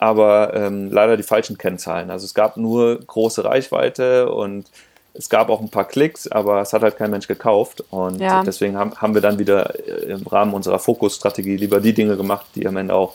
aber 0.00 0.52
ähm, 0.52 0.90
leider 0.90 1.16
die 1.16 1.22
falschen 1.22 1.56
Kennzahlen. 1.58 2.10
Also 2.10 2.24
es 2.24 2.34
gab 2.34 2.56
nur 2.56 2.98
große 2.98 3.44
Reichweite 3.44 4.28
und 4.28 4.66
es 5.14 5.28
gab 5.28 5.48
auch 5.48 5.60
ein 5.60 5.68
paar 5.68 5.86
Klicks, 5.86 6.26
aber 6.26 6.60
es 6.60 6.72
hat 6.72 6.82
halt 6.82 6.96
kein 6.96 7.12
Mensch 7.12 7.28
gekauft. 7.28 7.84
Und 7.90 8.20
ja. 8.20 8.42
deswegen 8.42 8.76
haben, 8.76 8.96
haben 8.96 9.14
wir 9.14 9.20
dann 9.20 9.38
wieder 9.38 9.78
im 10.08 10.26
Rahmen 10.26 10.54
unserer 10.54 10.80
Fokusstrategie 10.80 11.56
lieber 11.56 11.80
die 11.80 11.94
Dinge 11.94 12.16
gemacht, 12.16 12.46
die 12.56 12.66
am 12.66 12.76
Ende 12.76 12.94
auch 12.94 13.14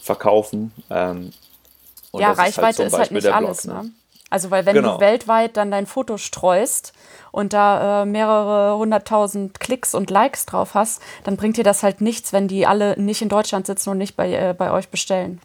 verkaufen. 0.00 0.72
Ähm, 0.88 1.30
ja, 2.14 2.32
Reichweite 2.32 2.84
ist 2.84 2.94
halt, 2.94 3.10
ist 3.10 3.10
halt 3.10 3.10
nicht 3.10 3.26
alles. 3.26 3.62
Blog, 3.64 3.76
ne? 3.76 3.82
ne? 3.82 3.90
Also, 4.30 4.50
weil 4.50 4.66
wenn 4.66 4.74
genau. 4.74 4.94
du 4.94 5.00
weltweit 5.00 5.56
dann 5.56 5.70
dein 5.70 5.86
Foto 5.86 6.18
streust 6.18 6.92
und 7.32 7.52
da 7.52 8.02
äh, 8.02 8.04
mehrere 8.06 8.76
hunderttausend 8.76 9.58
Klicks 9.58 9.94
und 9.94 10.10
Likes 10.10 10.44
drauf 10.44 10.74
hast, 10.74 11.00
dann 11.24 11.36
bringt 11.36 11.56
dir 11.56 11.64
das 11.64 11.82
halt 11.82 12.00
nichts, 12.00 12.32
wenn 12.32 12.46
die 12.46 12.66
alle 12.66 13.00
nicht 13.00 13.22
in 13.22 13.28
Deutschland 13.28 13.66
sitzen 13.66 13.90
und 13.90 13.98
nicht 13.98 14.16
bei, 14.16 14.32
äh, 14.32 14.54
bei 14.56 14.70
euch 14.70 14.88
bestellen. 14.88 15.40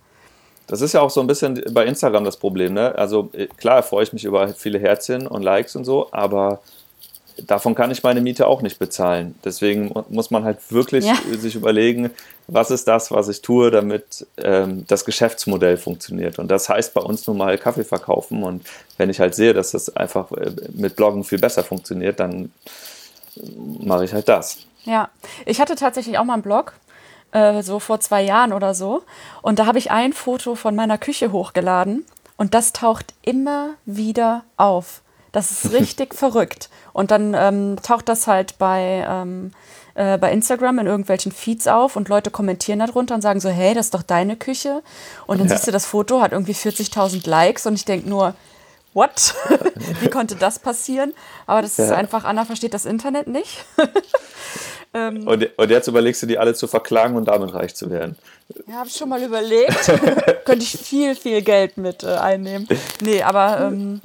Das 0.67 0.81
ist 0.81 0.93
ja 0.93 1.01
auch 1.01 1.09
so 1.09 1.21
ein 1.21 1.27
bisschen 1.27 1.61
bei 1.71 1.85
Instagram 1.85 2.23
das 2.23 2.37
Problem. 2.37 2.73
Ne? 2.73 2.93
Also 2.95 3.29
äh, 3.33 3.47
klar 3.47 3.83
freue 3.83 4.03
ich 4.03 4.13
mich 4.13 4.25
über 4.25 4.49
viele 4.49 4.79
Herzchen 4.79 5.27
und 5.27 5.43
Likes 5.43 5.75
und 5.75 5.85
so, 5.85 6.07
aber 6.11 6.59
davon 7.37 7.75
kann 7.75 7.91
ich 7.91 8.03
meine 8.03 8.21
Miete 8.21 8.47
auch 8.47 8.61
nicht 8.61 8.79
bezahlen. 8.79 9.35
Deswegen 9.43 9.93
muss 10.09 10.31
man 10.31 10.43
halt 10.43 10.59
wirklich 10.71 11.05
ja. 11.05 11.15
sich 11.37 11.55
überlegen, 11.55 12.11
was 12.47 12.71
ist 12.71 12.87
das, 12.87 13.11
was 13.11 13.27
ich 13.29 13.41
tue, 13.41 13.71
damit 13.71 14.25
ähm, 14.37 14.85
das 14.87 15.05
Geschäftsmodell 15.05 15.77
funktioniert. 15.77 16.39
Und 16.39 16.49
das 16.49 16.69
heißt 16.69 16.93
bei 16.93 17.01
uns 17.01 17.25
nun 17.27 17.37
mal 17.37 17.57
Kaffee 17.57 17.83
verkaufen. 17.83 18.43
Und 18.43 18.65
wenn 18.97 19.09
ich 19.09 19.19
halt 19.19 19.35
sehe, 19.35 19.53
dass 19.53 19.71
das 19.71 19.95
einfach 19.95 20.31
äh, 20.31 20.51
mit 20.73 20.95
Bloggen 20.95 21.23
viel 21.23 21.39
besser 21.39 21.63
funktioniert, 21.63 22.19
dann 22.19 22.51
mache 23.79 24.05
ich 24.05 24.13
halt 24.13 24.27
das. 24.27 24.57
Ja, 24.85 25.09
ich 25.45 25.61
hatte 25.61 25.75
tatsächlich 25.75 26.17
auch 26.17 26.25
mal 26.25 26.33
einen 26.33 26.43
Blog. 26.43 26.73
äh, 27.33 27.63
so 27.63 27.79
vor 27.79 27.99
zwei 27.99 28.21
Jahren 28.21 28.53
oder 28.53 28.73
so. 28.73 29.03
Und 29.41 29.59
da 29.59 29.65
habe 29.65 29.79
ich 29.79 29.91
ein 29.91 30.13
Foto 30.13 30.55
von 30.55 30.75
meiner 30.75 30.97
Küche 30.97 31.31
hochgeladen 31.31 32.05
und 32.37 32.53
das 32.53 32.73
taucht 32.73 33.13
immer 33.21 33.71
wieder 33.85 34.43
auf. 34.57 35.01
Das 35.33 35.51
ist 35.51 35.73
richtig 35.73 36.15
verrückt. 36.15 36.69
Und 36.93 37.11
dann 37.11 37.33
ähm, 37.33 37.75
taucht 37.83 38.07
das 38.07 38.27
halt 38.27 38.57
bei, 38.57 39.05
ähm, 39.05 39.51
äh, 39.95 40.17
bei 40.17 40.31
Instagram 40.31 40.79
in 40.79 40.87
irgendwelchen 40.87 41.33
Feeds 41.33 41.67
auf 41.67 41.97
und 41.97 42.07
Leute 42.07 42.31
kommentieren 42.31 42.79
darunter 42.79 43.15
und 43.15 43.21
sagen 43.21 43.41
so, 43.41 43.49
hey, 43.49 43.73
das 43.73 43.87
ist 43.87 43.93
doch 43.93 44.03
deine 44.03 44.37
Küche. 44.37 44.81
Und 45.27 45.41
dann 45.41 45.49
ja. 45.49 45.55
siehst 45.55 45.67
du, 45.67 45.71
das 45.71 45.85
Foto 45.85 46.21
hat 46.21 46.31
irgendwie 46.31 46.53
40.000 46.53 47.27
Likes 47.29 47.65
und 47.65 47.73
ich 47.73 47.83
denke 47.83 48.07
nur, 48.07 48.35
what? 48.93 49.33
Wie 50.01 50.09
konnte 50.09 50.35
das 50.35 50.59
passieren? 50.59 51.13
Aber 51.47 51.61
das 51.61 51.77
ja. 51.77 51.85
ist 51.85 51.91
einfach, 51.91 52.23
Anna 52.23 52.45
versteht 52.45 52.75
das 52.75 52.85
Internet 52.85 53.27
nicht. 53.27 53.65
ähm, 54.93 55.27
und, 55.27 55.49
und, 55.57 55.69
jetzt 55.71 55.87
überlegst 55.87 56.21
du, 56.21 56.27
die 56.27 56.37
alle 56.37 56.53
zu 56.53 56.67
verklagen 56.67 57.15
und 57.15 57.25
damit 57.25 57.55
reich 57.55 57.73
zu 57.75 57.89
werden. 57.89 58.15
Ja, 58.67 58.75
habe 58.75 58.87
ich 58.87 58.95
schon 58.95 59.09
mal 59.09 59.21
überlegt. 59.23 59.91
Könnte 60.45 60.63
ich 60.63 60.77
viel, 60.77 61.15
viel 61.15 61.41
Geld 61.41 61.77
mit 61.77 62.03
äh, 62.03 62.17
einnehmen. 62.17 62.67
Nee, 63.01 63.23
aber 63.23 63.61
ähm, 63.61 64.01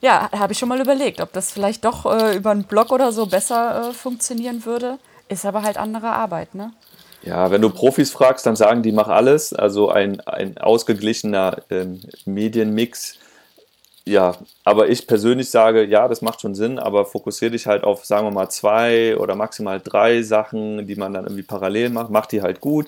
ja, 0.00 0.30
habe 0.32 0.52
ich 0.52 0.58
schon 0.58 0.68
mal 0.68 0.80
überlegt, 0.80 1.20
ob 1.20 1.32
das 1.32 1.50
vielleicht 1.50 1.84
doch 1.84 2.06
äh, 2.06 2.36
über 2.36 2.50
einen 2.50 2.64
Blog 2.64 2.92
oder 2.92 3.12
so 3.12 3.26
besser 3.26 3.90
äh, 3.90 3.92
funktionieren 3.92 4.64
würde. 4.64 4.98
Ist 5.28 5.44
aber 5.44 5.62
halt 5.62 5.76
andere 5.76 6.08
Arbeit, 6.08 6.54
ne? 6.54 6.72
Ja, 7.22 7.50
wenn 7.50 7.60
du 7.60 7.68
Profis 7.68 8.10
fragst, 8.10 8.46
dann 8.46 8.56
sagen 8.56 8.82
die, 8.82 8.92
mach 8.92 9.08
alles. 9.08 9.52
Also 9.52 9.90
ein, 9.90 10.20
ein 10.20 10.56
ausgeglichener 10.58 11.58
ähm, 11.68 12.00
Medienmix. 12.24 13.16
Ja, 14.04 14.36
aber 14.64 14.88
ich 14.88 15.06
persönlich 15.06 15.50
sage, 15.50 15.84
ja, 15.84 16.08
das 16.08 16.22
macht 16.22 16.40
schon 16.40 16.54
Sinn, 16.54 16.78
aber 16.78 17.04
fokussiere 17.04 17.50
dich 17.50 17.66
halt 17.66 17.84
auf, 17.84 18.06
sagen 18.06 18.26
wir 18.26 18.30
mal, 18.30 18.48
zwei 18.48 19.16
oder 19.18 19.34
maximal 19.34 19.80
drei 19.80 20.22
Sachen, 20.22 20.86
die 20.86 20.96
man 20.96 21.12
dann 21.12 21.24
irgendwie 21.24 21.42
parallel 21.42 21.90
macht. 21.90 22.10
Mach 22.10 22.26
die 22.26 22.40
halt 22.40 22.60
gut 22.60 22.86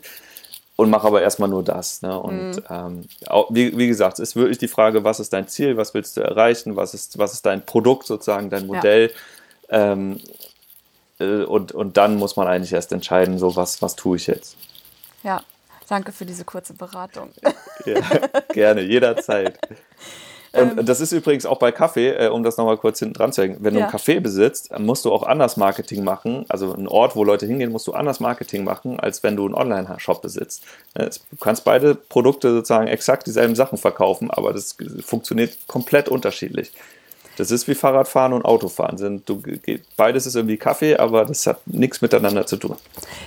und 0.81 0.89
mach 0.89 1.05
aber 1.05 1.21
erstmal 1.21 1.51
nur 1.51 1.63
das. 1.63 2.01
Ne? 2.01 2.19
Und 2.19 2.53
mhm. 2.53 2.63
ähm, 2.71 3.05
wie, 3.51 3.77
wie, 3.77 3.87
gesagt, 3.87 4.19
es 4.19 4.31
ist 4.31 4.37
wirklich 4.37 4.57
die 4.57 4.67
Frage, 4.67 5.05
was 5.05 5.21
ist 5.21 5.31
dein 5.35 5.47
Ziel, 5.47 5.77
was 5.77 5.93
willst 5.93 6.17
du 6.17 6.23
erreichen, 6.23 6.75
was 6.75 6.95
ist, 6.95 7.19
was 7.19 7.35
ist 7.35 7.45
dein 7.45 7.67
Produkt 7.67 8.07
sozusagen, 8.07 8.49
dein 8.49 8.67
Modell. 8.67 9.13
Ja. 9.71 9.93
Ähm, 9.93 10.21
äh, 11.19 11.43
und, 11.43 11.73
und 11.73 11.99
dann 11.99 12.17
muss 12.17 12.37
man 12.37 12.47
eigentlich 12.49 12.73
erst 12.73 12.93
entscheiden, 12.93 13.39
so 13.39 13.57
was, 13.57 13.83
was 13.83 13.95
tue 13.95 14.17
ich 14.17 14.27
jetzt. 14.27 14.57
Ja, 15.23 15.43
danke 15.87 16.13
für 16.13 16.25
diese 16.25 16.47
kurze 16.47 16.73
Beratung. 16.73 17.29
ja, 17.85 18.01
gerne, 18.55 18.81
jederzeit. 18.81 19.59
Und 20.53 20.79
ähm, 20.79 20.87
das 20.87 21.01
ist 21.01 21.13
übrigens 21.13 21.47
auch 21.47 21.59
bei 21.59 21.71
Kaffee, 21.73 22.11
äh, 22.11 22.29
um 22.29 22.43
das 22.43 22.57
nochmal 22.57 22.77
kurz 22.77 22.99
hinten 22.99 23.15
dran 23.15 23.33
zu 23.33 23.43
hängen. 23.43 23.59
Wenn 23.61 23.75
ja. 23.75 23.81
du 23.81 23.85
einen 23.85 23.93
Kaffee 23.93 24.21
besitzt, 24.21 24.77
musst 24.79 25.05
du 25.05 25.13
auch 25.13 25.23
anders 25.23 25.57
Marketing 25.57 26.03
machen. 26.03 26.45
Also 26.49 26.75
ein 26.75 26.89
Ort, 26.89 27.15
wo 27.15 27.25
Leute 27.25 27.47
hingehen, 27.47 27.71
musst 27.71 27.87
du 27.87 27.93
anders 27.93 28.21
Marketing 28.21 28.65
machen, 28.65 28.99
als 28.99 29.23
wenn 29.23 29.37
du 29.37 29.45
einen 29.45 29.55
Online-Shop 29.55 30.23
besitzt. 30.23 30.65
Äh, 30.95 31.11
du 31.31 31.37
kannst 31.39 31.65
beide 31.65 31.95
Produkte 31.95 32.51
sozusagen 32.51 32.89
exakt 32.89 33.27
dieselben 33.27 33.55
Sachen 33.55 33.79
verkaufen, 33.79 34.31
aber 34.31 34.53
das 34.53 34.77
funktioniert 35.05 35.57
komplett 35.69 36.09
unterschiedlich. 36.09 36.73
Das 37.41 37.51
ist 37.51 37.67
wie 37.69 37.75
Fahrradfahren 37.75 38.35
und 38.35 38.45
Autofahren. 38.45 38.99
Sind, 38.99 39.27
du, 39.27 39.43
beides 39.97 40.27
ist 40.27 40.37
irgendwie 40.37 40.59
Kaffee, 40.59 40.97
aber 40.97 41.25
das 41.25 41.47
hat 41.47 41.67
nichts 41.67 42.03
miteinander 42.03 42.47
zu 42.47 42.59
tun. 42.59 42.77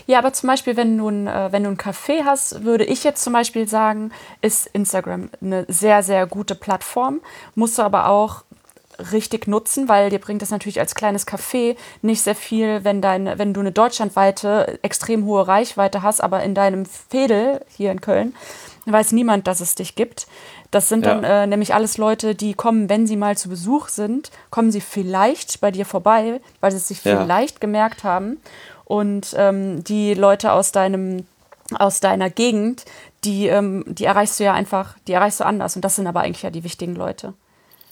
Ja, 0.06 0.20
aber 0.20 0.32
zum 0.34 0.48
Beispiel, 0.48 0.78
wenn 0.78 0.96
du, 1.00 1.10
ein, 1.10 1.26
äh, 1.26 1.52
wenn 1.52 1.64
du 1.64 1.70
einen 1.70 1.78
Kaffee 1.78 2.24
hast, 2.24 2.64
würde 2.64 2.86
ich 2.86 3.04
jetzt 3.04 3.24
zum 3.24 3.34
Beispiel 3.34 3.68
sagen, 3.68 4.12
ist 4.42 4.68
Instagram 4.68 5.30
eine 5.42 5.66
sehr, 5.68 6.04
sehr 6.04 6.28
gute 6.28 6.54
Plattform. 6.54 7.22
Musst 7.56 7.80
du 7.80 7.82
aber 7.82 8.08
auch 8.08 8.44
richtig 9.12 9.48
nutzen, 9.48 9.90
weil 9.90 10.12
dir 10.12 10.20
bringt 10.20 10.44
das 10.44 10.52
natürlich 10.52 10.80
als 10.80 10.94
kleines 10.94 11.28
Café 11.28 11.76
nicht 12.04 12.22
sehr 12.22 12.36
viel, 12.36 12.84
wenn, 12.84 13.02
dein, 13.02 13.40
wenn 13.40 13.52
du 13.52 13.62
eine 13.62 13.72
deutschlandweite, 13.72 14.78
extrem 14.84 15.26
hohe 15.26 15.48
Reichweite 15.48 16.04
hast, 16.04 16.22
aber 16.22 16.44
in 16.44 16.54
deinem 16.54 16.86
Fädel 16.86 17.62
hier 17.76 17.92
in 17.92 18.02
Köln 18.02 18.36
weiß 18.86 19.12
niemand, 19.14 19.48
dass 19.48 19.60
es 19.62 19.76
dich 19.76 19.96
gibt. 19.96 20.28
Das 20.72 20.90
sind 20.90 21.06
dann 21.06 21.24
äh, 21.24 21.48
nämlich 21.48 21.74
alles 21.74 21.98
Leute, 21.98 22.36
die 22.36 22.54
kommen, 22.54 22.90
wenn 22.90 23.08
sie 23.08 23.16
mal 23.16 23.38
zu 23.38 23.48
Besuch 23.48 23.88
sind, 23.90 24.32
kommen 24.50 24.72
sie 24.72 24.82
vielleicht 24.82 25.62
bei 25.62 25.72
dir 25.72 25.86
vorbei, 25.86 26.42
weil 26.62 26.72
sie 26.72 26.78
es 26.78 26.88
sich 26.88 27.04
ja. 27.04 27.22
vielleicht 27.22 27.62
gemerkt 27.62 28.04
haben. 28.04 28.38
Und 28.86 29.36
ähm, 29.38 29.84
die 29.84 30.14
Leute 30.14 30.52
aus 30.52 30.72
deinem 30.72 31.26
aus 31.80 32.02
deiner 32.02 32.30
Gegend, 32.30 32.86
die, 33.24 33.48
ähm, 33.48 33.84
die 33.88 34.06
erreichst 34.06 34.40
du 34.40 34.44
ja 34.44 34.54
einfach, 34.54 34.96
die 35.08 35.14
erreichst 35.14 35.40
du 35.40 35.46
anders. 35.46 35.76
Und 35.76 35.84
das 35.84 35.96
sind 35.96 36.08
aber 36.08 36.22
eigentlich 36.22 36.44
ja 36.44 36.50
die 36.50 36.64
wichtigen 36.64 36.96
Leute. 36.96 37.34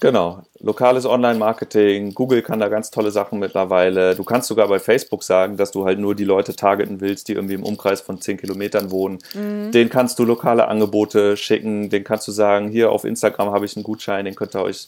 Genau, 0.01 0.41
lokales 0.59 1.05
Online-Marketing, 1.05 2.15
Google 2.15 2.41
kann 2.41 2.59
da 2.59 2.69
ganz 2.69 2.89
tolle 2.89 3.11
Sachen 3.11 3.37
mittlerweile. 3.37 4.15
Du 4.15 4.23
kannst 4.23 4.47
sogar 4.47 4.67
bei 4.67 4.79
Facebook 4.79 5.21
sagen, 5.21 5.57
dass 5.57 5.69
du 5.69 5.85
halt 5.85 5.99
nur 5.99 6.15
die 6.15 6.23
Leute 6.23 6.55
targeten 6.55 7.01
willst, 7.01 7.27
die 7.27 7.33
irgendwie 7.33 7.53
im 7.53 7.61
Umkreis 7.61 8.01
von 8.01 8.19
10 8.19 8.37
Kilometern 8.37 8.89
wohnen. 8.89 9.19
Mhm. 9.35 9.71
Den 9.71 9.89
kannst 9.89 10.17
du 10.17 10.25
lokale 10.25 10.67
Angebote 10.67 11.37
schicken, 11.37 11.91
den 11.91 12.03
kannst 12.03 12.27
du 12.27 12.31
sagen, 12.31 12.69
hier 12.69 12.91
auf 12.91 13.05
Instagram 13.05 13.51
habe 13.51 13.65
ich 13.65 13.77
einen 13.77 13.83
Gutschein, 13.83 14.25
den 14.25 14.33
könnt 14.33 14.55
ihr 14.55 14.63
euch 14.63 14.87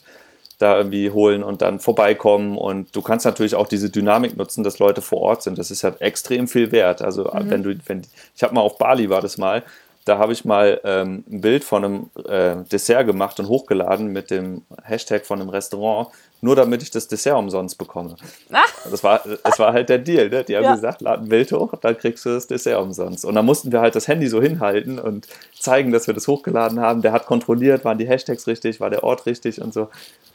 da 0.58 0.78
irgendwie 0.78 1.10
holen 1.10 1.44
und 1.44 1.62
dann 1.62 1.78
vorbeikommen. 1.78 2.58
Und 2.58 2.96
du 2.96 3.00
kannst 3.00 3.24
natürlich 3.24 3.54
auch 3.54 3.68
diese 3.68 3.90
Dynamik 3.90 4.36
nutzen, 4.36 4.64
dass 4.64 4.80
Leute 4.80 5.00
vor 5.00 5.20
Ort 5.20 5.44
sind. 5.44 5.58
Das 5.58 5.70
ist 5.70 5.84
halt 5.84 6.00
extrem 6.00 6.48
viel 6.48 6.72
wert. 6.72 7.02
Also 7.02 7.30
mhm. 7.32 7.50
wenn 7.50 7.62
du, 7.62 7.76
wenn 7.86 8.02
ich 8.34 8.42
habe 8.42 8.52
mal 8.52 8.62
auf 8.62 8.78
Bali 8.78 9.10
war 9.10 9.20
das 9.20 9.38
mal, 9.38 9.62
da 10.04 10.18
habe 10.18 10.32
ich 10.34 10.44
mal 10.44 10.80
ähm, 10.84 11.24
ein 11.30 11.40
Bild 11.40 11.64
von 11.64 11.84
einem 11.84 12.10
äh, 12.26 12.56
Dessert 12.70 13.06
gemacht 13.06 13.40
und 13.40 13.48
hochgeladen 13.48 14.08
mit 14.08 14.30
dem 14.30 14.62
Hashtag 14.82 15.24
von 15.24 15.40
einem 15.40 15.48
Restaurant, 15.48 16.08
nur 16.42 16.54
damit 16.54 16.82
ich 16.82 16.90
das 16.90 17.08
Dessert 17.08 17.38
umsonst 17.38 17.78
bekomme. 17.78 18.16
Das, 18.90 19.02
war, 19.02 19.22
das 19.42 19.58
war 19.58 19.72
halt 19.72 19.88
der 19.88 19.96
Deal. 19.96 20.28
Ne? 20.28 20.44
Die 20.44 20.54
haben 20.54 20.64
ja. 20.64 20.74
gesagt, 20.74 21.00
lad 21.00 21.20
ein 21.20 21.28
Bild 21.30 21.50
hoch, 21.52 21.72
dann 21.80 21.96
kriegst 21.96 22.26
du 22.26 22.28
das 22.28 22.46
Dessert 22.46 22.78
umsonst. 22.82 23.24
Und 23.24 23.34
dann 23.34 23.46
mussten 23.46 23.72
wir 23.72 23.80
halt 23.80 23.94
das 23.94 24.08
Handy 24.08 24.28
so 24.28 24.42
hinhalten 24.42 24.98
und 24.98 25.26
zeigen, 25.58 25.90
dass 25.90 26.06
wir 26.06 26.12
das 26.12 26.28
hochgeladen 26.28 26.80
haben. 26.80 27.00
Der 27.00 27.12
hat 27.12 27.24
kontrolliert, 27.24 27.82
waren 27.86 27.96
die 27.96 28.06
Hashtags 28.06 28.46
richtig, 28.46 28.80
war 28.80 28.90
der 28.90 29.02
Ort 29.02 29.24
richtig 29.24 29.62
und 29.62 29.72
so. 29.72 29.88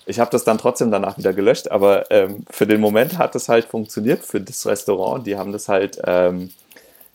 Ich 0.08 0.20
habe 0.20 0.32
das 0.32 0.44
dann 0.44 0.58
trotzdem 0.58 0.90
danach 0.90 1.20
wieder 1.20 1.32
gelöscht, 1.32 1.70
aber 1.70 2.10
ähm, 2.10 2.44
für 2.50 2.66
den 2.66 2.82
Moment 2.82 3.20
hat 3.20 3.36
das 3.36 3.48
halt 3.48 3.66
funktioniert 3.66 4.24
für 4.26 4.42
das 4.42 4.66
Restaurant. 4.66 5.28
Die 5.28 5.38
haben 5.38 5.52
das 5.52 5.70
halt... 5.70 6.02
Ähm, 6.06 6.50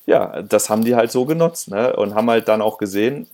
ja, 0.06 0.42
das 0.42 0.68
haben 0.68 0.84
die 0.84 0.94
halt 0.94 1.10
so 1.10 1.24
genutzt 1.24 1.70
ne? 1.70 1.94
und 1.96 2.14
haben 2.14 2.28
halt 2.28 2.48
dann 2.48 2.60
auch 2.60 2.78
gesehen, 2.78 3.26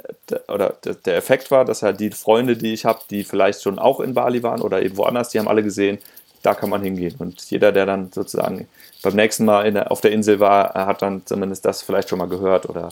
oder 0.49 0.75
der 1.05 1.17
Effekt 1.17 1.51
war, 1.51 1.65
dass 1.65 1.83
halt 1.83 1.99
die 1.99 2.11
Freunde, 2.11 2.57
die 2.57 2.73
ich 2.73 2.85
habe, 2.85 3.01
die 3.11 3.25
vielleicht 3.25 3.63
schon 3.63 3.79
auch 3.79 4.01
in 4.01 4.15
Bali 4.15 4.43
waren 4.43 4.63
oder 4.63 4.83
eben 4.83 4.97
woanders, 4.97 5.31
die 5.31 5.39
haben 5.39 5.49
alle 5.49 5.65
gesehen, 5.65 5.99
da 6.43 6.55
kann 6.55 6.71
man 6.71 6.83
hingehen. 6.83 7.17
Und 7.19 7.51
jeder, 7.51 7.73
der 7.73 7.87
dann 7.87 8.13
sozusagen 8.13 8.69
beim 9.03 9.15
nächsten 9.15 9.45
Mal 9.45 9.73
der, 9.73 9.91
auf 9.91 10.01
der 10.01 10.13
Insel 10.13 10.41
war, 10.41 10.75
hat 10.75 11.03
dann 11.03 11.23
zumindest 11.27 11.65
das 11.65 11.83
vielleicht 11.83 12.09
schon 12.09 12.19
mal 12.19 12.29
gehört 12.29 12.69
oder 12.69 12.91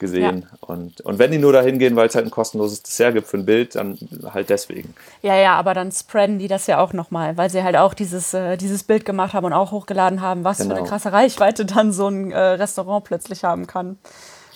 gesehen. 0.00 0.46
Ja. 0.50 0.58
Und, 0.60 1.00
und 1.02 1.18
wenn 1.20 1.30
die 1.30 1.38
nur 1.38 1.52
dahin 1.52 1.78
gehen, 1.78 1.94
weil 1.94 2.08
es 2.08 2.14
halt 2.16 2.24
ein 2.24 2.30
kostenloses 2.30 2.82
Dessert 2.82 3.14
gibt 3.14 3.28
für 3.28 3.36
ein 3.36 3.46
Bild, 3.46 3.76
dann 3.76 3.96
halt 4.32 4.50
deswegen. 4.50 4.94
Ja, 5.22 5.36
ja, 5.36 5.54
aber 5.54 5.74
dann 5.74 5.92
spreaden 5.92 6.40
die 6.40 6.48
das 6.48 6.66
ja 6.66 6.80
auch 6.80 6.92
nochmal, 6.92 7.36
weil 7.36 7.50
sie 7.50 7.62
halt 7.62 7.76
auch 7.76 7.94
dieses, 7.94 8.34
äh, 8.34 8.56
dieses 8.56 8.82
Bild 8.82 9.04
gemacht 9.04 9.34
haben 9.34 9.46
und 9.46 9.52
auch 9.52 9.70
hochgeladen 9.70 10.20
haben, 10.20 10.42
was 10.42 10.58
genau. 10.58 10.70
für 10.70 10.74
eine 10.74 10.80
genau. 10.82 10.90
krasse 10.90 11.12
Reichweite 11.12 11.64
dann 11.64 11.92
so 11.92 12.08
ein 12.08 12.32
äh, 12.32 12.38
Restaurant 12.38 13.04
plötzlich 13.04 13.44
haben 13.44 13.68
kann. 13.68 13.98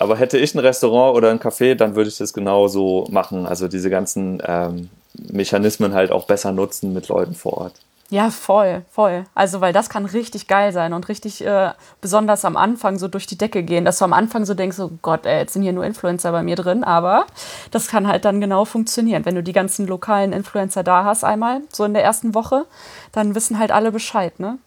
Aber 0.01 0.17
hätte 0.17 0.39
ich 0.39 0.55
ein 0.55 0.59
Restaurant 0.59 1.17
oder 1.17 1.31
ein 1.31 1.39
Café, 1.39 1.77
dann 1.77 1.95
würde 1.95 2.09
ich 2.09 2.19
das 2.19 2.33
genauso 2.33 3.07
machen. 3.11 3.47
Also 3.47 3.69
diese 3.69 3.91
ganzen 3.91 4.43
ähm, 4.45 4.91
Mechanismen 5.15 5.95
halt 5.95 6.11
auch 6.11 6.27
besser 6.27 6.51
nutzen 6.51 6.93
mit 6.93 7.09
Leuten 7.09 7.35
vor 7.35 7.59
Ort. 7.59 7.75
Ja, 8.11 8.31
voll, 8.31 8.85
voll. 8.91 9.25
Also, 9.35 9.61
weil 9.61 9.73
das 9.73 9.89
kann 9.89 10.05
richtig 10.05 10.47
geil 10.47 10.73
sein 10.73 10.93
und 10.93 11.09
richtig 11.09 11.45
äh, 11.45 11.73
besonders 12.01 12.45
am 12.45 12.57
Anfang 12.57 12.99
so 12.99 13.09
durch 13.09 13.27
die 13.27 13.39
Decke 13.39 13.63
gehen, 13.63 13.85
dass 13.85 13.99
du 13.99 14.05
am 14.05 14.13
Anfang 14.13 14.45
so 14.45 14.55
denkst, 14.55 14.79
oh 14.79 14.91
Gott, 15.01 15.25
ey, 15.27 15.39
jetzt 15.39 15.55
sind 15.55 15.63
hier 15.63 15.73
nur 15.73 15.85
Influencer 15.85 16.31
bei 16.31 16.43
mir 16.43 16.57
drin, 16.57 16.85
aber 16.85 17.27
das 17.71 17.89
kann 17.89 18.07
halt 18.07 18.25
dann 18.25 18.41
genau 18.41 18.67
funktionieren. 18.67 19.25
Wenn 19.25 19.35
du 19.35 19.43
die 19.43 19.53
ganzen 19.53 19.87
lokalen 19.87 20.33
Influencer 20.33 20.83
da 20.83 21.05
hast, 21.05 21.25
einmal, 21.25 21.63
so 21.73 21.85
in 21.85 21.95
der 21.95 22.05
ersten 22.05 22.35
Woche, 22.35 22.67
dann 23.13 23.35
wissen 23.35 23.59
halt 23.59 23.73
alle 23.73 23.91
Bescheid, 23.91 24.39
ne? 24.39 24.59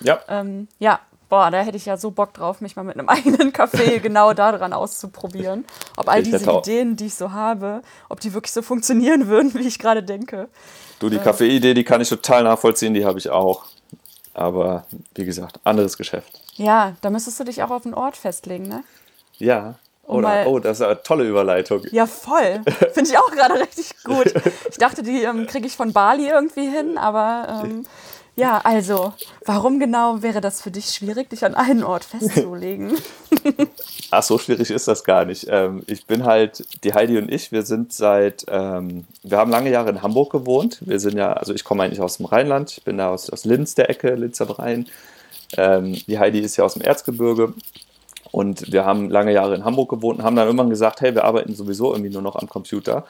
Ja. 0.00 0.20
Ähm, 0.28 0.68
ja, 0.78 1.00
boah, 1.28 1.50
da 1.50 1.60
hätte 1.60 1.76
ich 1.76 1.86
ja 1.86 1.96
so 1.96 2.10
Bock 2.10 2.34
drauf, 2.34 2.60
mich 2.60 2.76
mal 2.76 2.84
mit 2.84 2.98
einem 2.98 3.08
eigenen 3.08 3.52
Café 3.52 3.98
genau 4.02 4.32
daran 4.32 4.72
auszuprobieren. 4.72 5.64
Ob 5.96 6.08
all 6.08 6.22
diese 6.22 6.50
Ideen, 6.50 6.96
die 6.96 7.06
ich 7.06 7.14
so 7.14 7.32
habe, 7.32 7.82
ob 8.08 8.20
die 8.20 8.34
wirklich 8.34 8.52
so 8.52 8.62
funktionieren 8.62 9.26
würden, 9.28 9.54
wie 9.54 9.66
ich 9.66 9.78
gerade 9.78 10.02
denke. 10.02 10.48
Du, 10.98 11.08
die 11.08 11.18
Kaffeeidee, 11.18 11.74
die 11.74 11.84
kann 11.84 12.00
ich 12.00 12.08
total 12.08 12.42
nachvollziehen, 12.44 12.94
die 12.94 13.04
habe 13.04 13.18
ich 13.18 13.30
auch. 13.30 13.64
Aber 14.34 14.84
wie 15.14 15.24
gesagt, 15.24 15.60
anderes 15.64 15.96
Geschäft. 15.96 16.40
Ja, 16.54 16.96
da 17.00 17.10
müsstest 17.10 17.38
du 17.40 17.44
dich 17.44 17.62
auch 17.62 17.70
auf 17.70 17.84
einen 17.84 17.94
Ort 17.94 18.16
festlegen, 18.16 18.68
ne? 18.68 18.84
Ja. 19.38 19.76
Oder, 20.04 20.46
oh, 20.46 20.58
das 20.58 20.80
ist 20.80 20.86
eine 20.86 21.02
tolle 21.02 21.24
Überleitung. 21.28 21.82
Ja, 21.90 22.06
voll. 22.06 22.62
Finde 22.92 23.10
ich 23.10 23.18
auch 23.18 23.30
gerade 23.30 23.60
richtig 23.60 23.92
gut. 24.04 24.32
Ich 24.70 24.78
dachte, 24.78 25.02
die 25.02 25.22
ähm, 25.22 25.46
kriege 25.46 25.66
ich 25.66 25.76
von 25.76 25.92
Bali 25.92 26.28
irgendwie 26.28 26.68
hin, 26.68 26.96
aber 26.96 27.62
ähm, 27.64 27.84
ja, 28.38 28.60
also, 28.62 29.12
warum 29.44 29.80
genau 29.80 30.22
wäre 30.22 30.40
das 30.40 30.62
für 30.62 30.70
dich 30.70 30.86
schwierig, 30.90 31.28
dich 31.28 31.44
an 31.44 31.56
einen 31.56 31.82
Ort 31.82 32.04
festzulegen? 32.04 32.96
Ach, 34.12 34.22
so 34.22 34.38
schwierig 34.38 34.70
ist 34.70 34.86
das 34.86 35.02
gar 35.02 35.24
nicht. 35.24 35.48
Ähm, 35.50 35.82
ich 35.86 36.06
bin 36.06 36.24
halt, 36.24 36.64
die 36.84 36.94
Heidi 36.94 37.18
und 37.18 37.32
ich, 37.32 37.50
wir 37.50 37.62
sind 37.62 37.92
seit, 37.92 38.46
ähm, 38.48 39.06
wir 39.24 39.38
haben 39.38 39.50
lange 39.50 39.70
Jahre 39.70 39.90
in 39.90 40.02
Hamburg 40.02 40.30
gewohnt. 40.30 40.78
Wir 40.80 41.00
sind 41.00 41.18
ja, 41.18 41.32
also 41.32 41.52
ich 41.52 41.64
komme 41.64 41.82
eigentlich 41.82 42.00
aus 42.00 42.18
dem 42.18 42.26
Rheinland, 42.26 42.70
ich 42.78 42.84
bin 42.84 42.98
da 42.98 43.10
aus, 43.10 43.28
aus 43.28 43.44
Linz 43.44 43.74
der 43.74 43.90
Ecke, 43.90 44.14
Linz 44.14 44.40
am 44.40 44.50
Rhein. 44.50 44.86
Ähm, 45.56 45.94
die 46.06 46.18
Heidi 46.20 46.38
ist 46.38 46.56
ja 46.56 46.64
aus 46.64 46.74
dem 46.74 46.82
Erzgebirge. 46.82 47.54
Und 48.30 48.70
wir 48.70 48.84
haben 48.84 49.10
lange 49.10 49.32
Jahre 49.32 49.56
in 49.56 49.64
Hamburg 49.64 49.90
gewohnt 49.90 50.20
und 50.20 50.24
haben 50.24 50.36
dann 50.36 50.46
irgendwann 50.46 50.70
gesagt, 50.70 51.00
hey, 51.00 51.14
wir 51.14 51.24
arbeiten 51.24 51.54
sowieso 51.56 51.92
irgendwie 51.92 52.12
nur 52.12 52.22
noch 52.22 52.36
am 52.36 52.48
Computer. 52.48 53.04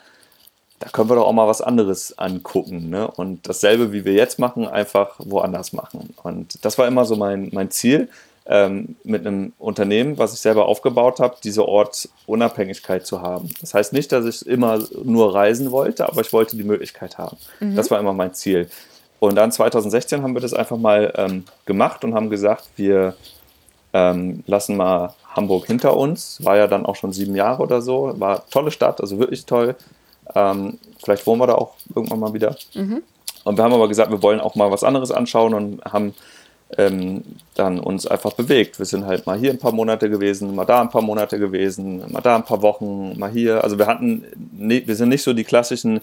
Da 0.79 0.89
können 0.89 1.09
wir 1.09 1.15
doch 1.15 1.25
auch 1.25 1.33
mal 1.33 1.47
was 1.47 1.61
anderes 1.61 2.17
angucken. 2.17 2.89
Ne? 2.89 3.09
Und 3.09 3.47
dasselbe, 3.47 3.91
wie 3.91 4.05
wir 4.05 4.13
jetzt 4.13 4.39
machen, 4.39 4.67
einfach 4.67 5.15
woanders 5.19 5.73
machen. 5.73 6.13
Und 6.23 6.63
das 6.63 6.77
war 6.77 6.87
immer 6.87 7.05
so 7.05 7.15
mein, 7.15 7.49
mein 7.51 7.69
Ziel, 7.69 8.09
ähm, 8.49 8.95
mit 9.03 9.25
einem 9.25 9.53
Unternehmen, 9.59 10.17
was 10.17 10.33
ich 10.33 10.39
selber 10.39 10.65
aufgebaut 10.65 11.19
habe, 11.19 11.35
diese 11.43 11.67
Ortsunabhängigkeit 11.67 13.05
zu 13.05 13.21
haben. 13.21 13.49
Das 13.61 13.75
heißt 13.75 13.93
nicht, 13.93 14.11
dass 14.11 14.25
ich 14.25 14.45
immer 14.47 14.79
nur 15.03 15.35
reisen 15.35 15.71
wollte, 15.71 16.09
aber 16.09 16.21
ich 16.21 16.33
wollte 16.33 16.57
die 16.57 16.63
Möglichkeit 16.63 17.19
haben. 17.19 17.37
Mhm. 17.59 17.75
Das 17.75 17.91
war 17.91 17.99
immer 17.99 18.13
mein 18.13 18.33
Ziel. 18.33 18.67
Und 19.19 19.35
dann 19.35 19.51
2016 19.51 20.23
haben 20.23 20.33
wir 20.33 20.41
das 20.41 20.55
einfach 20.55 20.77
mal 20.77 21.13
ähm, 21.15 21.43
gemacht 21.65 22.03
und 22.03 22.15
haben 22.15 22.31
gesagt, 22.31 22.69
wir 22.75 23.15
ähm, 23.93 24.43
lassen 24.47 24.77
mal 24.77 25.13
Hamburg 25.29 25.67
hinter 25.67 25.95
uns. 25.95 26.43
War 26.43 26.57
ja 26.57 26.65
dann 26.65 26.85
auch 26.87 26.95
schon 26.95 27.13
sieben 27.13 27.35
Jahre 27.35 27.61
oder 27.61 27.83
so. 27.83 28.13
War 28.19 28.37
eine 28.37 28.49
tolle 28.49 28.71
Stadt, 28.71 28.99
also 28.99 29.19
wirklich 29.19 29.45
toll. 29.45 29.75
Ähm, 30.35 30.79
vielleicht 31.03 31.25
wohnen 31.27 31.41
wir 31.41 31.47
da 31.47 31.55
auch 31.55 31.73
irgendwann 31.93 32.19
mal 32.19 32.33
wieder. 32.33 32.55
Mhm. 32.73 33.03
Und 33.43 33.57
wir 33.57 33.63
haben 33.63 33.73
aber 33.73 33.87
gesagt, 33.87 34.11
wir 34.11 34.21
wollen 34.21 34.39
auch 34.39 34.55
mal 34.55 34.71
was 34.71 34.83
anderes 34.83 35.11
anschauen 35.11 35.53
und 35.53 35.83
haben 35.85 36.13
ähm, 36.77 37.23
dann 37.55 37.79
uns 37.79 38.05
einfach 38.05 38.33
bewegt. 38.33 38.77
Wir 38.77 38.85
sind 38.85 39.05
halt 39.05 39.25
mal 39.25 39.39
hier 39.39 39.51
ein 39.51 39.57
paar 39.57 39.71
Monate 39.71 40.09
gewesen, 40.09 40.53
mal 40.53 40.65
da 40.65 40.81
ein 40.81 40.89
paar 40.89 41.01
Monate 41.01 41.39
gewesen, 41.39 42.03
mal 42.11 42.21
da 42.21 42.35
ein 42.35 42.45
paar 42.45 42.61
Wochen, 42.61 43.17
mal 43.17 43.31
hier. 43.31 43.63
Also 43.63 43.79
wir 43.79 43.87
hatten, 43.87 44.25
ne, 44.51 44.83
wir 44.85 44.95
sind 44.95 45.09
nicht 45.09 45.23
so 45.23 45.33
die 45.33 45.43
klassischen 45.43 46.01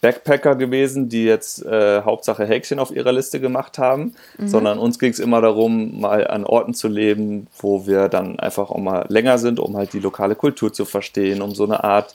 Backpacker 0.00 0.56
gewesen, 0.56 1.08
die 1.08 1.24
jetzt 1.24 1.64
äh, 1.64 2.02
Hauptsache 2.02 2.46
Häkchen 2.46 2.78
auf 2.78 2.90
ihrer 2.90 3.12
Liste 3.12 3.38
gemacht 3.38 3.78
haben, 3.78 4.14
mhm. 4.38 4.48
sondern 4.48 4.78
uns 4.78 4.98
ging 4.98 5.10
es 5.10 5.18
immer 5.18 5.42
darum, 5.42 6.00
mal 6.00 6.26
an 6.26 6.44
Orten 6.44 6.74
zu 6.74 6.88
leben, 6.88 7.46
wo 7.58 7.86
wir 7.86 8.08
dann 8.08 8.38
einfach 8.40 8.70
auch 8.70 8.78
mal 8.78 9.04
länger 9.08 9.38
sind, 9.38 9.60
um 9.60 9.76
halt 9.76 9.92
die 9.92 10.00
lokale 10.00 10.34
Kultur 10.34 10.72
zu 10.72 10.86
verstehen, 10.86 11.42
um 11.42 11.54
so 11.54 11.64
eine 11.64 11.84
Art 11.84 12.14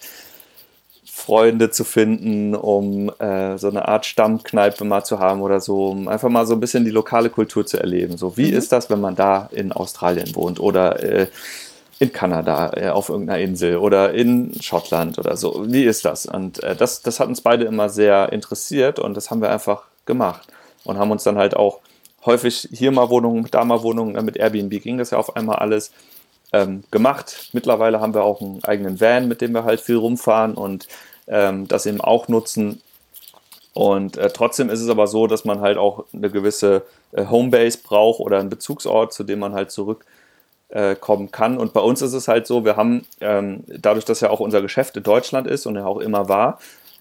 Freunde 1.25 1.71
zu 1.71 1.83
finden, 1.83 2.53
um 2.53 3.09
äh, 3.17 3.57
so 3.57 3.67
eine 3.67 3.87
Art 3.87 4.05
Stammkneipe 4.05 4.83
mal 4.83 5.03
zu 5.03 5.17
haben 5.17 5.41
oder 5.41 5.59
so, 5.59 5.87
um 5.87 6.07
einfach 6.07 6.29
mal 6.29 6.45
so 6.45 6.53
ein 6.53 6.59
bisschen 6.59 6.85
die 6.85 6.91
lokale 6.91 7.31
Kultur 7.31 7.65
zu 7.65 7.79
erleben. 7.79 8.15
So, 8.15 8.37
wie 8.37 8.51
mhm. 8.51 8.57
ist 8.57 8.71
das, 8.71 8.91
wenn 8.91 9.01
man 9.01 9.15
da 9.15 9.49
in 9.51 9.71
Australien 9.71 10.35
wohnt 10.35 10.59
oder 10.59 11.01
äh, 11.01 11.27
in 11.97 12.13
Kanada 12.13 12.73
äh, 12.75 12.89
auf 12.89 13.09
irgendeiner 13.09 13.39
Insel 13.39 13.77
oder 13.77 14.13
in 14.13 14.53
Schottland 14.61 15.17
oder 15.17 15.35
so. 15.35 15.65
Wie 15.67 15.85
ist 15.85 16.05
das? 16.05 16.27
Und 16.27 16.61
äh, 16.63 16.75
das, 16.75 17.01
das 17.01 17.19
hat 17.19 17.27
uns 17.27 17.41
beide 17.41 17.65
immer 17.65 17.89
sehr 17.89 18.31
interessiert 18.31 18.99
und 18.99 19.17
das 19.17 19.31
haben 19.31 19.41
wir 19.41 19.49
einfach 19.49 19.83
gemacht 20.05 20.47
und 20.83 20.99
haben 20.99 21.09
uns 21.09 21.23
dann 21.23 21.39
halt 21.39 21.55
auch 21.55 21.79
häufig 22.23 22.69
hier 22.71 22.91
mal 22.91 23.09
Wohnungen, 23.09 23.47
da 23.49 23.65
mal 23.65 23.81
Wohnungen, 23.81 24.23
mit 24.25 24.37
Airbnb 24.37 24.79
ging 24.81 24.99
das 24.99 25.09
ja 25.09 25.17
auf 25.17 25.35
einmal 25.35 25.55
alles 25.55 25.91
ähm, 26.53 26.83
gemacht. 26.91 27.49
Mittlerweile 27.53 27.99
haben 27.99 28.13
wir 28.13 28.23
auch 28.23 28.41
einen 28.41 28.63
eigenen 28.63 29.01
Van, 29.01 29.27
mit 29.27 29.41
dem 29.41 29.53
wir 29.53 29.63
halt 29.63 29.81
viel 29.81 29.97
rumfahren 29.97 30.53
und 30.53 30.87
ähm, 31.27 31.67
das 31.67 31.85
eben 31.85 32.01
auch 32.01 32.27
nutzen. 32.27 32.81
Und 33.73 34.17
äh, 34.17 34.29
trotzdem 34.29 34.69
ist 34.69 34.81
es 34.81 34.89
aber 34.89 35.07
so, 35.07 35.27
dass 35.27 35.43
man 35.43 35.59
halt 35.59 35.77
auch 35.77 36.05
eine 36.13 36.29
gewisse 36.29 36.83
äh, 37.11 37.25
Homebase 37.25 37.79
braucht 37.83 38.19
oder 38.19 38.39
einen 38.39 38.49
Bezugsort, 38.49 39.13
zu 39.13 39.23
dem 39.23 39.39
man 39.39 39.53
halt 39.53 39.71
zurück 39.71 40.05
äh, 40.69 40.95
kann. 40.95 41.57
Und 41.57 41.73
bei 41.73 41.81
uns 41.81 42.01
ist 42.01 42.13
es 42.13 42.27
halt 42.27 42.47
so, 42.47 42.63
wir 42.63 42.77
haben, 42.77 43.05
ähm, 43.19 43.63
dadurch, 43.67 44.05
dass 44.05 44.21
ja 44.21 44.29
auch 44.29 44.39
unser 44.39 44.61
Geschäft 44.61 44.95
in 44.97 45.03
Deutschland 45.03 45.47
ist 45.47 45.65
und 45.65 45.75
ja 45.75 45.85
auch 45.85 45.99
immer 45.99 46.29
war, 46.29 46.59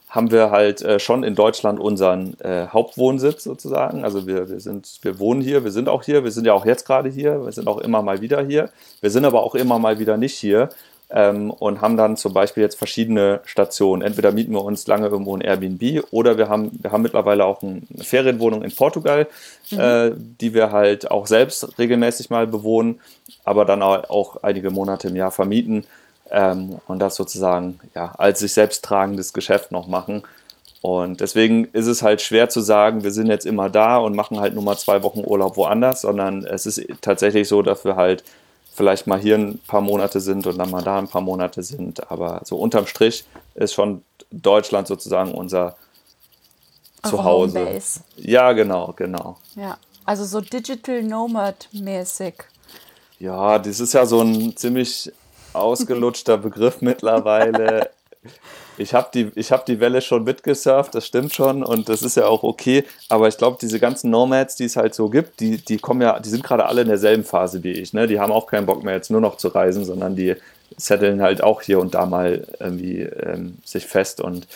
haben 0.09 0.31
wir 0.31 0.51
halt 0.51 0.81
äh, 0.83 1.01
schon 1.01 1.25
in 1.25 1.35
Deutschland 1.35 1.81
unseren 1.81 2.39
äh, 2.41 2.68
Hauptwohnsitz 2.68 3.43
sozusagen. 3.43 4.05
Also 4.05 4.27
wir, 4.27 4.49
wir, 4.49 4.61
sind, 4.61 4.99
wir 5.03 5.18
wohnen 5.18 5.41
hier, 5.41 5.64
wir 5.64 5.72
sind 5.72 5.89
auch 5.89 6.05
hier, 6.05 6.22
wir 6.22 6.31
sind 6.31 6.47
ja 6.47 6.53
auch 6.55 6.66
jetzt 6.66 6.87
gerade 6.87 7.09
hier, 7.09 7.45
wir 7.45 7.53
sind 7.53 7.66
auch 7.66 7.79
immer 7.79 8.03
mal 8.03 8.20
wieder 8.20 8.45
hier. 8.45 8.70
Wir 9.01 9.11
sind 9.11 9.25
aber 9.25 9.43
auch 9.43 9.57
immer 9.57 9.79
mal 9.81 9.99
wieder 9.99 10.16
nicht 10.16 10.37
hier 10.37 10.68
ähm, 11.15 11.53
und 11.53 11.81
haben 11.81 11.97
dann 11.97 12.17
zum 12.17 12.35
Beispiel 12.35 12.62
jetzt 12.65 12.77
verschiedene 12.77 13.41
Stationen. 13.45 14.03
Entweder 14.03 14.33
mieten 14.33 14.53
wir 14.53 14.65
uns 14.65 14.87
lange 14.89 15.07
irgendwo 15.07 15.37
ein 15.37 15.41
Airbnb 15.41 16.05
oder 16.11 16.37
wir 16.37 16.49
haben, 16.49 16.73
wir 16.83 16.91
haben 16.91 17.03
mittlerweile 17.03 17.45
auch 17.45 17.62
eine 17.62 17.83
Ferienwohnung 18.03 18.62
in 18.62 18.75
Portugal, 18.75 19.29
mhm. 19.71 19.81
äh, 19.81 20.12
die 20.17 20.53
wir 20.55 20.73
halt 20.73 21.11
auch 21.11 21.29
selbst 21.29 21.79
regelmäßig 21.79 22.31
mal 22.31 22.49
bewohnen, 22.49 23.01
aber 23.45 23.65
dann 23.65 23.83
auch 23.83 24.43
einige 24.43 24.71
Monate 24.71 25.09
im 25.09 25.17
Jahr 25.17 25.31
vermieten 25.31 25.85
ähm, 26.31 26.79
und 26.89 26.99
das 26.99 27.15
sozusagen 27.15 27.79
ja, 27.95 28.12
als 28.19 28.41
sich 28.41 28.53
selbst 28.53 28.85
tragendes 28.85 29.33
Geschäft 29.33 29.71
noch 29.71 29.87
machen. 29.87 30.25
Und 30.83 31.21
deswegen 31.21 31.67
ist 31.73 31.87
es 31.87 32.03
halt 32.03 32.21
schwer 32.21 32.51
zu 32.51 32.61
sagen, 32.61 33.05
wir 33.05 33.12
sind 33.12 33.29
jetzt 33.29 33.47
immer 33.47 33.71
da 33.71 33.97
und 33.99 34.17
machen 34.17 34.41
halt 34.41 34.53
nur 34.53 34.65
mal 34.65 34.77
zwei 34.77 35.03
Wochen 35.03 35.23
Urlaub 35.25 35.57
woanders, 35.57 36.03
sondern 36.03 36.45
es 36.45 36.67
ist 36.67 36.85
tatsächlich 37.01 37.49
so, 37.49 37.62
dass 37.62 37.85
wir 37.85 37.97
halt 37.97 38.23
vielleicht 38.75 39.07
mal 39.07 39.18
hier 39.18 39.37
ein 39.37 39.59
paar 39.66 39.81
Monate 39.81 40.20
sind 40.20 40.47
und 40.47 40.59
dann 40.59 40.70
mal 40.70 40.83
da 40.83 40.99
ein 40.99 41.09
paar 41.09 41.22
Monate 41.22 41.62
sind. 41.62 42.11
Aber 42.11 42.43
so 42.45 42.57
unterm 42.57 42.87
Strich 42.87 43.25
ist 43.55 43.72
schon 43.75 44.03
Deutschland 44.31 44.89
sozusagen 44.89 45.33
unser 45.33 45.77
Zuhause. 47.05 47.61
Homebase. 47.61 48.01
Ja, 48.16 48.53
genau, 48.53 48.93
genau. 48.97 49.39
Ja, 49.55 49.79
also 50.05 50.25
so 50.25 50.41
Digital 50.41 51.03
Nomad-mäßig. 51.03 52.35
Ja, 53.20 53.59
das 53.59 53.81
ist 53.81 53.95
ja 53.95 54.05
so 54.07 54.20
ein 54.20 54.57
ziemlich 54.57 55.12
ausgelutschter 55.53 56.37
Begriff 56.37 56.81
mittlerweile. 56.81 57.91
Ich 58.77 58.95
habe 58.95 59.09
die, 59.14 59.27
hab 59.43 59.66
die 59.66 59.81
Welle 59.81 60.01
schon 60.01 60.25
mitgesurft, 60.25 60.95
das 60.95 61.07
stimmt 61.07 61.35
schon 61.35 61.62
und 61.62 61.89
das 61.89 62.03
ist 62.03 62.16
ja 62.16 62.27
auch 62.27 62.43
okay. 62.43 62.85
Aber 63.09 63.29
ich 63.29 63.37
glaube, 63.37 63.59
diese 63.61 63.79
ganzen 63.79 64.11
Nomads, 64.11 64.57
die 64.57 64.64
es 64.64 64.77
halt 64.77 64.95
so 64.95 65.09
gibt, 65.09 65.41
die, 65.41 65.59
die 65.59 65.79
kommen 65.79 66.03
ja, 66.03 66.18
die 66.18 66.29
sind 66.29 66.43
gerade 66.43 66.66
alle 66.66 66.83
in 66.83 66.89
derselben 66.89 67.25
Phase 67.25 67.62
wie 67.62 67.72
ich. 67.72 67.93
Ne? 67.93 68.07
Die 68.07 68.18
haben 68.18 68.33
auch 68.33 68.47
keinen 68.47 68.66
Bock 68.66 68.83
mehr 68.83 68.95
jetzt 68.95 69.11
nur 69.11 69.20
noch 69.20 69.37
zu 69.37 69.49
reisen, 69.49 69.85
sondern 69.85 70.16
die 70.16 70.35
setteln 70.77 71.22
halt 71.22 71.43
auch 71.43 71.62
hier 71.62 71.79
und 71.79 71.95
da 71.95 72.07
mal 72.07 72.47
irgendwie 72.59 73.03
ähm, 73.03 73.59
sich 73.64 73.87
fest 73.87 74.20
und 74.20 74.49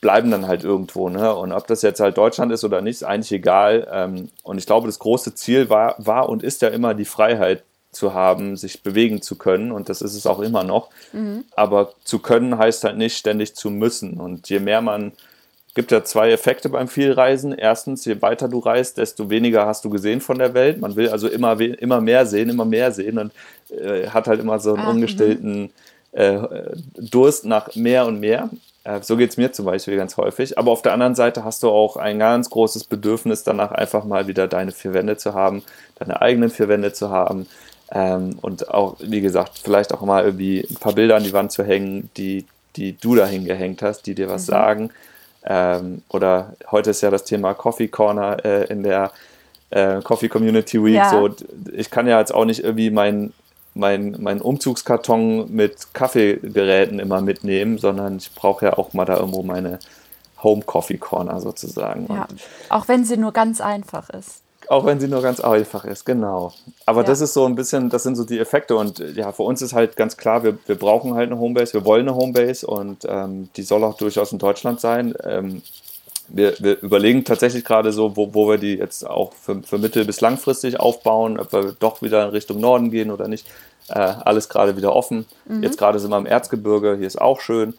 bleiben 0.00 0.30
dann 0.30 0.46
halt 0.46 0.64
irgendwo. 0.64 1.08
Ne? 1.08 1.34
Und 1.34 1.52
ob 1.52 1.66
das 1.66 1.82
jetzt 1.82 2.00
halt 2.00 2.18
Deutschland 2.18 2.52
ist 2.52 2.64
oder 2.64 2.80
nicht, 2.80 2.96
ist 2.96 3.04
eigentlich 3.04 3.32
egal. 3.32 3.86
Ähm, 3.92 4.28
und 4.42 4.58
ich 4.58 4.66
glaube, 4.66 4.86
das 4.86 4.98
große 4.98 5.34
Ziel 5.34 5.70
war, 5.70 5.94
war 5.98 6.28
und 6.28 6.42
ist 6.42 6.62
ja 6.62 6.68
immer 6.68 6.94
die 6.94 7.04
Freiheit 7.04 7.62
zu 7.92 8.14
haben, 8.14 8.56
sich 8.56 8.82
bewegen 8.82 9.22
zu 9.22 9.36
können. 9.36 9.72
Und 9.72 9.88
das 9.88 10.02
ist 10.02 10.14
es 10.14 10.26
auch 10.26 10.40
immer 10.40 10.64
noch. 10.64 10.90
Mhm. 11.12 11.44
Aber 11.56 11.92
zu 12.04 12.18
können 12.18 12.56
heißt 12.58 12.84
halt 12.84 12.96
nicht 12.96 13.16
ständig 13.16 13.54
zu 13.54 13.70
müssen. 13.70 14.14
Und 14.14 14.48
je 14.48 14.60
mehr 14.60 14.80
man, 14.80 15.12
gibt 15.74 15.92
ja 15.92 16.04
zwei 16.04 16.30
Effekte 16.30 16.68
beim 16.68 16.88
Vielreisen. 16.88 17.52
Erstens, 17.52 18.04
je 18.04 18.20
weiter 18.22 18.48
du 18.48 18.58
reist, 18.58 18.98
desto 18.98 19.30
weniger 19.30 19.66
hast 19.66 19.84
du 19.84 19.90
gesehen 19.90 20.20
von 20.20 20.38
der 20.38 20.54
Welt. 20.54 20.80
Man 20.80 20.96
will 20.96 21.08
also 21.08 21.28
immer, 21.28 21.58
immer 21.60 22.00
mehr 22.00 22.26
sehen, 22.26 22.48
immer 22.48 22.64
mehr 22.64 22.92
sehen 22.92 23.18
und 23.18 23.32
äh, 23.70 24.08
hat 24.08 24.26
halt 24.26 24.40
immer 24.40 24.58
so 24.58 24.74
einen 24.74 24.86
ah, 24.86 24.90
ungestillten 24.90 25.70
äh, 26.12 26.38
Durst 26.96 27.44
nach 27.44 27.74
mehr 27.76 28.06
und 28.06 28.20
mehr. 28.20 28.50
Äh, 28.84 29.00
so 29.02 29.16
geht 29.16 29.30
es 29.30 29.36
mir 29.36 29.52
zum 29.52 29.66
Beispiel 29.66 29.96
ganz 29.96 30.16
häufig. 30.16 30.58
Aber 30.58 30.70
auf 30.72 30.82
der 30.82 30.92
anderen 30.92 31.14
Seite 31.14 31.44
hast 31.44 31.62
du 31.62 31.70
auch 31.70 31.96
ein 31.96 32.18
ganz 32.18 32.50
großes 32.50 32.84
Bedürfnis 32.84 33.44
danach, 33.44 33.72
einfach 33.72 34.04
mal 34.04 34.26
wieder 34.26 34.48
deine 34.48 34.72
vier 34.72 34.94
Wände 34.94 35.16
zu 35.16 35.34
haben, 35.34 35.62
deine 35.98 36.20
eigenen 36.20 36.50
vier 36.50 36.68
Wände 36.68 36.92
zu 36.92 37.10
haben, 37.10 37.46
ähm, 37.90 38.38
und 38.40 38.68
auch, 38.70 38.96
wie 39.00 39.20
gesagt, 39.20 39.58
vielleicht 39.62 39.92
auch 39.92 40.00
mal 40.02 40.24
irgendwie 40.24 40.66
ein 40.68 40.76
paar 40.76 40.92
Bilder 40.92 41.16
an 41.16 41.24
die 41.24 41.32
Wand 41.32 41.52
zu 41.52 41.64
hängen, 41.64 42.10
die, 42.16 42.46
die 42.76 42.96
du 42.96 43.14
dahin 43.16 43.44
gehängt 43.44 43.82
hast, 43.82 44.02
die 44.02 44.14
dir 44.14 44.28
was 44.28 44.42
mhm. 44.42 44.52
sagen. 44.52 44.90
Ähm, 45.44 46.02
oder 46.08 46.54
heute 46.70 46.90
ist 46.90 47.00
ja 47.00 47.10
das 47.10 47.24
Thema 47.24 47.54
Coffee 47.54 47.88
Corner 47.88 48.44
äh, 48.44 48.64
in 48.66 48.82
der 48.82 49.10
äh, 49.70 50.00
Coffee 50.02 50.28
Community 50.28 50.82
Week. 50.82 50.94
Ja. 50.94 51.10
So, 51.10 51.30
ich 51.72 51.90
kann 51.90 52.06
ja 52.06 52.18
jetzt 52.18 52.34
auch 52.34 52.44
nicht 52.44 52.62
irgendwie 52.62 52.90
meinen 52.90 53.32
mein, 53.74 54.16
mein 54.18 54.40
Umzugskarton 54.40 55.52
mit 55.54 55.94
Kaffeegeräten 55.94 56.98
immer 56.98 57.20
mitnehmen, 57.20 57.78
sondern 57.78 58.16
ich 58.16 58.34
brauche 58.34 58.66
ja 58.66 58.72
auch 58.78 58.92
mal 58.92 59.04
da 59.04 59.16
irgendwo 59.16 59.42
meine 59.42 59.78
Home 60.42 60.62
Coffee 60.62 60.98
Corner 60.98 61.40
sozusagen. 61.40 62.06
Ja, 62.08 62.26
auch 62.68 62.88
wenn 62.88 63.04
sie 63.04 63.16
nur 63.16 63.32
ganz 63.32 63.60
einfach 63.60 64.10
ist. 64.10 64.42
Auch 64.70 64.86
wenn 64.86 65.00
sie 65.00 65.08
nur 65.08 65.20
ganz 65.20 65.40
einfach 65.40 65.84
ist, 65.84 66.04
genau. 66.06 66.52
Aber 66.86 67.00
ja. 67.00 67.06
das 67.08 67.20
ist 67.20 67.34
so 67.34 67.44
ein 67.44 67.56
bisschen, 67.56 67.90
das 67.90 68.04
sind 68.04 68.14
so 68.14 68.22
die 68.22 68.38
Effekte. 68.38 68.76
Und 68.76 69.00
ja, 69.16 69.32
für 69.32 69.42
uns 69.42 69.62
ist 69.62 69.72
halt 69.72 69.96
ganz 69.96 70.16
klar, 70.16 70.44
wir, 70.44 70.58
wir 70.66 70.76
brauchen 70.76 71.14
halt 71.14 71.28
eine 71.28 71.40
Homebase, 71.40 71.72
wir 71.72 71.84
wollen 71.84 72.08
eine 72.08 72.16
Homebase 72.16 72.64
und 72.68 73.04
ähm, 73.04 73.48
die 73.56 73.62
soll 73.62 73.82
auch 73.82 73.96
durchaus 73.96 74.30
in 74.30 74.38
Deutschland 74.38 74.80
sein. 74.80 75.12
Ähm, 75.24 75.62
wir, 76.28 76.54
wir, 76.60 76.80
überlegen 76.82 77.24
tatsächlich 77.24 77.64
gerade 77.64 77.90
so, 77.90 78.16
wo, 78.16 78.32
wo 78.32 78.48
wir 78.48 78.58
die 78.58 78.74
jetzt 78.76 79.04
auch 79.04 79.32
für, 79.32 79.60
für 79.60 79.78
mittel- 79.78 80.04
bis 80.04 80.20
langfristig 80.20 80.78
aufbauen, 80.78 81.40
ob 81.40 81.52
wir 81.52 81.74
doch 81.80 82.00
wieder 82.00 82.22
in 82.22 82.30
Richtung 82.30 82.60
Norden 82.60 82.92
gehen 82.92 83.10
oder 83.10 83.26
nicht. 83.26 83.48
Äh, 83.88 83.98
alles 83.98 84.48
gerade 84.48 84.76
wieder 84.76 84.94
offen. 84.94 85.26
Mhm. 85.46 85.64
Jetzt 85.64 85.78
gerade 85.78 85.98
sind 85.98 86.12
wir 86.12 86.18
im 86.18 86.26
Erzgebirge, 86.26 86.94
hier 86.96 87.08
ist 87.08 87.20
auch 87.20 87.40
schön. 87.40 87.74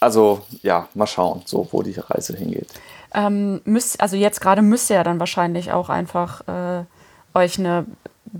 Also 0.00 0.40
ja, 0.64 0.88
mal 0.94 1.06
schauen, 1.06 1.42
so 1.44 1.68
wo 1.70 1.84
die 1.84 1.94
Reise 1.96 2.36
hingeht. 2.36 2.66
Ähm, 3.14 3.60
müsst, 3.64 4.00
also 4.00 4.16
jetzt 4.16 4.40
gerade 4.40 4.62
müsst 4.62 4.90
ihr 4.90 4.96
ja 4.96 5.04
dann 5.04 5.20
wahrscheinlich 5.20 5.72
auch 5.72 5.88
einfach 5.88 6.42
äh, 6.48 6.84
euch 7.34 7.58
eine 7.58 7.86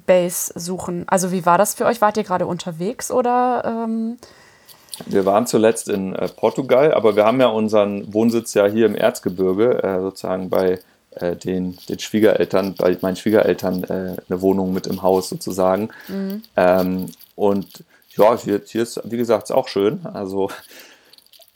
Base 0.07 0.53
suchen. 0.57 1.05
Also 1.07 1.31
wie 1.33 1.47
war 1.47 1.59
das 1.59 1.75
für 1.75 1.87
euch? 1.87 2.01
Wart 2.01 2.17
ihr 2.17 2.25
gerade 2.25 2.47
unterwegs 2.47 3.11
oder? 3.11 3.63
Ähm 3.87 4.17
wir 5.07 5.25
waren 5.25 5.47
zuletzt 5.47 5.89
in 5.89 6.15
äh, 6.15 6.29
Portugal, 6.29 6.95
aber 6.95 7.17
wir 7.17 7.25
haben 7.25 7.41
ja 7.41 7.49
unseren 7.49 8.13
Wohnsitz 8.13 8.55
ja 8.55 8.67
hier 8.67 8.87
im 8.87 8.95
Erzgebirge, 8.95 9.83
äh, 9.83 10.01
sozusagen 10.01 10.51
bei 10.51 10.79
äh, 11.17 11.37
den, 11.37 11.77
den 11.89 11.99
Schwiegereltern, 11.99 12.75
bei 12.77 12.97
meinen 13.01 13.17
Schwiegereltern 13.17 13.85
äh, 13.85 14.17
eine 14.29 14.41
Wohnung 14.41 14.73
mit 14.73 14.87
im 14.87 15.03
Haus 15.03 15.29
sozusagen. 15.29 15.91
Mhm. 16.09 16.43
Ähm, 16.57 17.07
und 17.35 17.85
ja, 18.17 18.37
hier, 18.37 18.61
hier 18.65 18.83
ist, 18.83 19.01
wie 19.05 19.17
gesagt, 19.17 19.51
auch 19.51 19.69
schön. 19.69 20.07
Also 20.13 20.51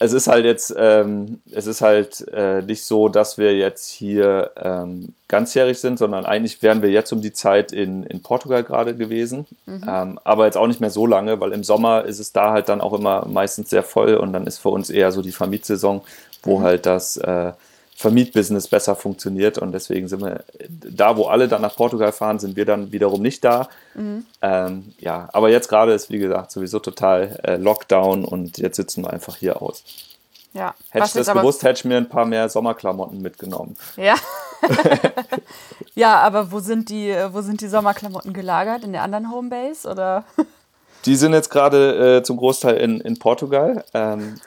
es 0.00 0.12
ist 0.12 0.28
halt 0.28 0.44
jetzt, 0.44 0.74
ähm, 0.78 1.40
es 1.50 1.66
ist 1.66 1.80
halt 1.80 2.26
äh, 2.32 2.62
nicht 2.62 2.84
so, 2.84 3.08
dass 3.08 3.36
wir 3.36 3.56
jetzt 3.56 3.88
hier 3.88 4.52
ähm, 4.56 5.14
ganzjährig 5.26 5.80
sind, 5.80 5.98
sondern 5.98 6.24
eigentlich 6.24 6.62
wären 6.62 6.82
wir 6.82 6.90
jetzt 6.90 7.12
um 7.12 7.20
die 7.20 7.32
Zeit 7.32 7.72
in, 7.72 8.04
in 8.04 8.22
Portugal 8.22 8.62
gerade 8.62 8.94
gewesen. 8.94 9.46
Mhm. 9.66 9.84
Ähm, 9.88 10.20
aber 10.22 10.46
jetzt 10.46 10.56
auch 10.56 10.68
nicht 10.68 10.80
mehr 10.80 10.90
so 10.90 11.04
lange, 11.04 11.40
weil 11.40 11.52
im 11.52 11.64
Sommer 11.64 12.04
ist 12.04 12.20
es 12.20 12.32
da 12.32 12.52
halt 12.52 12.68
dann 12.68 12.80
auch 12.80 12.92
immer 12.92 13.26
meistens 13.26 13.70
sehr 13.70 13.82
voll 13.82 14.14
und 14.14 14.32
dann 14.32 14.46
ist 14.46 14.58
für 14.58 14.68
uns 14.68 14.88
eher 14.88 15.10
so 15.10 15.20
die 15.20 15.32
Vermietsaison, 15.32 16.02
wo 16.44 16.58
mhm. 16.58 16.62
halt 16.62 16.86
das 16.86 17.16
äh, 17.16 17.52
Vermietbusiness 17.98 18.68
besser 18.68 18.94
funktioniert 18.94 19.58
und 19.58 19.72
deswegen 19.72 20.06
sind 20.06 20.22
wir 20.22 20.44
da, 20.68 21.16
wo 21.16 21.24
alle 21.24 21.48
dann 21.48 21.62
nach 21.62 21.74
Portugal 21.74 22.12
fahren, 22.12 22.38
sind 22.38 22.54
wir 22.54 22.64
dann 22.64 22.92
wiederum 22.92 23.20
nicht 23.20 23.42
da. 23.42 23.68
Mhm. 23.96 24.24
Ähm, 24.40 24.94
ja, 25.00 25.28
aber 25.32 25.50
jetzt 25.50 25.68
gerade 25.68 25.92
ist, 25.92 26.08
wie 26.08 26.20
gesagt, 26.20 26.52
sowieso 26.52 26.78
total 26.78 27.40
äh, 27.42 27.56
Lockdown 27.56 28.24
und 28.24 28.56
jetzt 28.58 28.76
sitzen 28.76 29.02
wir 29.02 29.12
einfach 29.12 29.34
hier 29.34 29.60
aus. 29.60 29.82
Ja. 30.52 30.76
Hätte 30.90 31.06
ich 31.06 31.12
das 31.12 31.32
gewusst, 31.32 31.64
hätte 31.64 31.80
ich 31.80 31.84
mir 31.86 31.96
ein 31.96 32.08
paar 32.08 32.24
mehr 32.24 32.48
Sommerklamotten 32.48 33.20
mitgenommen. 33.20 33.76
Ja. 33.96 34.14
ja, 35.96 36.20
aber 36.20 36.52
wo 36.52 36.60
sind 36.60 36.90
die, 36.90 37.12
wo 37.32 37.40
sind 37.40 37.60
die 37.62 37.68
Sommerklamotten 37.68 38.32
gelagert? 38.32 38.84
In 38.84 38.92
der 38.92 39.02
anderen 39.02 39.32
Homebase 39.32 39.88
oder? 39.88 40.22
Die 41.04 41.14
sind 41.14 41.32
jetzt 41.32 41.50
gerade 41.50 42.18
äh, 42.18 42.22
zum 42.24 42.36
Großteil 42.36 42.76
in, 42.76 43.00
in 43.00 43.20
Portugal. 43.20 43.84
Ähm, 43.94 44.40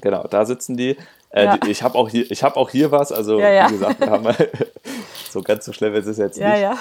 genau, 0.00 0.24
da 0.28 0.46
sitzen 0.46 0.76
die. 0.76 0.96
Äh, 1.32 1.44
ja. 1.44 1.58
Ich 1.66 1.82
habe 1.82 1.96
auch, 1.96 2.08
hier, 2.08 2.24
hab 2.24 2.56
auch 2.56 2.70
hier 2.70 2.90
was, 2.90 3.10
also 3.10 3.40
ja, 3.40 3.50
ja. 3.50 3.68
wie 3.68 3.72
gesagt, 3.72 4.00
wir 4.00 4.10
haben 4.10 4.28
so 5.30 5.42
ganz 5.42 5.64
so 5.64 5.72
schlimm 5.72 5.94
ist 5.94 6.06
es 6.06 6.18
jetzt 6.18 6.38
nicht. 6.38 6.46
Ja, 6.46 6.76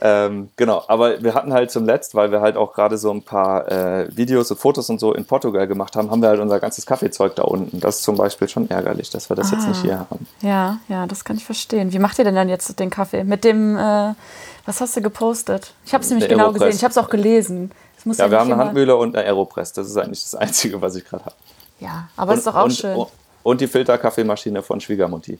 ähm, 0.00 0.50
genau, 0.56 0.84
aber 0.86 1.22
wir 1.22 1.34
hatten 1.34 1.52
halt 1.52 1.72
zum 1.72 1.84
Letzt, 1.84 2.14
weil 2.14 2.30
wir 2.30 2.40
halt 2.40 2.56
auch 2.56 2.72
gerade 2.72 2.96
so 2.96 3.10
ein 3.10 3.22
paar 3.22 3.70
äh, 3.70 4.16
Videos 4.16 4.50
und 4.50 4.56
Fotos 4.58 4.88
und 4.90 5.00
so 5.00 5.12
in 5.12 5.24
Portugal 5.24 5.66
gemacht 5.66 5.96
haben, 5.96 6.10
haben 6.10 6.22
wir 6.22 6.28
halt 6.28 6.40
unser 6.40 6.60
ganzes 6.60 6.86
Kaffeezeug 6.86 7.34
da 7.34 7.42
unten. 7.42 7.80
Das 7.80 7.96
ist 7.96 8.04
zum 8.04 8.16
Beispiel 8.16 8.48
schon 8.48 8.70
ärgerlich, 8.70 9.10
dass 9.10 9.28
wir 9.28 9.34
das 9.34 9.52
ah. 9.52 9.56
jetzt 9.56 9.66
nicht 9.66 9.80
ah. 9.80 9.82
hier 9.82 9.98
haben. 9.98 10.26
Ja, 10.40 10.78
ja, 10.88 11.06
das 11.06 11.24
kann 11.24 11.36
ich 11.36 11.44
verstehen. 11.44 11.92
Wie 11.92 11.98
macht 11.98 12.18
ihr 12.18 12.24
denn 12.24 12.36
dann 12.36 12.48
jetzt 12.48 12.78
den 12.78 12.90
Kaffee? 12.90 13.24
Mit 13.24 13.42
dem, 13.42 13.76
äh, 13.76 14.14
was 14.66 14.80
hast 14.80 14.96
du 14.96 15.02
gepostet? 15.02 15.72
Ich 15.84 15.94
habe 15.94 16.04
es 16.04 16.10
nämlich 16.10 16.28
genau 16.28 16.44
Aeropress. 16.44 16.62
gesehen, 16.62 16.76
ich 16.76 16.84
habe 16.84 16.92
es 16.92 16.98
auch 16.98 17.10
gelesen. 17.10 17.72
ja, 18.04 18.30
wir 18.30 18.38
haben 18.38 18.52
eine 18.52 18.62
Handmühle 18.62 18.94
und 18.94 19.16
eine 19.16 19.26
Aeropress. 19.26 19.72
Das 19.72 19.88
ist 19.88 19.96
eigentlich 19.96 20.22
das 20.22 20.36
Einzige, 20.36 20.80
was 20.80 20.94
ich 20.94 21.04
gerade 21.04 21.24
habe. 21.24 21.36
Ja, 21.80 22.08
aber 22.16 22.32
und, 22.32 22.38
ist 22.38 22.46
doch 22.46 22.54
auch 22.54 22.64
und, 22.64 22.72
schön. 22.72 22.96
Und 22.96 23.08
die 23.56 23.66
Filterkaffeemaschine 23.66 24.62
von 24.62 24.80
Schwiegermutti. 24.80 25.38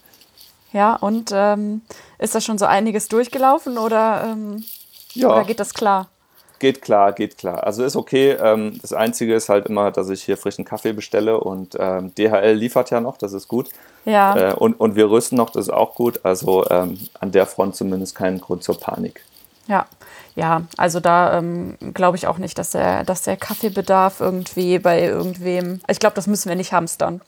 Ja, 0.73 0.97
und 0.97 1.31
ähm, 1.33 1.83
ist 2.19 2.35
da 2.35 2.41
schon 2.41 2.59
so 2.59 2.67
einiges 2.67 3.09
durchgelaufen 3.09 3.79
oder, 3.79 4.29
ähm, 4.33 4.65
ja. 5.15 5.29
oder 5.29 5.45
geht 5.45 5.61
das 5.61 5.75
klar? 5.75 6.09
Geht 6.59 6.83
klar, 6.83 7.13
geht 7.13 7.39
klar. 7.39 7.65
Also 7.65 7.85
ist 7.85 7.95
okay. 7.95 8.33
Ähm, 8.33 8.79
das 8.83 8.93
Einzige 8.93 9.35
ist 9.35 9.49
halt 9.49 9.67
immer, 9.67 9.93
dass 9.93 10.09
ich 10.09 10.25
hier 10.25 10.37
frischen 10.37 10.65
Kaffee 10.65 10.93
bestelle 10.93 11.39
und 11.39 11.77
ähm, 11.79 12.13
DHL 12.17 12.53
liefert 12.53 12.91
ja 12.91 13.01
noch, 13.01 13.17
das 13.17 13.33
ist 13.33 13.47
gut. 13.47 13.69
Ja. 14.05 14.37
Äh, 14.37 14.55
und, 14.55 14.75
und 14.75 14.97
wir 14.97 15.09
rüsten 15.09 15.37
noch, 15.37 15.51
das 15.51 15.67
ist 15.67 15.73
auch 15.73 15.95
gut. 15.95 16.21
Also 16.25 16.69
ähm, 16.69 16.99
an 17.21 17.31
der 17.31 17.47
Front 17.47 17.77
zumindest 17.77 18.17
keinen 18.17 18.41
Grund 18.41 18.65
zur 18.65 18.79
Panik. 18.79 19.23
Ja, 19.69 19.87
ja, 20.35 20.63
also 20.77 20.99
da 20.99 21.39
ähm, 21.39 21.77
glaube 21.95 22.17
ich 22.17 22.27
auch 22.27 22.39
nicht, 22.39 22.59
dass 22.59 22.71
der, 22.71 23.05
dass 23.05 23.23
der 23.23 23.37
Kaffeebedarf 23.37 24.21
irgendwie 24.21 24.79
bei 24.79 25.03
irgendwem. 25.03 25.81
Ich 25.89 26.01
glaube, 26.01 26.17
das 26.17 26.27
müssen 26.27 26.49
wir 26.49 26.57
nicht 26.57 26.73
hamstern. 26.73 27.21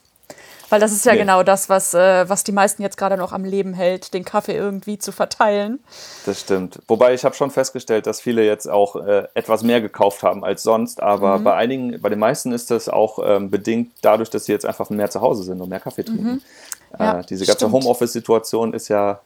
Weil 0.70 0.80
das 0.80 0.92
ist 0.92 1.04
ja 1.04 1.12
nee. 1.12 1.18
genau 1.18 1.42
das, 1.42 1.68
was, 1.68 1.94
äh, 1.94 2.28
was 2.28 2.44
die 2.44 2.52
meisten 2.52 2.80
jetzt 2.82 2.96
gerade 2.96 3.16
noch 3.16 3.32
am 3.32 3.44
Leben 3.44 3.74
hält, 3.74 4.14
den 4.14 4.24
Kaffee 4.24 4.54
irgendwie 4.54 4.98
zu 4.98 5.10
verteilen. 5.12 5.80
Das 6.24 6.40
stimmt. 6.40 6.78
Wobei 6.86 7.12
ich 7.12 7.24
habe 7.24 7.34
schon 7.34 7.50
festgestellt, 7.50 8.06
dass 8.06 8.20
viele 8.20 8.46
jetzt 8.46 8.68
auch 8.68 8.96
äh, 8.96 9.26
etwas 9.34 9.62
mehr 9.62 9.80
gekauft 9.80 10.22
haben 10.22 10.44
als 10.44 10.62
sonst. 10.62 11.02
Aber 11.02 11.38
mhm. 11.38 11.44
bei 11.44 11.54
einigen, 11.54 12.00
bei 12.00 12.08
den 12.08 12.20
meisten 12.20 12.52
ist 12.52 12.70
das 12.70 12.88
auch 12.88 13.18
ähm, 13.22 13.50
bedingt 13.50 13.90
dadurch, 14.00 14.30
dass 14.30 14.44
sie 14.44 14.52
jetzt 14.52 14.64
einfach 14.64 14.88
mehr 14.90 15.10
zu 15.10 15.20
Hause 15.20 15.42
sind 15.42 15.60
und 15.60 15.68
mehr 15.68 15.80
Kaffee 15.80 16.04
trinken. 16.04 16.24
Mhm. 16.24 16.42
Ja, 16.98 17.20
äh, 17.20 17.24
diese 17.24 17.46
ganze 17.46 17.70
Homeoffice-Situation 17.70 18.72
ist 18.72 18.88
ja, 18.88 19.20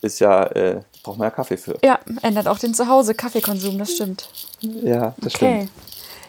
ist 0.00 0.18
ja, 0.18 0.44
äh, 0.46 0.80
braucht 1.02 1.18
man 1.18 1.26
ja 1.26 1.30
Kaffee 1.30 1.58
für. 1.58 1.76
Ja, 1.84 1.98
ändert 2.22 2.48
auch 2.48 2.58
den 2.58 2.72
Zuhause-Kaffeekonsum, 2.72 3.78
das 3.78 3.92
stimmt. 3.92 4.28
Ja, 4.60 5.14
das 5.18 5.34
okay. 5.34 5.68
stimmt. 5.68 5.70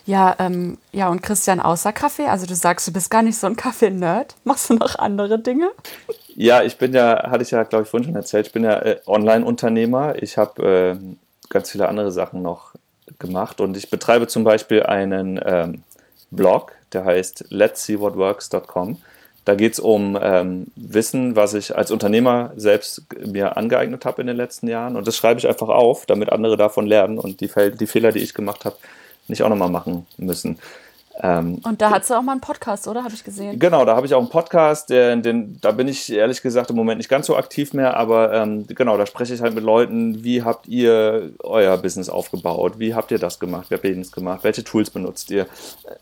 Ja, 0.05 0.35
ähm, 0.39 0.77
ja, 0.91 1.07
und 1.09 1.21
Christian, 1.21 1.59
außer 1.59 1.93
Kaffee, 1.93 2.25
also 2.25 2.45
du 2.45 2.55
sagst, 2.55 2.87
du 2.87 2.91
bist 2.91 3.09
gar 3.09 3.21
nicht 3.21 3.37
so 3.37 3.47
ein 3.47 3.55
Kaffee-Nerd. 3.55 4.35
Machst 4.43 4.69
du 4.69 4.73
noch 4.73 4.99
andere 4.99 5.39
Dinge? 5.39 5.71
Ja, 6.35 6.63
ich 6.63 6.77
bin 6.77 6.93
ja, 6.93 7.29
hatte 7.29 7.43
ich 7.43 7.51
ja, 7.51 7.63
glaube 7.63 7.83
ich, 7.83 7.89
vorhin 7.89 8.07
schon 8.07 8.15
erzählt, 8.15 8.47
ich 8.47 8.53
bin 8.53 8.63
ja 8.63 8.79
äh, 8.79 8.99
Online-Unternehmer. 9.05 10.21
Ich 10.21 10.37
habe 10.37 10.97
äh, 10.99 11.49
ganz 11.49 11.71
viele 11.71 11.87
andere 11.87 12.11
Sachen 12.11 12.41
noch 12.41 12.73
gemacht 13.19 13.61
und 13.61 13.77
ich 13.77 13.89
betreibe 13.89 14.27
zum 14.27 14.43
Beispiel 14.43 14.83
einen 14.83 15.39
ähm, 15.45 15.83
Blog, 16.31 16.73
der 16.91 17.05
heißt 17.05 17.45
let's 17.49 17.85
see 17.85 17.99
what 17.99 18.17
works.com. 18.17 18.97
Da 19.45 19.55
geht 19.55 19.73
es 19.73 19.79
um 19.79 20.17
ähm, 20.21 20.67
Wissen, 20.75 21.35
was 21.35 21.53
ich 21.53 21.75
als 21.75 21.91
Unternehmer 21.91 22.51
selbst 22.55 23.03
mir 23.25 23.57
angeeignet 23.57 24.05
habe 24.05 24.21
in 24.21 24.27
den 24.27 24.37
letzten 24.37 24.67
Jahren. 24.67 24.95
Und 24.95 25.05
das 25.05 25.17
schreibe 25.17 25.39
ich 25.39 25.47
einfach 25.47 25.67
auf, 25.67 26.05
damit 26.05 26.31
andere 26.31 26.55
davon 26.55 26.87
lernen 26.87 27.19
und 27.19 27.41
die, 27.41 27.49
die 27.77 27.87
Fehler, 27.87 28.13
die 28.13 28.19
ich 28.19 28.33
gemacht 28.33 28.63
habe, 28.63 28.77
nicht 29.27 29.43
auch 29.43 29.49
nochmal 29.49 29.69
machen 29.69 30.05
müssen. 30.17 30.59
Ähm, 31.21 31.59
und 31.63 31.81
da 31.81 31.91
hat 31.91 32.05
sie 32.05 32.17
auch 32.17 32.23
mal 32.23 32.31
einen 32.31 32.41
Podcast, 32.41 32.87
oder? 32.87 33.03
Habe 33.03 33.13
ich 33.13 33.23
gesehen. 33.23 33.59
Genau, 33.59 33.85
da 33.85 33.95
habe 33.95 34.07
ich 34.07 34.13
auch 34.15 34.19
einen 34.19 34.29
Podcast, 34.29 34.89
den, 34.89 35.21
den, 35.21 35.59
da 35.61 35.71
bin 35.71 35.87
ich 35.87 36.11
ehrlich 36.11 36.41
gesagt 36.41 36.71
im 36.71 36.75
Moment 36.75 36.97
nicht 36.97 37.09
ganz 37.09 37.27
so 37.27 37.37
aktiv 37.37 37.73
mehr, 37.73 37.95
aber 37.97 38.33
ähm, 38.33 38.65
genau, 38.67 38.97
da 38.97 39.05
spreche 39.05 39.33
ich 39.33 39.41
halt 39.41 39.53
mit 39.53 39.63
Leuten, 39.63 40.23
wie 40.23 40.41
habt 40.41 40.67
ihr 40.67 41.33
euer 41.39 41.77
Business 41.77 42.09
aufgebaut? 42.09 42.79
Wie 42.79 42.95
habt 42.95 43.11
ihr 43.11 43.19
das 43.19 43.39
gemacht? 43.39 43.69
Wie 43.69 43.75
habt 43.75 43.85
ihr 43.85 43.95
das 43.95 44.11
gemacht? 44.11 44.43
Welche 44.43 44.63
Tools 44.63 44.89
benutzt 44.89 45.29
ihr? 45.29 45.45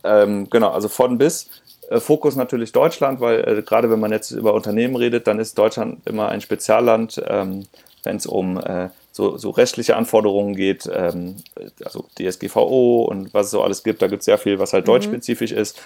Ähm, 0.04 0.50
genau, 0.50 0.70
also 0.72 0.88
von 0.88 1.18
bis. 1.18 1.50
Äh, 1.90 2.00
Fokus 2.00 2.38
natürlich 2.38 2.72
Deutschland, 2.72 3.20
weil 3.20 3.40
äh, 3.42 3.62
gerade 3.64 3.92
wenn 3.92 4.00
man 4.00 4.12
jetzt 4.12 4.32
über 4.32 4.54
Unternehmen 4.54 4.96
redet, 4.96 5.28
dann 5.28 5.40
ist 5.40 5.58
Deutschland 5.58 6.00
immer 6.08 6.30
ein 6.30 6.40
Spezialland, 6.40 7.22
ähm, 7.28 7.68
wenn 8.04 8.16
es 8.16 8.26
um 8.26 8.58
äh, 8.58 8.90
so, 9.12 9.38
so 9.38 9.50
rechtliche 9.50 9.96
Anforderungen 9.96 10.56
geht, 10.56 10.90
ähm, 10.94 11.36
also 11.84 12.06
DSGVO 12.18 13.04
und 13.04 13.34
was 13.34 13.48
es 13.48 13.52
so 13.52 13.62
alles 13.62 13.84
gibt. 13.84 14.02
Da 14.02 14.08
gibt 14.08 14.22
es 14.22 14.26
sehr 14.26 14.38
viel, 14.38 14.60
was 14.60 14.74
halt 14.74 14.86
mhm. 14.86 14.92
deutschspezifisch 14.92 15.52
ist. 15.52 15.82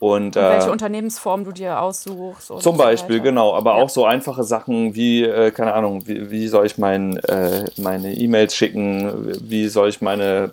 Und, 0.00 0.36
und 0.36 0.42
welche 0.42 0.68
äh, 0.68 0.72
Unternehmensform 0.72 1.44
du 1.44 1.52
dir 1.52 1.80
aussuchst. 1.80 2.52
Zum 2.58 2.76
Beispiel, 2.76 3.18
so 3.18 3.22
genau. 3.22 3.54
Aber 3.54 3.76
ja. 3.76 3.82
auch 3.82 3.88
so 3.88 4.04
einfache 4.04 4.44
Sachen 4.44 4.94
wie, 4.94 5.22
äh, 5.22 5.50
keine 5.50 5.72
Ahnung, 5.72 6.06
wie, 6.06 6.30
wie 6.30 6.48
soll 6.48 6.66
ich 6.66 6.78
mein, 6.78 7.16
äh, 7.18 7.64
meine 7.76 8.12
E-Mails 8.12 8.54
schicken, 8.54 9.32
wie 9.40 9.68
soll 9.68 9.88
ich 9.88 10.02
meine 10.02 10.50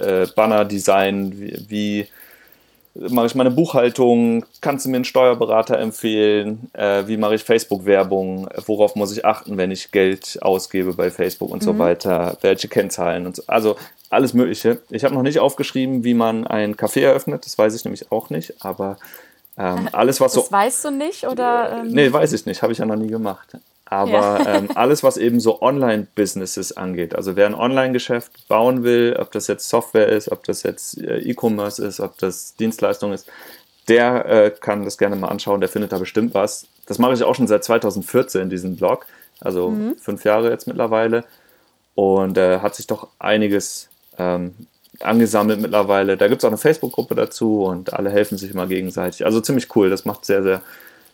äh, 0.00 0.26
Banner 0.34 0.64
designen, 0.64 1.38
wie, 1.38 1.66
wie 1.68 2.06
mache 3.08 3.26
ich 3.26 3.34
meine 3.34 3.50
Buchhaltung, 3.50 4.44
kannst 4.60 4.84
du 4.84 4.90
mir 4.90 4.96
einen 4.96 5.04
Steuerberater 5.04 5.78
empfehlen, 5.78 6.70
äh, 6.72 7.06
wie 7.06 7.16
mache 7.16 7.34
ich 7.34 7.44
Facebook-Werbung, 7.44 8.48
worauf 8.66 8.96
muss 8.96 9.12
ich 9.12 9.24
achten, 9.24 9.56
wenn 9.56 9.70
ich 9.70 9.90
Geld 9.90 10.38
ausgebe 10.42 10.94
bei 10.94 11.10
Facebook 11.10 11.50
und 11.50 11.62
mhm. 11.62 11.66
so 11.66 11.78
weiter, 11.78 12.36
welche 12.40 12.68
Kennzahlen 12.68 13.26
und 13.26 13.36
so. 13.36 13.42
Also 13.46 13.76
alles 14.10 14.34
Mögliche. 14.34 14.78
Ich 14.90 15.04
habe 15.04 15.14
noch 15.14 15.22
nicht 15.22 15.38
aufgeschrieben, 15.38 16.04
wie 16.04 16.14
man 16.14 16.46
ein 16.46 16.76
Café 16.76 17.02
eröffnet, 17.02 17.44
das 17.44 17.58
weiß 17.58 17.74
ich 17.74 17.84
nämlich 17.84 18.10
auch 18.12 18.30
nicht, 18.30 18.54
aber 18.60 18.98
ähm, 19.58 19.88
alles, 19.92 20.20
was 20.20 20.32
das 20.32 20.44
so. 20.44 20.50
Das 20.50 20.52
weißt 20.52 20.84
du 20.84 20.90
nicht 20.90 21.26
oder? 21.26 21.80
Ähm? 21.80 21.88
Nee, 21.90 22.12
weiß 22.12 22.32
ich 22.32 22.46
nicht, 22.46 22.62
habe 22.62 22.72
ich 22.72 22.78
ja 22.78 22.86
noch 22.86 22.96
nie 22.96 23.08
gemacht. 23.08 23.56
Aber 23.86 24.42
ja. 24.42 24.54
ähm, 24.56 24.68
alles, 24.74 25.02
was 25.02 25.16
eben 25.16 25.40
so 25.40 25.62
Online-Businesses 25.62 26.76
angeht, 26.76 27.14
also 27.14 27.36
wer 27.36 27.46
ein 27.46 27.54
Online-Geschäft 27.54 28.48
bauen 28.48 28.82
will, 28.82 29.16
ob 29.18 29.32
das 29.32 29.46
jetzt 29.46 29.68
Software 29.68 30.08
ist, 30.08 30.30
ob 30.30 30.44
das 30.44 30.64
jetzt 30.64 30.98
äh, 30.98 31.18
E-Commerce 31.18 31.84
ist, 31.84 32.00
ob 32.00 32.18
das 32.18 32.56
Dienstleistung 32.56 33.12
ist, 33.12 33.28
der 33.88 34.26
äh, 34.26 34.50
kann 34.50 34.84
das 34.84 34.98
gerne 34.98 35.14
mal 35.14 35.28
anschauen, 35.28 35.60
der 35.60 35.68
findet 35.68 35.92
da 35.92 35.98
bestimmt 35.98 36.34
was. 36.34 36.66
Das 36.86 36.98
mache 36.98 37.14
ich 37.14 37.22
auch 37.22 37.34
schon 37.34 37.46
seit 37.46 37.62
2014, 37.62 38.50
diesen 38.50 38.76
Blog, 38.76 39.06
also 39.40 39.70
mhm. 39.70 39.96
fünf 39.96 40.24
Jahre 40.24 40.50
jetzt 40.50 40.66
mittlerweile. 40.66 41.24
Und 41.94 42.36
äh, 42.36 42.58
hat 42.58 42.74
sich 42.74 42.86
doch 42.86 43.08
einiges 43.18 43.88
ähm, 44.18 44.54
angesammelt 45.00 45.60
mittlerweile. 45.60 46.16
Da 46.16 46.28
gibt 46.28 46.42
es 46.42 46.44
auch 46.44 46.50
eine 46.50 46.58
Facebook-Gruppe 46.58 47.14
dazu 47.14 47.64
und 47.64 47.92
alle 47.92 48.10
helfen 48.10 48.36
sich 48.36 48.50
immer 48.50 48.66
gegenseitig. 48.66 49.24
Also 49.24 49.40
ziemlich 49.40 49.74
cool, 49.76 49.88
das 49.88 50.04
macht 50.04 50.24
sehr, 50.24 50.42
sehr 50.42 50.62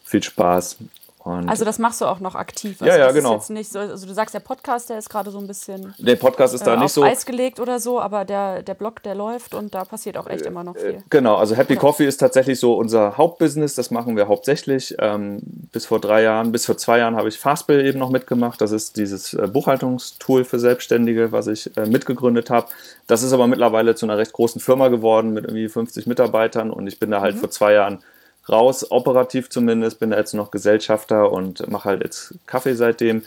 viel 0.04 0.22
Spaß. 0.22 0.78
Und 1.24 1.48
also 1.48 1.64
das 1.64 1.78
machst 1.78 2.00
du 2.00 2.06
auch 2.06 2.18
noch 2.18 2.34
aktiv. 2.34 2.82
Also 2.82 2.92
ja, 2.92 2.98
ja, 2.98 3.12
genau. 3.12 3.38
So, 3.38 3.78
also 3.78 4.06
du 4.06 4.12
sagst, 4.12 4.34
der 4.34 4.40
Podcast, 4.40 4.90
der 4.90 4.98
ist 4.98 5.08
gerade 5.08 5.30
so 5.30 5.38
ein 5.38 5.46
bisschen. 5.46 5.94
Der 5.98 6.16
Podcast 6.16 6.52
ist 6.52 6.66
da 6.66 6.74
äh, 6.74 6.76
nicht 6.78 6.86
auf 6.86 6.90
so. 6.90 7.02
Eis 7.04 7.24
gelegt 7.24 7.60
oder 7.60 7.78
so, 7.78 8.00
aber 8.00 8.24
der, 8.24 8.62
der 8.62 8.74
Blog, 8.74 9.04
der 9.04 9.14
läuft 9.14 9.54
und 9.54 9.72
da 9.72 9.84
passiert 9.84 10.16
auch 10.18 10.26
echt 10.26 10.44
immer 10.46 10.64
noch 10.64 10.76
viel. 10.76 10.94
Äh, 10.94 11.02
genau, 11.10 11.36
also 11.36 11.54
Happy 11.54 11.74
ja. 11.74 11.80
Coffee 11.80 12.06
ist 12.06 12.16
tatsächlich 12.16 12.58
so 12.58 12.74
unser 12.74 13.16
Hauptbusiness. 13.16 13.76
Das 13.76 13.92
machen 13.92 14.16
wir 14.16 14.26
hauptsächlich. 14.26 14.96
Ähm, 14.98 15.42
bis 15.70 15.86
vor 15.86 16.00
drei 16.00 16.22
Jahren, 16.22 16.50
bis 16.50 16.66
vor 16.66 16.76
zwei 16.76 16.98
Jahren 16.98 17.14
habe 17.14 17.28
ich 17.28 17.38
Fastbill 17.38 17.86
eben 17.86 18.00
noch 18.00 18.10
mitgemacht. 18.10 18.60
Das 18.60 18.72
ist 18.72 18.96
dieses 18.96 19.32
äh, 19.34 19.46
Buchhaltungstool 19.46 20.44
für 20.44 20.58
Selbstständige, 20.58 21.30
was 21.30 21.46
ich 21.46 21.76
äh, 21.76 21.86
mitgegründet 21.86 22.50
habe. 22.50 22.66
Das 23.06 23.22
ist 23.22 23.32
aber 23.32 23.46
mittlerweile 23.46 23.94
zu 23.94 24.06
einer 24.06 24.18
recht 24.18 24.32
großen 24.32 24.60
Firma 24.60 24.88
geworden 24.88 25.32
mit 25.32 25.44
irgendwie 25.44 25.68
50 25.68 26.08
Mitarbeitern 26.08 26.72
und 26.72 26.88
ich 26.88 26.98
bin 26.98 27.12
da 27.12 27.20
halt 27.20 27.36
mhm. 27.36 27.40
vor 27.40 27.50
zwei 27.50 27.74
Jahren 27.74 28.02
raus, 28.48 28.90
operativ 28.90 29.50
zumindest, 29.50 30.00
bin 30.00 30.10
da 30.10 30.18
jetzt 30.18 30.34
noch 30.34 30.50
Gesellschafter 30.50 31.30
und 31.32 31.68
mache 31.70 31.90
halt 31.90 32.02
jetzt 32.02 32.34
Kaffee 32.46 32.74
seitdem. 32.74 33.22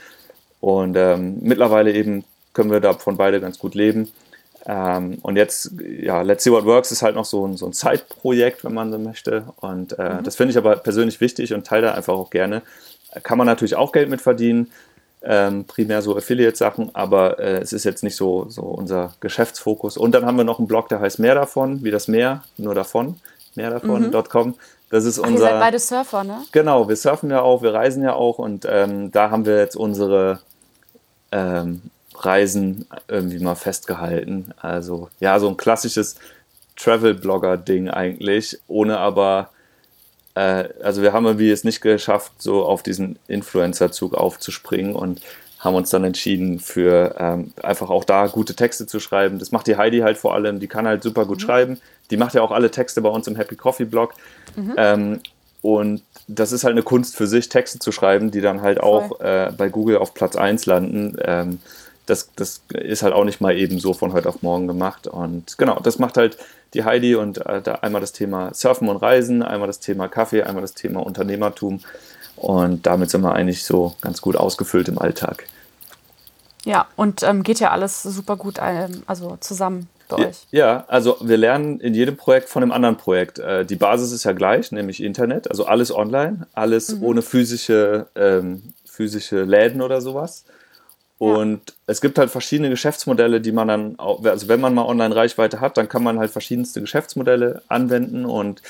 Und 0.60 0.96
ähm, 0.98 1.38
mittlerweile 1.42 1.94
eben 1.94 2.26
können 2.54 2.72
wir 2.72 2.80
davon 2.80 3.18
beide 3.18 3.40
ganz 3.40 3.60
gut 3.60 3.76
leben. 3.76 4.12
Ähm, 4.66 5.20
und 5.22 5.36
jetzt, 5.36 5.74
ja, 5.80 6.22
Let's 6.22 6.44
See 6.44 6.52
What 6.52 6.66
Works 6.66 6.92
ist 6.92 7.04
halt 7.04 7.16
noch 7.16 7.26
so 7.26 7.46
ein, 7.46 7.56
so 7.56 7.68
ein 7.68 7.74
Zeitprojekt, 7.74 8.64
wenn 8.64 8.74
man 8.74 8.92
so 8.92 8.98
möchte. 8.98 9.46
Und 9.58 9.98
äh, 10.00 10.16
mhm. 10.16 10.24
das 10.24 10.36
finde 10.36 10.52
ich 10.52 10.58
aber 10.58 10.78
persönlich 10.78 11.22
wichtig 11.22 11.54
und 11.54 11.68
teile 11.68 11.88
da 11.88 11.94
einfach 11.94 12.14
auch 12.14 12.30
gerne. 12.30 12.62
Kann 13.24 13.38
man 13.38 13.48
natürlich 13.48 13.76
auch 13.76 13.92
Geld 13.92 14.10
mit 14.10 14.22
verdienen, 14.22 14.72
ähm, 15.24 15.66
primär 15.66 16.02
so 16.02 16.16
Affiliate-Sachen, 16.18 16.92
aber 16.94 17.40
äh, 17.40 17.58
es 17.58 17.74
ist 17.74 17.84
jetzt 17.84 18.04
nicht 18.04 18.16
so, 18.16 18.48
so 18.50 18.62
unser 18.62 19.14
Geschäftsfokus. 19.20 19.98
Und 19.98 20.14
dann 20.14 20.26
haben 20.26 20.38
wir 20.38 20.44
noch 20.44 20.60
einen 20.60 20.68
Blog, 20.68 20.90
der 20.90 21.00
heißt 21.00 21.20
Mehr 21.20 21.36
davon, 21.36 21.84
wie 21.84 21.92
das 21.92 22.08
Meer, 22.08 22.44
nur 22.58 22.76
davon, 22.76 23.16
mehr 23.56 23.70
davon.com. 23.70 24.48
Mhm. 24.48 24.54
Das 24.90 25.06
ist 25.06 25.18
unser. 25.18 25.30
Ach, 25.30 25.34
ihr 25.34 25.40
seid 25.40 25.60
beide 25.60 25.80
Surfer, 25.80 26.24
ne? 26.24 26.44
Genau, 26.52 26.88
wir 26.88 26.96
surfen 26.96 27.30
ja 27.30 27.42
auch, 27.42 27.62
wir 27.62 27.74
reisen 27.74 28.04
ja 28.04 28.14
auch 28.14 28.38
und 28.38 28.66
ähm, 28.70 29.12
da 29.12 29.32
haben 29.32 29.46
wir 29.46 29.58
jetzt 29.58 29.76
unsere 29.76 30.40
ähm, 31.32 31.82
Reisen 32.16 32.88
irgendwie 33.08 33.40
mal 33.40 33.56
festgehalten. 33.56 34.54
Also 34.62 35.10
ja, 35.20 35.40
so 35.40 35.48
ein 35.48 35.58
klassisches 35.58 36.16
Travel-Blogger-Ding 36.78 37.90
eigentlich, 37.90 38.60
ohne 38.68 39.00
aber, 39.00 39.50
äh, 40.36 40.70
also 40.84 41.02
wir 41.02 41.14
haben 41.14 41.26
irgendwie 41.26 41.52
es 41.52 41.64
nicht 41.64 41.82
geschafft, 41.82 42.34
so 42.38 42.66
auf 42.66 42.84
diesen 42.84 43.18
Influencer-Zug 43.28 44.14
aufzuspringen 44.14 44.96
und 44.96 45.22
haben 45.66 45.76
uns 45.76 45.90
dann 45.90 46.04
entschieden 46.04 46.60
für 46.60 47.16
ähm, 47.20 47.52
einfach 47.62 47.90
auch 47.90 48.06
da 48.06 48.28
gute 48.28 48.56
Texte 48.56 48.88
zu 48.88 49.00
schreiben. 49.00 49.40
Das 49.40 49.52
macht 49.52 49.68
die 49.68 49.76
Heidi 49.76 50.00
halt 50.00 50.18
vor 50.18 50.34
allem, 50.34 50.60
die 50.60 50.68
kann 50.68 50.88
halt 50.88 51.04
super 51.04 51.26
gut 51.26 51.40
mhm. 51.40 51.46
schreiben. 51.46 51.82
Die 52.12 52.18
macht 52.18 52.36
ja 52.36 52.42
auch 52.42 52.52
alle 52.52 52.72
Texte 52.72 53.02
bei 53.02 53.10
uns 53.10 53.28
im 53.28 53.36
Happy 53.36 53.56
Coffee 53.56 53.86
Blog. 53.86 54.14
Mhm. 54.56 54.74
Ähm, 54.78 55.20
und 55.62 56.04
das 56.28 56.52
ist 56.52 56.64
halt 56.64 56.74
eine 56.74 56.84
Kunst 56.84 57.18
für 57.18 57.26
sich, 57.26 57.50
Texte 57.50 57.80
zu 57.80 57.92
schreiben, 57.92 58.30
die 58.30 58.42
dann 58.42 58.62
halt 58.62 58.80
auch 58.80 59.20
äh, 59.20 59.52
bei 59.58 59.70
Google 59.70 59.98
auf 59.98 60.14
Platz 60.14 60.36
1 60.36 60.68
landen. 60.68 61.18
Ähm, 61.20 61.60
das, 62.06 62.30
das 62.36 62.62
ist 62.72 63.02
halt 63.02 63.14
auch 63.14 63.24
nicht 63.24 63.42
mal 63.42 63.58
eben 63.58 63.80
so 63.80 63.94
von 63.94 64.14
heute 64.14 64.30
auf 64.30 64.44
morgen 64.44 64.68
gemacht. 64.68 65.08
Und 65.08 65.58
genau, 65.58 65.80
das 65.80 65.98
macht 65.98 66.18
halt 66.18 66.38
die 66.76 66.84
Heidi 66.84 67.16
und 67.16 67.44
äh, 67.46 67.62
da 67.62 67.76
einmal 67.76 68.02
das 68.02 68.12
Thema 68.12 68.54
Surfen 68.54 68.90
und 68.90 68.98
Reisen, 68.98 69.42
einmal 69.42 69.68
das 69.68 69.80
Thema 69.80 70.08
Kaffee, 70.08 70.44
einmal 70.44 70.62
das 70.62 70.76
Thema 70.76 71.04
Unternehmertum. 71.04 71.80
Und 72.36 72.86
damit 72.86 73.10
sind 73.10 73.22
wir 73.22 73.34
eigentlich 73.34 73.64
so 73.64 73.96
ganz 74.02 74.22
gut 74.22 74.36
ausgefüllt 74.36 74.88
im 74.88 75.00
Alltag. 75.00 75.48
Ja, 76.66 76.88
und 76.96 77.24
ähm, 77.24 77.44
geht 77.44 77.60
ja 77.60 77.72
alles 77.72 78.02
super 78.04 78.38
gut 78.38 78.60
ähm, 78.62 79.04
also 79.06 79.38
zusammen 79.40 79.88
bei 80.10 80.28
euch. 80.28 80.48
Ja, 80.52 80.86
also 80.88 81.18
wir 81.22 81.38
lernen 81.38 81.80
in 81.80 81.94
jedem 81.94 82.18
Projekt 82.18 82.50
von 82.50 82.64
einem 82.64 82.72
anderen 82.72 82.98
Projekt. 82.98 83.40
Äh, 83.40 83.66
die 83.66 83.76
Basis 83.76 84.12
ist 84.12 84.24
ja 84.24 84.34
gleich, 84.34 84.72
nämlich 84.72 85.02
Internet, 85.02 85.50
also 85.50 85.66
alles 85.66 85.94
online, 85.94 86.48
alles 86.54 86.96
mhm. 86.96 87.04
ohne 87.04 87.22
physische, 87.22 88.08
ähm, 88.16 88.74
physische 88.86 89.44
Läden 89.44 89.82
oder 89.82 90.02
sowas. 90.02 90.46
Und 91.18 91.70
ja. 91.70 91.76
es 91.88 92.02
gibt 92.02 92.18
halt 92.18 92.30
verschiedene 92.30 92.70
Geschäftsmodelle, 92.70 93.40
die 93.40 93.52
man 93.52 93.68
dann, 93.68 94.00
auch, 94.00 94.24
also 94.26 94.48
wenn 94.48 94.60
man 94.60 94.74
mal 94.74 94.86
Online-Reichweite 94.86 95.62
hat, 95.62 95.78
dann 95.78 95.88
kann 95.88 96.04
man 96.04 96.20
halt 96.20 96.32
verschiedenste 96.32 96.82
Geschäftsmodelle 96.82 97.62
anwenden 97.68 98.26
und 98.26 98.62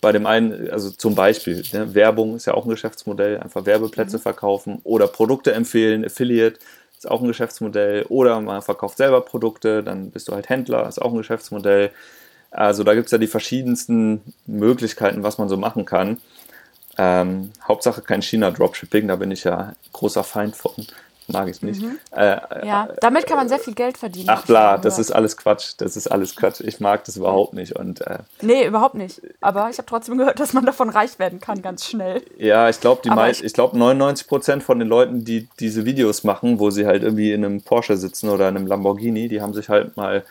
bei 0.00 0.12
dem 0.12 0.26
einen, 0.26 0.70
also 0.70 0.90
zum 0.90 1.14
Beispiel, 1.14 1.62
ne, 1.72 1.94
Werbung 1.94 2.36
ist 2.36 2.46
ja 2.46 2.54
auch 2.54 2.64
ein 2.64 2.70
Geschäftsmodell, 2.70 3.38
einfach 3.38 3.66
Werbeplätze 3.66 4.16
mhm. 4.16 4.22
verkaufen 4.22 4.80
oder 4.84 5.06
Produkte 5.06 5.52
empfehlen, 5.52 6.04
Affiliate 6.04 6.58
ist 6.96 7.10
auch 7.10 7.20
ein 7.20 7.28
Geschäftsmodell 7.28 8.04
oder 8.08 8.40
man 8.40 8.62
verkauft 8.62 8.98
selber 8.98 9.22
Produkte, 9.22 9.82
dann 9.82 10.10
bist 10.10 10.28
du 10.28 10.32
halt 10.32 10.48
Händler, 10.48 10.86
ist 10.86 11.00
auch 11.00 11.12
ein 11.12 11.18
Geschäftsmodell. 11.18 11.90
Also 12.50 12.84
da 12.84 12.94
gibt 12.94 13.06
es 13.06 13.12
ja 13.12 13.18
die 13.18 13.26
verschiedensten 13.26 14.20
Möglichkeiten, 14.46 15.22
was 15.22 15.38
man 15.38 15.48
so 15.48 15.56
machen 15.56 15.86
kann. 15.86 16.20
Ähm, 16.98 17.52
Hauptsache 17.66 18.02
kein 18.02 18.20
China-Dropshipping, 18.20 19.08
da 19.08 19.16
bin 19.16 19.30
ich 19.30 19.44
ja 19.44 19.74
großer 19.92 20.24
Feind 20.24 20.56
von 20.56 20.72
mag 21.32 21.48
ich 21.48 21.56
es 21.56 21.62
nicht. 21.62 21.82
Mhm. 21.82 21.98
Äh, 22.10 22.66
ja, 22.66 22.88
damit 23.00 23.26
kann 23.26 23.36
man 23.36 23.48
sehr 23.48 23.58
viel 23.58 23.74
Geld 23.74 23.98
verdienen. 23.98 24.28
Ach 24.30 24.44
klar, 24.44 24.78
das 24.78 24.98
ist 24.98 25.10
alles 25.10 25.36
Quatsch. 25.36 25.74
Das 25.78 25.96
ist 25.96 26.06
alles 26.06 26.36
Quatsch. 26.36 26.60
Ich 26.60 26.80
mag 26.80 27.04
das 27.04 27.16
überhaupt 27.16 27.54
nicht. 27.54 27.76
Und, 27.76 28.00
äh, 28.02 28.18
nee, 28.42 28.66
überhaupt 28.66 28.94
nicht. 28.94 29.20
Aber 29.40 29.70
ich 29.70 29.78
habe 29.78 29.86
trotzdem 29.86 30.18
gehört, 30.18 30.40
dass 30.40 30.52
man 30.52 30.64
davon 30.64 30.90
reich 30.90 31.18
werden 31.18 31.40
kann, 31.40 31.62
ganz 31.62 31.86
schnell. 31.86 32.22
Ja, 32.38 32.68
ich 32.68 32.80
glaube, 32.80 33.02
ich, 33.30 33.44
ich 33.44 33.52
glaube 33.52 33.78
99 33.78 34.26
Prozent 34.26 34.62
von 34.62 34.78
den 34.78 34.88
Leuten, 34.88 35.24
die 35.24 35.48
diese 35.58 35.84
Videos 35.84 36.24
machen, 36.24 36.58
wo 36.58 36.70
sie 36.70 36.86
halt 36.86 37.02
irgendwie 37.02 37.32
in 37.32 37.44
einem 37.44 37.62
Porsche 37.62 37.96
sitzen 37.96 38.28
oder 38.28 38.48
in 38.48 38.56
einem 38.56 38.66
Lamborghini, 38.66 39.28
die 39.28 39.40
haben 39.40 39.54
sich 39.54 39.68
halt 39.68 39.96
mal 39.96 40.24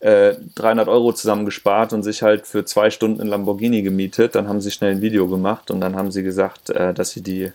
300 0.00 0.86
äh, 0.86 0.90
Euro 0.90 1.12
zusammengespart 1.12 1.92
und 1.92 2.02
sich 2.02 2.22
halt 2.22 2.46
für 2.46 2.64
zwei 2.64 2.90
Stunden 2.90 3.20
ein 3.20 3.28
Lamborghini 3.28 3.82
gemietet. 3.82 4.34
Dann 4.34 4.48
haben 4.48 4.60
sie 4.60 4.70
schnell 4.70 4.92
ein 4.92 5.00
Video 5.00 5.26
gemacht 5.26 5.70
und 5.70 5.80
dann 5.80 5.96
haben 5.96 6.12
sie 6.12 6.22
gesagt, 6.22 6.70
äh, 6.70 6.92
dass 6.92 7.10
sie 7.10 7.22
die 7.22 7.52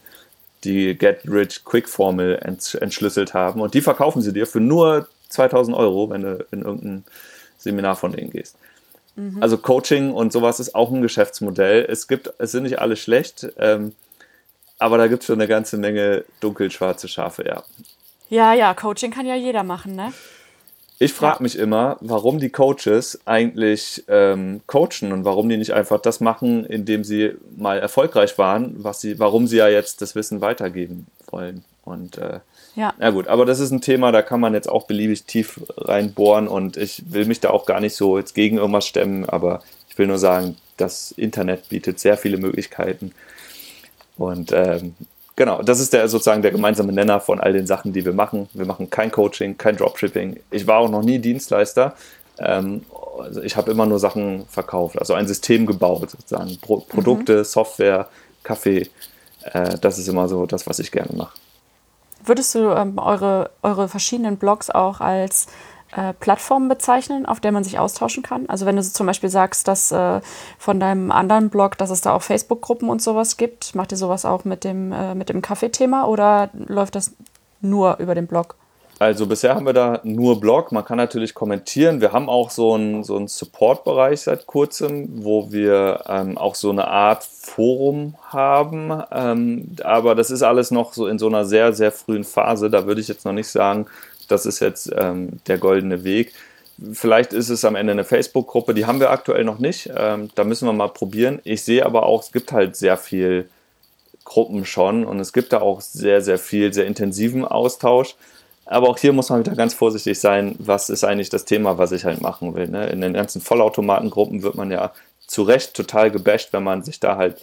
die 0.63 0.97
Get-Rich-Quick-Formel 0.97 2.39
entschlüsselt 2.79 3.33
haben. 3.33 3.61
Und 3.61 3.73
die 3.73 3.81
verkaufen 3.81 4.21
sie 4.21 4.33
dir 4.33 4.45
für 4.45 4.59
nur 4.59 5.07
2000 5.29 5.75
Euro, 5.75 6.09
wenn 6.09 6.21
du 6.21 6.45
in 6.51 6.61
irgendein 6.61 7.03
Seminar 7.57 7.95
von 7.95 8.11
denen 8.11 8.31
gehst. 8.31 8.55
Mhm. 9.15 9.41
Also 9.41 9.57
Coaching 9.57 10.11
und 10.11 10.31
sowas 10.31 10.59
ist 10.59 10.75
auch 10.75 10.91
ein 10.91 11.01
Geschäftsmodell. 11.01 11.85
Es 11.89 12.07
gibt, 12.07 12.33
es 12.37 12.51
sind 12.51 12.63
nicht 12.63 12.79
alle 12.79 12.95
schlecht, 12.95 13.47
ähm, 13.57 13.93
aber 14.79 14.97
da 14.97 15.07
gibt 15.07 15.23
es 15.23 15.27
schon 15.27 15.39
eine 15.39 15.47
ganze 15.47 15.77
Menge 15.77 16.25
dunkelschwarze 16.39 17.07
Schafe, 17.07 17.45
ja. 17.45 17.63
Ja, 18.29 18.53
ja, 18.53 18.73
Coaching 18.73 19.11
kann 19.11 19.25
ja 19.25 19.35
jeder 19.35 19.63
machen, 19.63 19.95
ne? 19.95 20.13
Ich 21.01 21.13
frage 21.13 21.41
mich 21.41 21.57
immer, 21.57 21.97
warum 22.01 22.37
die 22.37 22.51
Coaches 22.51 23.19
eigentlich 23.25 24.03
ähm, 24.07 24.61
coachen 24.67 25.11
und 25.11 25.25
warum 25.25 25.49
die 25.49 25.57
nicht 25.57 25.73
einfach 25.73 25.99
das 25.99 26.19
machen, 26.19 26.63
indem 26.63 27.03
sie 27.03 27.31
mal 27.57 27.79
erfolgreich 27.79 28.37
waren, 28.37 28.75
was 28.83 29.01
sie, 29.01 29.17
warum 29.17 29.47
sie 29.47 29.57
ja 29.57 29.67
jetzt 29.67 30.03
das 30.03 30.13
Wissen 30.13 30.41
weitergeben 30.41 31.07
wollen. 31.31 31.63
Und 31.83 32.19
äh, 32.19 32.41
ja. 32.75 32.93
ja 32.99 33.09
gut, 33.09 33.27
aber 33.27 33.47
das 33.47 33.59
ist 33.59 33.71
ein 33.71 33.81
Thema, 33.81 34.11
da 34.11 34.21
kann 34.21 34.39
man 34.39 34.53
jetzt 34.53 34.69
auch 34.69 34.85
beliebig 34.85 35.23
tief 35.23 35.59
reinbohren 35.75 36.47
und 36.47 36.77
ich 36.77 37.11
will 37.11 37.25
mich 37.25 37.39
da 37.39 37.49
auch 37.49 37.65
gar 37.65 37.79
nicht 37.79 37.95
so 37.95 38.19
jetzt 38.19 38.35
gegen 38.35 38.57
irgendwas 38.57 38.85
stemmen, 38.85 39.27
aber 39.27 39.63
ich 39.89 39.97
will 39.97 40.05
nur 40.05 40.19
sagen, 40.19 40.55
das 40.77 41.11
Internet 41.13 41.67
bietet 41.69 41.99
sehr 41.99 42.15
viele 42.15 42.37
Möglichkeiten. 42.37 43.11
Und 44.17 44.51
ähm, 44.53 44.93
Genau, 45.41 45.63
das 45.63 45.79
ist 45.79 45.91
der 45.91 46.07
sozusagen 46.07 46.43
der 46.43 46.51
gemeinsame 46.51 46.93
Nenner 46.93 47.19
von 47.19 47.39
all 47.39 47.51
den 47.51 47.65
Sachen, 47.65 47.93
die 47.93 48.05
wir 48.05 48.13
machen. 48.13 48.47
Wir 48.53 48.67
machen 48.67 48.91
kein 48.91 49.09
Coaching, 49.09 49.57
kein 49.57 49.75
Dropshipping. 49.75 50.39
Ich 50.51 50.67
war 50.67 50.77
auch 50.77 50.87
noch 50.87 51.01
nie 51.01 51.17
Dienstleister. 51.17 51.95
Ähm, 52.37 52.85
also 53.19 53.41
ich 53.41 53.57
habe 53.57 53.71
immer 53.71 53.87
nur 53.87 53.97
Sachen 53.97 54.45
verkauft, 54.45 54.99
also 54.99 55.15
ein 55.15 55.27
System 55.27 55.65
gebaut, 55.65 56.11
sozusagen. 56.11 56.59
Pro 56.61 56.81
Produkte, 56.81 57.39
mhm. 57.39 57.43
Software, 57.43 58.07
Kaffee. 58.43 58.87
Äh, 59.41 59.79
das 59.81 59.97
ist 59.97 60.07
immer 60.07 60.29
so 60.29 60.45
das, 60.45 60.67
was 60.67 60.77
ich 60.77 60.91
gerne 60.91 61.15
mache. 61.15 61.35
Würdest 62.23 62.53
du 62.53 62.69
ähm, 62.75 62.99
eure, 62.99 63.49
eure 63.63 63.87
verschiedenen 63.87 64.37
Blogs 64.37 64.69
auch 64.69 65.01
als 65.01 65.47
äh, 65.95 66.13
Plattformen 66.13 66.69
bezeichnen, 66.69 67.25
auf 67.25 67.39
der 67.39 67.51
man 67.51 67.63
sich 67.63 67.79
austauschen 67.79 68.23
kann? 68.23 68.47
Also 68.47 68.65
wenn 68.65 68.75
du 68.75 68.81
zum 68.81 69.05
Beispiel 69.05 69.29
sagst, 69.29 69.67
dass 69.67 69.91
äh, 69.91 70.21
von 70.57 70.79
deinem 70.79 71.11
anderen 71.11 71.49
Blog, 71.49 71.77
dass 71.77 71.89
es 71.89 72.01
da 72.01 72.13
auch 72.13 72.21
Facebook-Gruppen 72.21 72.89
und 72.89 73.01
sowas 73.01 73.37
gibt, 73.37 73.75
macht 73.75 73.91
ihr 73.91 73.97
sowas 73.97 74.25
auch 74.25 74.45
mit 74.45 74.63
dem, 74.63 74.91
äh, 74.91 75.15
mit 75.15 75.29
dem 75.29 75.41
Kaffeethema 75.41 76.05
oder 76.05 76.49
läuft 76.53 76.95
das 76.95 77.13
nur 77.61 77.97
über 77.99 78.15
den 78.15 78.27
Blog? 78.27 78.55
Also 79.01 79.25
bisher 79.25 79.55
haben 79.55 79.65
wir 79.65 79.73
da 79.73 79.99
nur 80.03 80.39
Blog. 80.39 80.71
Man 80.71 80.85
kann 80.85 80.97
natürlich 80.97 81.33
kommentieren. 81.33 82.01
Wir 82.01 82.11
haben 82.11 82.29
auch 82.29 82.51
so 82.51 82.75
einen, 82.75 83.03
so 83.03 83.15
einen 83.15 83.27
Support-Bereich 83.27 84.21
seit 84.21 84.45
kurzem, 84.45 85.23
wo 85.23 85.51
wir 85.51 86.03
ähm, 86.07 86.37
auch 86.37 86.53
so 86.53 86.69
eine 86.69 86.87
Art 86.87 87.23
Forum 87.23 88.13
haben. 88.29 89.01
Ähm, 89.11 89.75
aber 89.83 90.13
das 90.13 90.29
ist 90.29 90.43
alles 90.43 90.69
noch 90.69 90.93
so 90.93 91.07
in 91.07 91.17
so 91.17 91.25
einer 91.25 91.45
sehr, 91.45 91.73
sehr 91.73 91.91
frühen 91.91 92.23
Phase. 92.23 92.69
Da 92.69 92.85
würde 92.85 93.01
ich 93.01 93.07
jetzt 93.07 93.25
noch 93.25 93.33
nicht 93.33 93.47
sagen, 93.47 93.87
das 94.31 94.45
ist 94.45 94.59
jetzt 94.59 94.91
ähm, 94.97 95.39
der 95.47 95.57
goldene 95.57 96.03
Weg. 96.03 96.33
Vielleicht 96.93 97.33
ist 97.33 97.49
es 97.49 97.63
am 97.65 97.75
Ende 97.75 97.91
eine 97.91 98.03
Facebook-Gruppe, 98.03 98.73
die 98.73 98.85
haben 98.85 98.99
wir 98.99 99.11
aktuell 99.11 99.43
noch 99.43 99.59
nicht. 99.59 99.89
Ähm, 99.95 100.29
da 100.35 100.43
müssen 100.43 100.67
wir 100.67 100.73
mal 100.73 100.87
probieren. 100.87 101.39
Ich 101.43 101.63
sehe 101.63 101.85
aber 101.85 102.05
auch, 102.05 102.23
es 102.23 102.31
gibt 102.31 102.51
halt 102.51 102.75
sehr 102.75 102.97
viel 102.97 103.49
Gruppen 104.23 104.65
schon 104.65 105.05
und 105.05 105.19
es 105.19 105.33
gibt 105.33 105.53
da 105.53 105.61
auch 105.61 105.81
sehr, 105.81 106.21
sehr 106.21 106.39
viel, 106.39 106.73
sehr 106.73 106.85
intensiven 106.85 107.45
Austausch. 107.45 108.15
Aber 108.65 108.89
auch 108.89 108.97
hier 108.97 109.11
muss 109.11 109.29
man 109.29 109.41
wieder 109.41 109.55
ganz 109.55 109.73
vorsichtig 109.73 110.19
sein, 110.19 110.55
was 110.59 110.89
ist 110.89 111.03
eigentlich 111.03 111.29
das 111.29 111.45
Thema, 111.45 111.77
was 111.77 111.91
ich 111.91 112.05
halt 112.05 112.21
machen 112.21 112.55
will. 112.55 112.67
Ne? 112.67 112.87
In 112.87 113.01
den 113.01 113.13
ganzen 113.13 113.41
Vollautomatengruppen 113.41 114.43
wird 114.43 114.55
man 114.55 114.71
ja 114.71 114.91
zu 115.27 115.43
Recht 115.43 115.73
total 115.73 116.11
gebasht, 116.11 116.53
wenn 116.53 116.63
man 116.63 116.83
sich 116.83 116.99
da 116.99 117.17
halt 117.17 117.37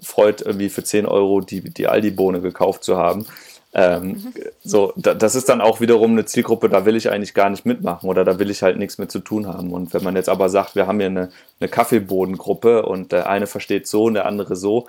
freut, 0.00 0.42
irgendwie 0.42 0.68
für 0.68 0.84
10 0.84 1.06
Euro 1.06 1.40
die, 1.40 1.62
die 1.62 1.86
Aldi-Bohne 1.86 2.40
gekauft 2.40 2.84
zu 2.84 2.96
haben. 2.96 3.26
Ähm, 3.74 4.08
mhm. 4.08 4.34
So, 4.62 4.92
da, 4.96 5.14
das 5.14 5.34
ist 5.34 5.48
dann 5.48 5.60
auch 5.60 5.80
wiederum 5.80 6.12
eine 6.12 6.24
Zielgruppe, 6.24 6.68
da 6.68 6.86
will 6.86 6.94
ich 6.94 7.10
eigentlich 7.10 7.34
gar 7.34 7.50
nicht 7.50 7.66
mitmachen 7.66 8.08
oder 8.08 8.24
da 8.24 8.38
will 8.38 8.50
ich 8.50 8.62
halt 8.62 8.78
nichts 8.78 8.98
mit 8.98 9.10
zu 9.10 9.18
tun 9.18 9.48
haben. 9.48 9.72
Und 9.72 9.92
wenn 9.92 10.04
man 10.04 10.14
jetzt 10.14 10.28
aber 10.28 10.48
sagt, 10.48 10.76
wir 10.76 10.86
haben 10.86 11.00
hier 11.00 11.08
eine, 11.08 11.30
eine 11.58 11.68
Kaffeebodengruppe 11.68 12.86
und 12.86 13.10
der 13.10 13.28
eine 13.28 13.48
versteht 13.48 13.88
so 13.88 14.04
und 14.04 14.14
der 14.14 14.26
andere 14.26 14.54
so, 14.54 14.86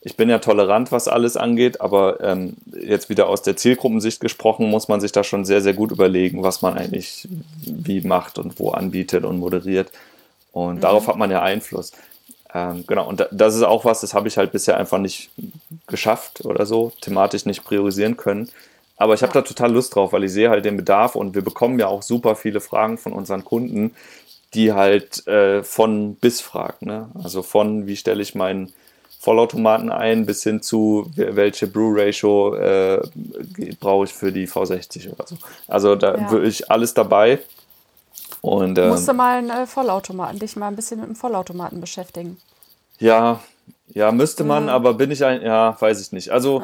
ich 0.00 0.16
bin 0.16 0.28
ja 0.28 0.38
tolerant, 0.38 0.92
was 0.92 1.08
alles 1.08 1.36
angeht, 1.36 1.80
aber 1.80 2.20
ähm, 2.20 2.54
jetzt 2.80 3.08
wieder 3.10 3.28
aus 3.28 3.42
der 3.42 3.56
Zielgruppensicht 3.56 4.20
gesprochen, 4.20 4.70
muss 4.70 4.86
man 4.86 5.00
sich 5.00 5.10
da 5.10 5.24
schon 5.24 5.44
sehr, 5.44 5.60
sehr 5.60 5.74
gut 5.74 5.90
überlegen, 5.90 6.44
was 6.44 6.62
man 6.62 6.78
eigentlich 6.78 7.26
wie 7.60 8.00
macht 8.02 8.38
und 8.38 8.60
wo 8.60 8.70
anbietet 8.70 9.24
und 9.24 9.38
moderiert. 9.38 9.90
Und 10.52 10.76
mhm. 10.76 10.80
darauf 10.80 11.08
hat 11.08 11.16
man 11.16 11.32
ja 11.32 11.42
Einfluss. 11.42 11.92
Ähm, 12.54 12.84
genau, 12.86 13.06
und 13.08 13.26
das 13.30 13.54
ist 13.54 13.62
auch 13.62 13.84
was, 13.84 14.00
das 14.00 14.14
habe 14.14 14.28
ich 14.28 14.38
halt 14.38 14.52
bisher 14.52 14.76
einfach 14.76 14.98
nicht 14.98 15.30
geschafft 15.86 16.44
oder 16.44 16.64
so, 16.66 16.92
thematisch 17.00 17.44
nicht 17.44 17.64
priorisieren 17.64 18.16
können. 18.16 18.50
Aber 18.96 19.14
ich 19.14 19.22
habe 19.22 19.32
da 19.32 19.42
total 19.42 19.72
Lust 19.72 19.94
drauf, 19.94 20.12
weil 20.12 20.24
ich 20.24 20.32
sehe 20.32 20.50
halt 20.50 20.64
den 20.64 20.76
Bedarf 20.76 21.14
und 21.14 21.34
wir 21.34 21.42
bekommen 21.42 21.78
ja 21.78 21.86
auch 21.86 22.02
super 22.02 22.34
viele 22.34 22.60
Fragen 22.60 22.98
von 22.98 23.12
unseren 23.12 23.44
Kunden, 23.44 23.94
die 24.54 24.72
halt 24.72 25.26
äh, 25.26 25.62
von 25.62 26.16
bis 26.16 26.40
fragen. 26.40 26.86
Ne? 26.86 27.08
Also 27.22 27.42
von, 27.42 27.86
wie 27.86 27.96
stelle 27.96 28.22
ich 28.22 28.34
meinen 28.34 28.72
Vollautomaten 29.20 29.90
ein, 29.90 30.26
bis 30.26 30.42
hin 30.42 30.62
zu, 30.62 31.10
welche 31.14 31.66
Brew-Ratio 31.66 32.54
äh, 32.54 33.00
brauche 33.78 34.06
ich 34.06 34.12
für 34.12 34.32
die 34.32 34.48
V60 34.48 35.12
oder 35.12 35.26
so. 35.26 35.36
Also 35.66 35.96
da 35.96 36.16
ja. 36.16 36.30
würde 36.30 36.48
ich 36.48 36.70
alles 36.70 36.94
dabei. 36.94 37.40
Und, 38.40 38.78
ähm, 38.78 38.88
Musst 38.88 39.08
du 39.08 39.12
mal 39.12 39.38
einen 39.38 39.50
äh, 39.50 39.66
Vollautomaten, 39.66 40.38
dich 40.38 40.56
mal 40.56 40.68
ein 40.68 40.76
bisschen 40.76 41.00
mit 41.00 41.08
dem 41.08 41.16
Vollautomaten 41.16 41.80
beschäftigen. 41.80 42.38
Ja, 42.98 43.40
ja, 43.94 44.12
müsste 44.12 44.44
man, 44.44 44.64
mhm. 44.64 44.68
aber 44.68 44.94
bin 44.94 45.10
ich 45.10 45.24
ein, 45.24 45.42
ja, 45.42 45.76
weiß 45.80 46.00
ich 46.00 46.12
nicht. 46.12 46.30
Also 46.30 46.62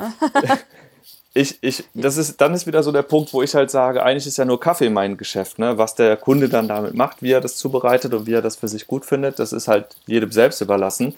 ich, 1.35 1.59
ich, 1.63 1.85
das 1.95 2.17
ist, 2.17 2.41
dann 2.41 2.55
ist 2.55 2.67
wieder 2.67 2.83
so 2.83 2.93
der 2.93 3.03
Punkt, 3.03 3.33
wo 3.33 3.43
ich 3.43 3.55
halt 3.55 3.71
sage, 3.71 4.03
eigentlich 4.03 4.27
ist 4.27 4.37
ja 4.37 4.45
nur 4.45 4.61
Kaffee 4.61 4.91
mein 4.91 5.17
Geschäft, 5.17 5.59
ne? 5.59 5.79
Was 5.79 5.95
der 5.95 6.17
Kunde 6.17 6.49
dann 6.49 6.69
damit 6.69 6.95
macht, 6.95 7.23
wie 7.23 7.33
er 7.33 7.41
das 7.41 7.57
zubereitet 7.57 8.15
und 8.15 8.27
wie 8.27 8.35
er 8.35 8.43
das 8.43 8.57
für 8.57 8.69
sich 8.69 8.87
gut 8.87 9.05
findet, 9.05 9.39
das 9.39 9.53
ist 9.53 9.69
halt 9.69 9.97
jedem 10.07 10.31
selbst 10.33 10.61
überlassen. 10.61 11.15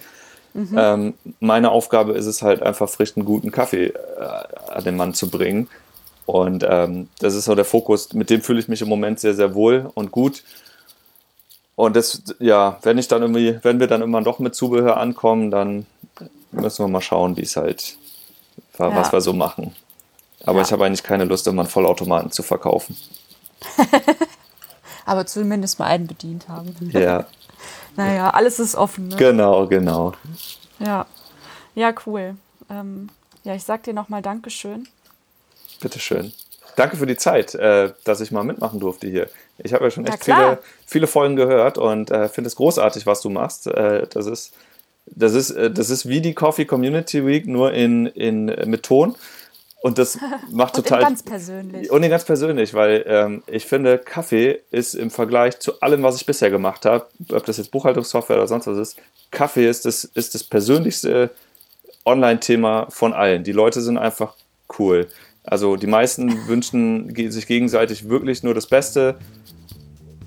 Mhm. 0.54 0.74
Ähm, 0.76 1.14
meine 1.40 1.70
Aufgabe 1.70 2.12
ist 2.12 2.26
es 2.26 2.40
halt 2.40 2.62
einfach 2.62 2.88
frischen, 2.88 3.24
guten 3.26 3.50
Kaffee 3.50 3.88
äh, 3.88 3.92
an 4.70 4.84
den 4.84 4.96
Mann 4.96 5.12
zu 5.12 5.28
bringen. 5.28 5.68
Und 6.26 6.66
ähm, 6.68 7.08
das 7.20 7.34
ist 7.34 7.44
so 7.44 7.54
der 7.54 7.64
Fokus, 7.64 8.12
mit 8.12 8.30
dem 8.30 8.42
fühle 8.42 8.58
ich 8.58 8.68
mich 8.68 8.82
im 8.82 8.88
Moment 8.88 9.20
sehr, 9.20 9.34
sehr 9.34 9.54
wohl 9.54 9.90
und 9.94 10.10
gut. 10.10 10.42
Und 11.76 11.94
das, 11.94 12.22
ja, 12.40 12.78
wenn 12.82 12.98
ich 12.98 13.06
dann 13.06 13.22
irgendwie, 13.22 13.58
wenn 13.62 13.78
wir 13.78 13.86
dann 13.86 14.02
immer 14.02 14.22
doch 14.22 14.40
mit 14.40 14.54
Zubehör 14.54 14.96
ankommen, 14.96 15.50
dann 15.50 15.86
müssen 16.50 16.84
wir 16.84 16.88
mal 16.88 17.00
schauen, 17.00 17.36
wie 17.36 17.42
es 17.42 17.56
halt, 17.56 17.96
ja. 18.78 18.94
was 18.94 19.12
wir 19.12 19.20
so 19.20 19.32
machen. 19.32 19.74
Aber 20.44 20.58
ja. 20.58 20.64
ich 20.64 20.72
habe 20.72 20.84
eigentlich 20.84 21.02
keine 21.02 21.24
Lust, 21.24 21.46
immer 21.46 21.62
einen 21.62 21.70
Vollautomaten 21.70 22.32
zu 22.32 22.42
verkaufen. 22.42 22.96
Aber 25.06 25.26
zumindest 25.26 25.78
mal 25.78 25.86
einen 25.86 26.06
bedient 26.06 26.48
haben. 26.48 26.74
Ja. 26.92 27.26
naja, 27.96 28.30
alles 28.30 28.58
ist 28.58 28.74
offen. 28.74 29.08
Ne? 29.08 29.16
Genau, 29.16 29.66
genau. 29.66 30.12
Ja. 30.80 31.06
Ja, 31.74 31.94
cool. 32.06 32.36
Ähm, 32.68 33.10
ja, 33.44 33.54
ich 33.54 33.62
sag 33.62 33.84
dir 33.84 33.94
nochmal 33.94 34.22
Dankeschön. 34.22 34.88
Bitteschön. 35.80 36.32
Danke 36.76 36.96
für 36.96 37.06
die 37.06 37.16
Zeit, 37.16 37.54
äh, 37.54 37.92
dass 38.04 38.20
ich 38.20 38.30
mal 38.30 38.44
mitmachen 38.44 38.80
durfte 38.80 39.08
hier. 39.08 39.28
Ich 39.58 39.72
habe 39.72 39.84
ja 39.84 39.90
schon 39.90 40.06
echt 40.06 40.24
viele, 40.24 40.58
viele 40.84 41.06
Folgen 41.06 41.36
gehört 41.36 41.78
und 41.78 42.10
äh, 42.10 42.28
finde 42.28 42.48
es 42.48 42.56
großartig, 42.56 43.06
was 43.06 43.22
du 43.22 43.30
machst. 43.30 43.66
Äh, 43.66 44.06
das, 44.08 44.26
ist, 44.26 44.52
das, 45.06 45.32
ist, 45.32 45.50
äh, 45.50 45.70
das 45.70 45.88
ist 45.88 46.06
wie 46.06 46.20
die 46.20 46.34
Coffee 46.34 46.66
Community 46.66 47.24
Week, 47.24 47.46
nur 47.46 47.72
in, 47.72 48.06
in, 48.06 48.46
mit 48.66 48.82
Ton. 48.82 49.16
Und 49.80 49.98
das 49.98 50.18
macht 50.50 50.76
und 50.76 50.84
total. 50.86 51.02
ganz 51.02 51.22
persönlich. 51.22 51.90
Und 51.90 52.02
ganz 52.08 52.24
persönlich, 52.24 52.74
weil 52.74 53.04
ähm, 53.06 53.42
ich 53.46 53.64
finde, 53.64 53.98
Kaffee 53.98 54.60
ist 54.70 54.94
im 54.94 55.10
Vergleich 55.10 55.58
zu 55.58 55.80
allem, 55.80 56.02
was 56.02 56.16
ich 56.16 56.26
bisher 56.26 56.50
gemacht 56.50 56.84
habe, 56.84 57.06
ob 57.30 57.46
das 57.46 57.56
jetzt 57.56 57.70
Buchhaltungssoftware 57.70 58.36
oder 58.36 58.48
sonst 58.48 58.66
was 58.66 58.78
ist, 58.78 58.98
Kaffee 59.30 59.68
ist 59.68 59.86
das, 59.86 60.04
ist 60.04 60.34
das 60.34 60.44
persönlichste 60.44 61.30
Online-Thema 62.04 62.88
von 62.90 63.14
allen. 63.14 63.44
Die 63.44 63.52
Leute 63.52 63.80
sind 63.80 63.96
einfach 63.96 64.34
cool. 64.78 65.08
Also 65.46 65.76
die 65.76 65.86
meisten 65.86 66.48
wünschen 66.48 67.14
sich 67.30 67.46
gegenseitig 67.46 68.08
wirklich 68.08 68.42
nur 68.42 68.54
das 68.54 68.66
Beste 68.66 69.16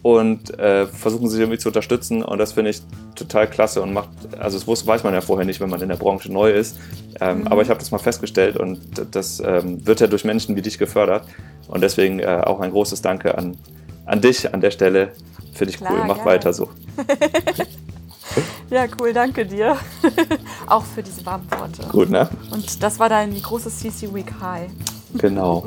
und 0.02 0.58
äh, 0.58 0.88
versuchen 0.88 1.28
sich 1.28 1.42
irgendwie 1.42 1.58
zu 1.58 1.70
unterstützen 1.70 2.24
und 2.24 2.38
das 2.38 2.54
finde 2.54 2.72
ich 2.72 2.82
total 3.16 3.50
klasse 3.50 3.82
und 3.82 3.92
macht, 3.94 4.10
also 4.40 4.58
das 4.58 4.66
wusste, 4.66 4.88
weiß 4.88 5.04
man 5.04 5.14
ja 5.14 5.20
vorher 5.20 5.46
nicht, 5.46 5.60
wenn 5.60 5.70
man 5.70 5.82
in 5.82 5.90
der 5.90 5.98
Branche 5.98 6.32
neu 6.32 6.52
ist, 6.52 6.78
ähm, 7.20 7.40
mhm. 7.40 7.48
aber 7.48 7.64
ich 7.64 7.70
habe 7.70 7.80
das 7.80 7.92
mal 7.92 7.98
festgestellt 7.98 8.56
und 8.56 8.80
das 9.12 9.42
ähm, 9.42 9.86
wird 9.86 10.00
ja 10.00 10.08
durch 10.08 10.24
Menschen 10.24 10.56
wie 10.56 10.62
dich 10.62 10.78
gefördert 10.78 11.26
und 11.68 11.82
deswegen 11.82 12.20
äh, 12.20 12.42
auch 12.46 12.62
ein 12.62 12.72
großes 12.72 13.02
Danke 13.02 13.38
an, 13.38 13.58
an 14.06 14.22
dich 14.22 14.54
an 14.54 14.62
der 14.62 14.72
Stelle, 14.72 15.12
finde 15.54 15.74
ich 15.74 15.78
Klar, 15.78 15.92
cool, 15.94 16.08
mach 16.08 16.16
gerne. 16.16 16.32
weiter 16.32 16.54
so. 16.54 16.70
ja, 18.70 18.86
cool, 19.02 19.12
danke 19.12 19.46
dir. 19.46 19.76
auch 20.68 20.84
für 20.84 21.04
diese 21.04 21.26
warmen 21.26 21.50
Worte. 21.52 21.84
Gut, 21.90 22.10
ne? 22.10 22.30
Und 22.52 22.82
das 22.82 23.00
war 23.00 23.10
dein 23.10 23.40
großes 23.40 23.80
CC 23.80 24.14
Week 24.14 24.32
High. 24.42 24.70
Genau. 25.16 25.66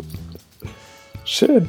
Schön. 1.25 1.69